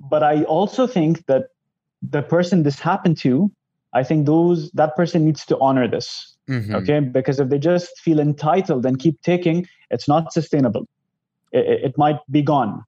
but 0.00 0.22
I 0.22 0.44
also 0.44 0.86
think 0.86 1.24
that 1.26 1.48
the 2.02 2.22
person 2.22 2.62
this 2.62 2.78
happened 2.78 3.18
to, 3.18 3.50
I 3.92 4.02
think 4.02 4.26
those 4.26 4.70
that 4.72 4.94
person 4.96 5.24
needs 5.24 5.46
to 5.46 5.58
honor 5.58 5.88
this. 5.88 6.36
Mm-hmm. 6.48 6.74
Okay, 6.76 7.00
because 7.00 7.40
if 7.40 7.48
they 7.48 7.58
just 7.58 7.98
feel 8.00 8.20
entitled 8.20 8.86
and 8.86 8.98
keep 8.98 9.20
taking, 9.22 9.66
it's 9.90 10.06
not 10.06 10.32
sustainable. 10.32 10.86
It, 11.52 11.84
it 11.84 11.98
might 11.98 12.18
be 12.30 12.42
gone, 12.42 12.84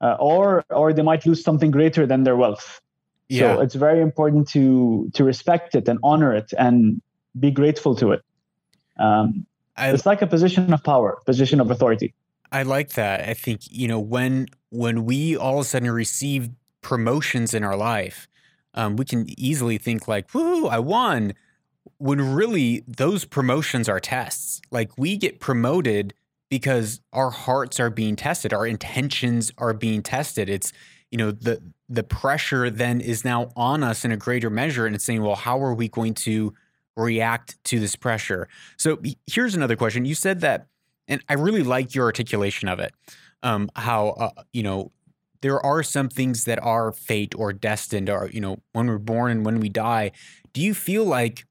uh, 0.00 0.16
or 0.18 0.64
or 0.70 0.92
they 0.92 1.02
might 1.02 1.26
lose 1.26 1.42
something 1.42 1.70
greater 1.70 2.06
than 2.06 2.24
their 2.24 2.36
wealth. 2.36 2.80
Yeah. 3.28 3.54
So 3.56 3.60
it's 3.60 3.74
very 3.74 4.00
important 4.00 4.48
to 4.50 5.10
to 5.14 5.24
respect 5.24 5.74
it 5.74 5.88
and 5.88 5.98
honor 6.02 6.34
it 6.34 6.52
and 6.58 7.00
be 7.38 7.50
grateful 7.50 7.94
to 7.96 8.12
it. 8.12 8.22
Um, 8.98 9.46
I, 9.76 9.92
it's 9.92 10.06
like 10.06 10.20
a 10.20 10.26
position 10.26 10.72
of 10.72 10.82
power, 10.82 11.18
position 11.24 11.60
of 11.60 11.70
authority. 11.70 12.14
I 12.52 12.64
like 12.64 12.94
that. 12.94 13.28
I 13.28 13.34
think 13.34 13.62
you 13.70 13.88
know 13.88 14.00
when 14.00 14.48
when 14.70 15.04
we 15.04 15.36
all 15.36 15.60
of 15.60 15.60
a 15.60 15.68
sudden 15.68 15.90
receive 15.90 16.50
promotions 16.82 17.54
in 17.54 17.62
our 17.62 17.76
life, 17.76 18.28
um, 18.74 18.96
we 18.96 19.04
can 19.04 19.26
easily 19.38 19.78
think 19.78 20.08
like, 20.08 20.34
"Woo, 20.34 20.66
I 20.66 20.80
won," 20.80 21.34
when 21.98 22.34
really 22.34 22.84
those 22.88 23.24
promotions 23.24 23.88
are 23.88 24.00
tests. 24.00 24.60
Like 24.70 24.98
we 24.98 25.16
get 25.16 25.40
promoted 25.40 26.14
because 26.50 27.00
our 27.12 27.30
hearts 27.30 27.80
are 27.80 27.90
being 27.90 28.16
tested, 28.16 28.52
our 28.52 28.66
intentions 28.66 29.50
are 29.56 29.72
being 29.72 30.02
tested. 30.02 30.50
It's 30.50 30.72
you 31.10 31.18
know 31.18 31.30
the 31.30 31.62
the 31.88 32.04
pressure 32.04 32.70
then 32.70 33.00
is 33.00 33.24
now 33.24 33.50
on 33.56 33.82
us 33.82 34.04
in 34.04 34.12
a 34.12 34.16
greater 34.16 34.50
measure, 34.50 34.86
and 34.86 34.94
it's 34.94 35.04
saying, 35.04 35.22
"Well, 35.22 35.36
how 35.36 35.62
are 35.62 35.74
we 35.74 35.88
going 35.88 36.14
to?" 36.14 36.52
react 36.96 37.56
to 37.64 37.80
this 37.80 37.96
pressure. 37.96 38.46
So 38.76 39.00
here's 39.26 39.54
another 39.54 39.76
question. 39.76 40.04
You 40.04 40.14
said 40.14 40.40
that 40.40 40.66
and 41.10 41.22
I 41.28 41.34
really 41.34 41.64
like 41.64 41.94
your 41.94 42.06
articulation 42.06 42.68
of 42.68 42.78
it. 42.78 42.94
Um, 43.42 43.68
how 43.74 44.10
uh, 44.10 44.42
you 44.52 44.62
know 44.62 44.92
there 45.42 45.60
are 45.60 45.82
some 45.82 46.08
things 46.08 46.44
that 46.44 46.62
are 46.62 46.92
fate 46.92 47.34
or 47.36 47.52
destined, 47.52 48.08
or 48.08 48.30
you 48.32 48.40
know 48.40 48.58
when 48.72 48.86
we're 48.86 48.98
born 48.98 49.32
and 49.32 49.44
when 49.44 49.60
we 49.60 49.68
die. 49.68 50.12
Do 50.52 50.62
you 50.62 50.72
feel 50.72 51.04
like, 51.04 51.46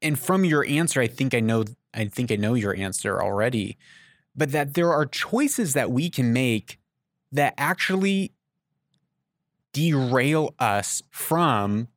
and 0.00 0.18
from 0.18 0.44
your 0.44 0.64
answer, 0.66 1.00
I 1.00 1.06
think 1.06 1.34
I 1.34 1.40
know, 1.40 1.64
I 1.94 2.06
think 2.06 2.32
I 2.32 2.36
know 2.36 2.54
your 2.54 2.74
answer 2.74 3.20
already, 3.22 3.76
but 4.34 4.52
that 4.52 4.74
there 4.74 4.92
are 4.92 5.06
choices 5.06 5.74
that 5.74 5.90
we 5.90 6.08
can 6.10 6.32
make 6.32 6.78
that 7.30 7.54
actually 7.56 8.32
derail 9.72 10.54
us 10.58 11.02
from 11.10 11.88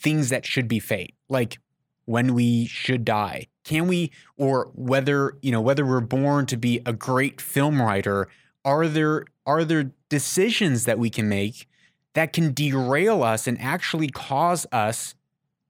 things 0.00 0.30
that 0.30 0.46
should 0.46 0.68
be 0.68 0.78
fate, 0.78 1.14
like 1.28 1.58
when 2.06 2.34
we 2.34 2.66
should 2.66 3.04
die. 3.04 3.46
Can 3.64 3.86
we 3.86 4.10
or 4.36 4.70
whether 4.74 5.36
you 5.42 5.52
know 5.52 5.60
whether 5.60 5.86
we're 5.86 6.00
born 6.00 6.46
to 6.46 6.56
be 6.56 6.80
a 6.86 6.92
great 6.92 7.40
film 7.40 7.80
writer 7.80 8.28
are 8.64 8.88
there 8.88 9.24
are 9.46 9.64
there 9.64 9.92
decisions 10.08 10.84
that 10.86 10.98
we 10.98 11.10
can 11.10 11.28
make 11.28 11.68
that 12.14 12.32
can 12.32 12.52
derail 12.52 13.22
us 13.22 13.46
and 13.46 13.60
actually 13.60 14.08
cause 14.08 14.66
us 14.72 15.14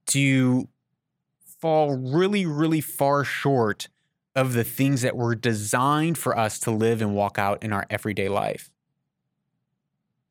to 0.07 0.69
fall 1.61 1.97
really 1.97 2.47
really 2.47 2.81
far 2.81 3.23
short 3.23 3.89
of 4.35 4.53
the 4.53 4.65
things 4.65 5.03
that 5.03 5.17
were 5.17 5.35
designed 5.35 6.17
for 6.17 6.39
us 6.39 6.59
to 6.61 6.71
live 6.71 7.03
and 7.03 7.15
walk 7.15 7.39
out 7.39 7.63
in 7.63 7.73
our 7.73 7.87
everyday 7.91 8.29
life 8.29 8.71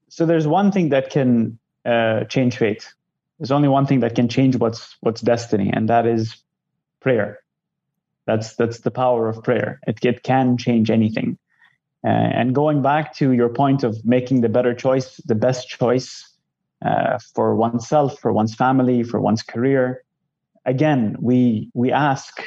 so 0.08 0.26
there's 0.26 0.48
one 0.48 0.72
thing 0.72 0.90
that 0.90 1.10
can 1.10 1.58
uh, 1.86 2.24
change 2.26 2.58
fate 2.58 2.94
there's 3.40 3.52
only 3.52 3.68
one 3.68 3.86
thing 3.86 4.02
that 4.02 4.16
can 4.16 4.28
change 4.28 4.56
what's 4.56 4.98
what's 5.02 5.22
destiny 5.22 5.72
and 5.74 5.90
that 5.90 6.06
is 6.06 6.38
prayer 7.00 7.40
that's 8.30 8.56
that's 8.56 8.82
the 8.82 8.92
power 8.92 9.28
of 9.28 9.44
prayer. 9.44 9.80
It, 9.88 10.06
it 10.06 10.22
can 10.22 10.56
change 10.56 10.92
anything. 10.92 11.40
Uh, 12.06 12.10
and 12.10 12.54
going 12.54 12.84
back 12.84 13.16
to 13.16 13.32
your 13.32 13.50
point 13.50 13.84
of 13.84 14.06
making 14.06 14.42
the 14.42 14.50
better 14.50 14.76
choice, 14.76 15.18
the 15.26 15.34
best 15.34 15.68
choice 15.68 16.32
uh, 16.86 17.18
for 17.34 17.56
oneself, 17.56 18.20
for 18.20 18.32
one's 18.32 18.54
family, 18.54 19.02
for 19.02 19.20
one's 19.20 19.42
career, 19.42 20.04
again, 20.64 21.16
we 21.20 21.72
we 21.74 21.92
ask 21.92 22.40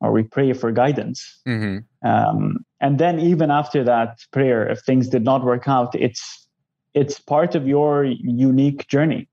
or 0.00 0.12
we 0.12 0.22
pray 0.22 0.52
for 0.52 0.70
guidance. 0.72 1.40
Mm-hmm. 1.46 2.08
Um, 2.08 2.64
and 2.80 2.98
then 2.98 3.18
even 3.18 3.50
after 3.50 3.82
that 3.84 4.18
prayer, 4.32 4.68
if 4.68 4.80
things 4.80 5.08
did 5.08 5.24
not 5.24 5.44
work 5.44 5.66
out, 5.68 5.94
it's 5.94 6.46
it's 6.94 7.18
part 7.20 7.54
of 7.54 7.66
your 7.66 8.04
unique 8.04 8.88
journey. 8.88 9.28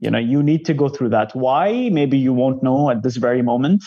You 0.00 0.10
know, 0.10 0.18
you 0.18 0.42
need 0.42 0.64
to 0.64 0.74
go 0.74 0.88
through 0.88 1.10
that. 1.10 1.34
Why? 1.36 1.88
Maybe 1.90 2.16
you 2.18 2.32
won't 2.32 2.62
know 2.62 2.90
at 2.90 3.02
this 3.02 3.16
very 3.16 3.42
moment 3.42 3.82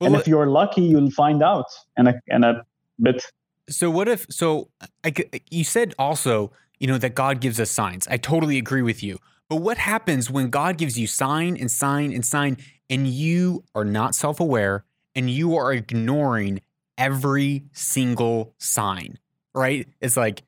and 0.00 0.14
if 0.16 0.28
you're 0.28 0.46
lucky, 0.46 0.82
you'll 0.82 1.10
find 1.10 1.42
out 1.42 1.66
in 1.96 2.06
a 2.06 2.14
in 2.26 2.44
a 2.44 2.64
bit. 3.00 3.24
So 3.68 3.90
what 3.90 4.08
if? 4.08 4.26
So 4.30 4.68
I, 5.02 5.14
you 5.50 5.64
said 5.64 5.94
also, 5.98 6.52
you 6.78 6.86
know, 6.86 6.98
that 6.98 7.14
God 7.14 7.40
gives 7.40 7.58
us 7.58 7.70
signs. 7.70 8.06
I 8.08 8.16
totally 8.16 8.58
agree 8.58 8.82
with 8.82 9.02
you. 9.02 9.18
But 9.48 9.56
what 9.56 9.78
happens 9.78 10.30
when 10.30 10.50
God 10.50 10.78
gives 10.78 10.98
you 10.98 11.06
sign 11.06 11.56
and 11.56 11.70
sign 11.70 12.12
and 12.12 12.24
sign, 12.24 12.56
and 12.90 13.06
you 13.06 13.64
are 13.74 13.84
not 13.84 14.14
self 14.14 14.40
aware 14.40 14.84
and 15.14 15.30
you 15.30 15.56
are 15.56 15.72
ignoring 15.72 16.60
every 16.98 17.64
single 17.72 18.54
sign? 18.58 19.18
Right? 19.54 19.88
It's 20.00 20.16
like 20.16 20.42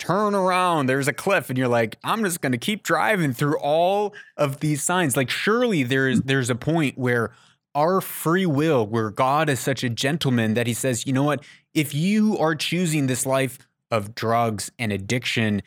turn 0.00 0.34
around 0.34 0.86
there's 0.86 1.06
a 1.06 1.12
cliff 1.12 1.48
and 1.48 1.56
you're 1.56 1.68
like 1.68 1.96
i'm 2.02 2.24
just 2.24 2.42
to 2.42 2.58
keep 2.58 2.82
driving 2.82 3.32
through 3.32 3.56
all 3.58 4.12
of 4.36 4.58
these 4.58 4.82
signs 4.82 5.16
like 5.16 5.30
surely 5.30 5.84
there's 5.84 6.20
there's 6.22 6.50
a 6.50 6.54
point 6.54 6.98
where 6.98 7.30
our 7.74 8.00
free 8.00 8.46
will, 8.46 8.86
where 8.86 9.10
God 9.10 9.48
is 9.48 9.60
such 9.60 9.82
a 9.82 9.90
gentleman 9.90 10.54
that 10.54 10.66
he 10.66 10.74
says, 10.74 11.06
you 11.06 11.12
know 11.12 11.24
what? 11.24 11.44
If 11.74 11.94
you 11.94 12.38
are 12.38 12.54
choosing 12.54 13.06
this 13.06 13.26
life 13.26 13.58
of 13.90 14.14
drugs 14.14 14.70
and 14.78 14.92
addiction, 14.92 15.62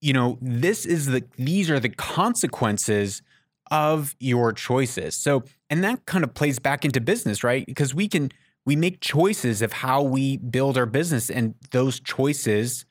you 0.00 0.12
know, 0.12 0.38
this 0.40 0.86
is 0.86 1.06
the 1.06 1.24
these 1.36 1.70
are 1.70 1.80
the 1.80 1.88
consequences 1.88 3.22
of 3.70 4.14
your 4.20 4.52
choices. 4.52 5.16
So, 5.16 5.42
and 5.74 5.82
that 5.82 6.06
kind 6.06 6.22
of 6.22 6.32
plays 6.34 6.60
back 6.60 6.84
into 6.84 7.00
business, 7.00 7.42
right? 7.42 7.66
Because 7.66 7.92
we 7.92 8.06
can 8.06 8.30
we 8.64 8.76
make 8.76 9.00
choices 9.00 9.60
of 9.60 9.72
how 9.72 10.02
we 10.02 10.36
build 10.36 10.78
our 10.78 10.86
business 10.86 11.28
and 11.28 11.56
those 11.72 11.98
choices 11.98 12.86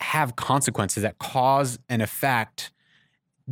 have 0.00 0.34
consequences 0.34 1.04
that 1.04 1.20
cause 1.20 1.78
an 1.88 2.00
effect. 2.00 2.72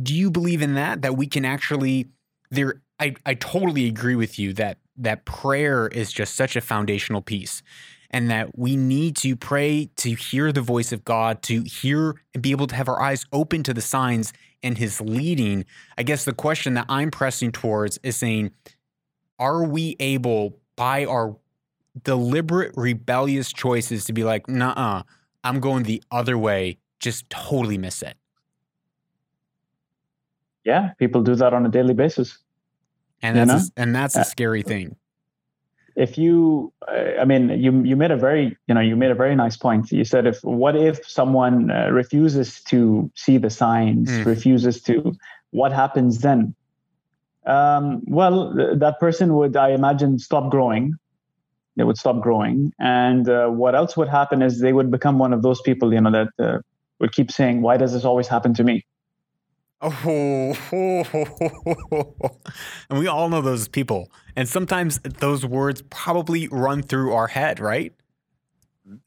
Do 0.03 0.13
you 0.13 0.29
believe 0.29 0.61
in 0.61 0.73
that 0.73 1.03
that 1.03 1.15
we 1.15 1.25
can 1.25 1.45
actually 1.45 2.09
there 2.51 2.81
I, 2.99 3.15
I 3.25 3.35
totally 3.35 3.87
agree 3.87 4.15
with 4.15 4.37
you 4.37 4.51
that 4.55 4.79
that 4.97 5.23
prayer 5.23 5.87
is 5.87 6.11
just 6.11 6.35
such 6.35 6.57
a 6.57 6.61
foundational 6.61 7.21
piece 7.21 7.63
and 8.11 8.29
that 8.29 8.57
we 8.57 8.75
need 8.75 9.15
to 9.17 9.35
pray 9.35 9.89
to 9.97 10.15
hear 10.15 10.51
the 10.51 10.61
voice 10.61 10.91
of 10.91 11.05
God, 11.05 11.41
to 11.43 11.61
hear 11.63 12.15
and 12.33 12.41
be 12.41 12.51
able 12.51 12.67
to 12.67 12.75
have 12.75 12.87
our 12.87 13.01
eyes 13.01 13.25
open 13.31 13.63
to 13.63 13.73
the 13.73 13.81
signs 13.81 14.33
and 14.63 14.77
his 14.77 14.99
leading. 14.99 15.65
I 15.97 16.03
guess 16.03 16.25
the 16.25 16.33
question 16.33 16.73
that 16.73 16.85
I'm 16.89 17.11
pressing 17.11 17.51
towards 17.51 17.99
is 18.03 18.17
saying, 18.17 18.51
are 19.37 19.63
we 19.63 19.95
able 19.99 20.59
by 20.75 21.05
our 21.05 21.37
deliberate 22.03 22.73
rebellious 22.75 23.53
choices 23.53 24.05
to 24.05 24.13
be 24.13 24.23
like, 24.23 24.49
nah, 24.49 25.03
I'm 25.43 25.59
going 25.59 25.83
the 25.83 26.03
other 26.11 26.37
way, 26.37 26.77
just 26.99 27.29
totally 27.29 27.77
miss 27.77 28.01
it? 28.01 28.17
Yeah, 30.65 30.89
people 30.99 31.21
do 31.21 31.35
that 31.35 31.53
on 31.53 31.65
a 31.65 31.69
daily 31.69 31.93
basis 31.93 32.39
and 33.21 33.49
that's 33.49 33.67
a, 33.67 33.71
and 33.81 33.95
that's 33.95 34.15
a 34.15 34.21
uh, 34.21 34.23
scary 34.23 34.61
thing 34.61 34.95
if 35.95 36.17
you 36.17 36.71
i 37.19 37.25
mean 37.25 37.49
you 37.49 37.83
you 37.83 37.95
made 37.95 38.11
a 38.11 38.17
very 38.17 38.57
you 38.67 38.73
know 38.73 38.81
you 38.81 38.95
made 38.95 39.11
a 39.11 39.15
very 39.15 39.35
nice 39.35 39.57
point. 39.57 39.91
You 39.91 40.05
said 40.05 40.27
if 40.27 40.39
what 40.43 40.75
if 40.75 41.05
someone 41.07 41.71
uh, 41.71 41.89
refuses 41.91 42.61
to 42.65 43.11
see 43.15 43.37
the 43.37 43.49
signs 43.49 44.09
mm. 44.09 44.25
refuses 44.25 44.81
to 44.83 45.13
what 45.51 45.71
happens 45.71 46.19
then? 46.19 46.55
Um, 47.45 48.03
well 48.07 48.53
th- 48.55 48.79
that 48.79 48.99
person 48.99 49.33
would 49.35 49.55
i 49.55 49.69
imagine 49.69 50.19
stop 50.19 50.51
growing. 50.51 50.93
They 51.75 51.85
would 51.85 51.97
stop 51.97 52.19
growing. 52.21 52.73
And 52.77 53.29
uh, 53.29 53.47
what 53.47 53.73
else 53.73 53.95
would 53.95 54.09
happen 54.09 54.41
is 54.41 54.59
they 54.59 54.73
would 54.73 54.91
become 54.91 55.17
one 55.17 55.31
of 55.31 55.41
those 55.41 55.61
people 55.61 55.93
you 55.93 56.01
know 56.01 56.11
that 56.11 56.29
uh, 56.45 56.59
would 56.99 57.13
keep 57.13 57.31
saying 57.31 57.61
why 57.61 57.77
does 57.77 57.93
this 57.93 58.05
always 58.05 58.27
happen 58.27 58.53
to 58.55 58.63
me 58.63 58.85
Oh, 59.81 60.57
and 62.89 62.99
we 62.99 63.07
all 63.07 63.29
know 63.29 63.41
those 63.41 63.69
people. 63.69 64.11
And 64.35 64.47
sometimes 64.47 64.99
those 64.99 65.45
words 65.45 65.81
probably 65.89 66.49
run 66.49 66.83
through 66.83 67.13
our 67.13 67.27
head, 67.27 67.61
right? 67.61 67.93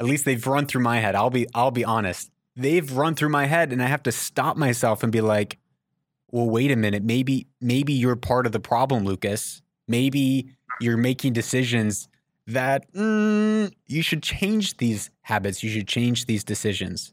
At 0.00 0.06
least 0.06 0.24
they've 0.24 0.46
run 0.46 0.66
through 0.66 0.82
my 0.82 1.00
head. 1.00 1.14
I'll 1.14 1.30
be 1.30 1.46
I'll 1.54 1.70
be 1.70 1.84
honest. 1.84 2.30
They've 2.56 2.90
run 2.90 3.14
through 3.14 3.28
my 3.28 3.46
head 3.46 3.72
and 3.72 3.82
I 3.82 3.86
have 3.86 4.02
to 4.04 4.12
stop 4.12 4.56
myself 4.56 5.02
and 5.02 5.12
be 5.12 5.20
like, 5.20 5.58
"Well, 6.30 6.48
wait 6.48 6.70
a 6.70 6.76
minute. 6.76 7.02
Maybe 7.02 7.48
maybe 7.60 7.92
you're 7.92 8.16
part 8.16 8.46
of 8.46 8.52
the 8.52 8.60
problem, 8.60 9.04
Lucas. 9.04 9.60
Maybe 9.86 10.56
you're 10.80 10.96
making 10.96 11.34
decisions 11.34 12.08
that 12.46 12.90
mm, 12.94 13.70
you 13.86 14.02
should 14.02 14.22
change 14.22 14.78
these 14.78 15.10
habits. 15.22 15.62
You 15.62 15.70
should 15.70 15.88
change 15.88 16.26
these 16.26 16.44
decisions." 16.44 17.12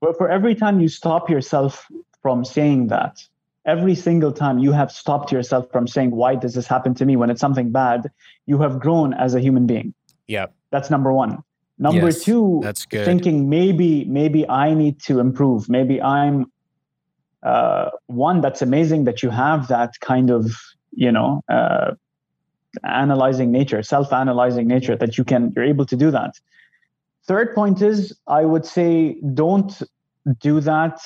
But 0.00 0.16
for 0.16 0.30
every 0.30 0.54
time 0.54 0.80
you 0.80 0.88
stop 0.88 1.30
yourself 1.30 1.86
from 2.24 2.42
saying 2.42 2.86
that. 2.86 3.22
Every 3.66 3.94
single 3.94 4.32
time 4.32 4.58
you 4.58 4.72
have 4.72 4.90
stopped 4.90 5.30
yourself 5.30 5.70
from 5.70 5.86
saying, 5.86 6.10
Why 6.10 6.34
does 6.36 6.54
this 6.54 6.66
happen 6.66 6.94
to 6.94 7.04
me 7.04 7.16
when 7.16 7.28
it's 7.30 7.40
something 7.40 7.70
bad? 7.70 8.10
You 8.46 8.58
have 8.62 8.80
grown 8.80 9.12
as 9.12 9.34
a 9.34 9.40
human 9.40 9.66
being. 9.66 9.92
Yeah. 10.26 10.46
That's 10.70 10.88
number 10.90 11.12
one. 11.12 11.42
Number 11.78 12.06
Yes, 12.06 12.24
two, 12.24 12.60
that's 12.62 12.86
good. 12.86 13.04
thinking 13.04 13.50
maybe 13.50 14.04
maybe 14.06 14.48
I 14.48 14.74
need 14.74 15.00
to 15.02 15.18
improve. 15.18 15.68
Maybe 15.68 16.00
I'm 16.00 16.50
uh, 17.42 17.90
one. 18.06 18.40
That's 18.40 18.62
amazing 18.62 19.04
that 19.04 19.22
you 19.22 19.30
have 19.30 19.68
that 19.68 19.92
kind 20.00 20.30
of 20.30 20.42
you 20.92 21.12
know 21.12 21.42
uh, 21.48 21.90
analyzing 22.84 23.50
nature, 23.50 23.82
self-analyzing 23.82 24.66
nature 24.66 24.96
that 24.96 25.18
you 25.18 25.24
can 25.24 25.52
you're 25.54 25.64
able 25.74 25.86
to 25.86 25.96
do 25.96 26.10
that. 26.12 26.32
Third 27.26 27.54
point 27.54 27.82
is 27.82 28.16
I 28.28 28.44
would 28.44 28.64
say 28.64 29.20
don't 29.42 29.72
do 30.38 30.60
that 30.60 31.00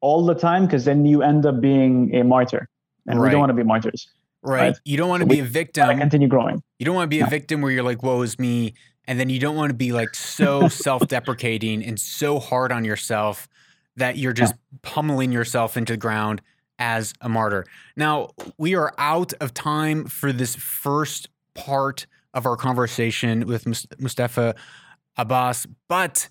all 0.00 0.24
the 0.24 0.34
time 0.34 0.66
because 0.66 0.84
then 0.84 1.04
you 1.04 1.22
end 1.22 1.46
up 1.46 1.60
being 1.60 2.14
a 2.14 2.24
martyr, 2.24 2.68
and 3.06 3.20
we 3.20 3.30
don't 3.30 3.40
want 3.40 3.50
to 3.50 3.54
be 3.54 3.62
martyrs. 3.62 4.08
Right. 4.42 4.60
Right. 4.60 4.76
You 4.84 4.96
don't 4.96 5.08
want 5.08 5.20
to 5.20 5.26
be 5.26 5.40
a 5.40 5.44
victim. 5.44 5.98
continue 5.98 6.28
growing. 6.28 6.62
You 6.78 6.86
don't 6.86 6.94
want 6.94 7.10
to 7.10 7.14
be 7.14 7.20
a 7.20 7.26
victim 7.26 7.60
where 7.60 7.70
you're 7.70 7.82
like, 7.82 8.02
woe 8.02 8.22
is 8.22 8.38
me. 8.38 8.74
And 9.06 9.20
then 9.20 9.28
you 9.28 9.38
don't 9.38 9.56
want 9.56 9.70
to 9.70 9.74
be 9.74 9.92
like 9.92 10.14
so 10.14 10.68
self 10.68 11.06
deprecating 11.08 11.84
and 11.84 12.00
so 12.00 12.38
hard 12.38 12.72
on 12.72 12.84
yourself 12.84 13.48
that 13.96 14.16
you're 14.16 14.32
just 14.32 14.54
pummeling 14.82 15.32
yourself 15.32 15.76
into 15.76 15.92
the 15.92 15.98
ground 15.98 16.40
as 16.78 17.12
a 17.20 17.28
martyr. 17.28 17.66
Now, 17.96 18.30
we 18.56 18.74
are 18.74 18.94
out 18.96 19.34
of 19.40 19.52
time 19.52 20.06
for 20.06 20.32
this 20.32 20.56
first 20.56 21.28
part 21.54 22.06
of 22.32 22.46
our 22.46 22.56
conversation 22.56 23.46
with 23.46 23.66
Mustafa 24.00 24.54
Abbas, 25.16 25.66
but 25.88 26.28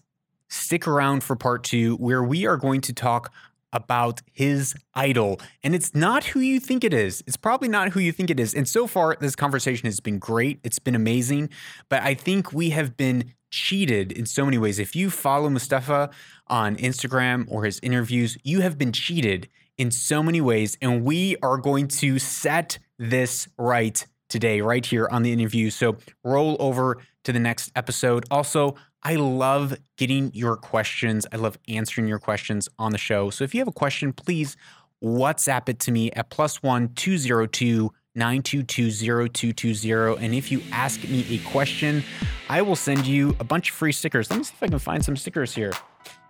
stick 0.48 0.88
around 0.88 1.24
for 1.24 1.36
part 1.36 1.64
two, 1.64 1.96
where 1.98 2.24
we 2.24 2.48
are 2.48 2.58
going 2.58 2.82
to 2.82 2.94
talk 2.94 3.32
about 3.72 4.22
his 4.32 4.76
idol. 4.94 5.40
And 5.64 5.76
it's 5.76 5.94
not 5.94 6.26
who 6.26 6.40
you 6.40 6.60
think 6.60 6.84
it 6.84 6.94
is. 6.94 7.24
It's 7.28 7.38
probably 7.38 7.70
not 7.70 7.90
who 7.90 8.00
you 8.00 8.12
think 8.12 8.30
it 8.30 8.40
is. 8.40 8.54
And 8.54 8.68
so 8.68 8.88
far, 8.88 9.16
this 9.20 9.36
conversation 9.36 9.86
has 9.86 10.00
been 10.00 10.20
great. 10.20 10.60
It's 10.64 10.80
been 10.80 10.96
amazing. 10.96 11.50
But 11.90 12.04
I 12.04 12.14
think 12.14 12.52
we 12.52 12.72
have 12.72 12.98
been 12.98 13.34
cheated 13.52 14.12
in 14.12 14.26
so 14.26 14.46
many 14.46 14.58
ways. 14.58 14.80
If 14.80 14.96
you 14.96 15.10
follow 15.10 15.50
Mustafa 15.50 16.10
on 16.48 16.76
Instagram 16.78 17.46
or 17.50 17.66
his 17.66 17.80
interviews, 17.82 18.38
you 18.44 18.62
have 18.62 18.78
been 18.78 18.92
cheated 18.92 19.50
in 19.78 19.92
so 19.92 20.22
many 20.22 20.42
ways. 20.42 20.78
And 20.82 21.04
we 21.04 21.36
are 21.42 21.58
going 21.58 21.88
to 21.88 22.20
set 22.20 22.80
this 22.98 23.48
right 23.58 24.06
today, 24.30 24.62
right 24.62 24.86
here 24.86 25.08
on 25.12 25.24
the 25.24 25.32
interview. 25.34 25.70
So 25.70 25.98
roll 26.24 26.58
over 26.60 27.00
to 27.24 27.34
the 27.34 27.40
next 27.40 27.72
episode. 27.76 28.26
Also, 28.32 28.76
I 29.04 29.16
love 29.16 29.78
getting 29.98 30.32
your 30.34 30.58
questions. 30.58 31.26
I 31.32 31.38
love 31.38 31.58
answering 31.68 32.08
your 32.08 32.20
questions 32.20 32.68
on 32.78 32.92
the 32.92 32.98
show. 32.98 33.30
So 33.30 33.44
if 33.44 33.54
you 33.54 33.62
have 33.62 33.68
a 33.68 33.74
question, 33.74 34.14
please 34.14 34.58
WhatsApp 35.04 35.70
it 35.70 35.80
to 35.80 35.92
me 35.92 36.12
at 36.12 36.30
plus 36.30 36.62
one 36.62 36.94
two 36.96 37.18
zero 37.18 37.46
two 37.46 37.92
9220220. 38.18 40.24
And 40.24 40.34
if 40.34 40.52
you 40.52 40.62
ask 40.72 41.08
me 41.08 41.26
a 41.30 41.38
question, 41.50 42.04
I 42.50 42.62
will 42.62 42.76
send 42.76 43.08
you 43.08 43.36
a 43.40 43.44
bunch 43.44 43.70
of 43.70 43.76
free 43.76 43.92
stickers. 43.92 44.30
Let 44.30 44.38
me 44.38 44.44
see 44.44 44.54
if 44.56 44.64
I 44.64 44.68
can 44.68 44.80
find 44.80 45.06
some 45.06 45.16
stickers 45.16 45.56
here. 45.56 45.72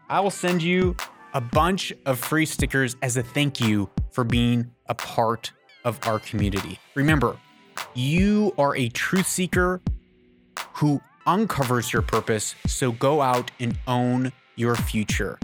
I 0.10 0.20
will 0.20 0.30
send 0.30 0.62
you 0.62 0.96
a 1.34 1.42
bunch 1.42 1.92
of 2.06 2.20
free 2.20 2.46
stickers 2.46 2.96
as 3.02 3.18
a 3.18 3.24
thank 3.24 3.60
you 3.60 3.90
for 4.12 4.24
being 4.24 4.70
a 4.88 4.96
part 4.96 5.52
of 5.86 6.00
our 6.08 6.20
community. 6.20 6.80
Remember, 6.96 7.38
you 7.94 8.54
are 8.58 8.76
a 8.76 8.90
truth 8.90 9.28
seeker 9.28 9.82
who 10.74 11.01
uncovers 11.26 11.93
your 11.93 12.01
purpose. 12.01 12.55
So 12.65 12.91
go 12.91 13.22
out 13.22 13.51
and 13.59 13.78
own 13.88 14.32
your 14.55 14.76
future. 14.76 15.39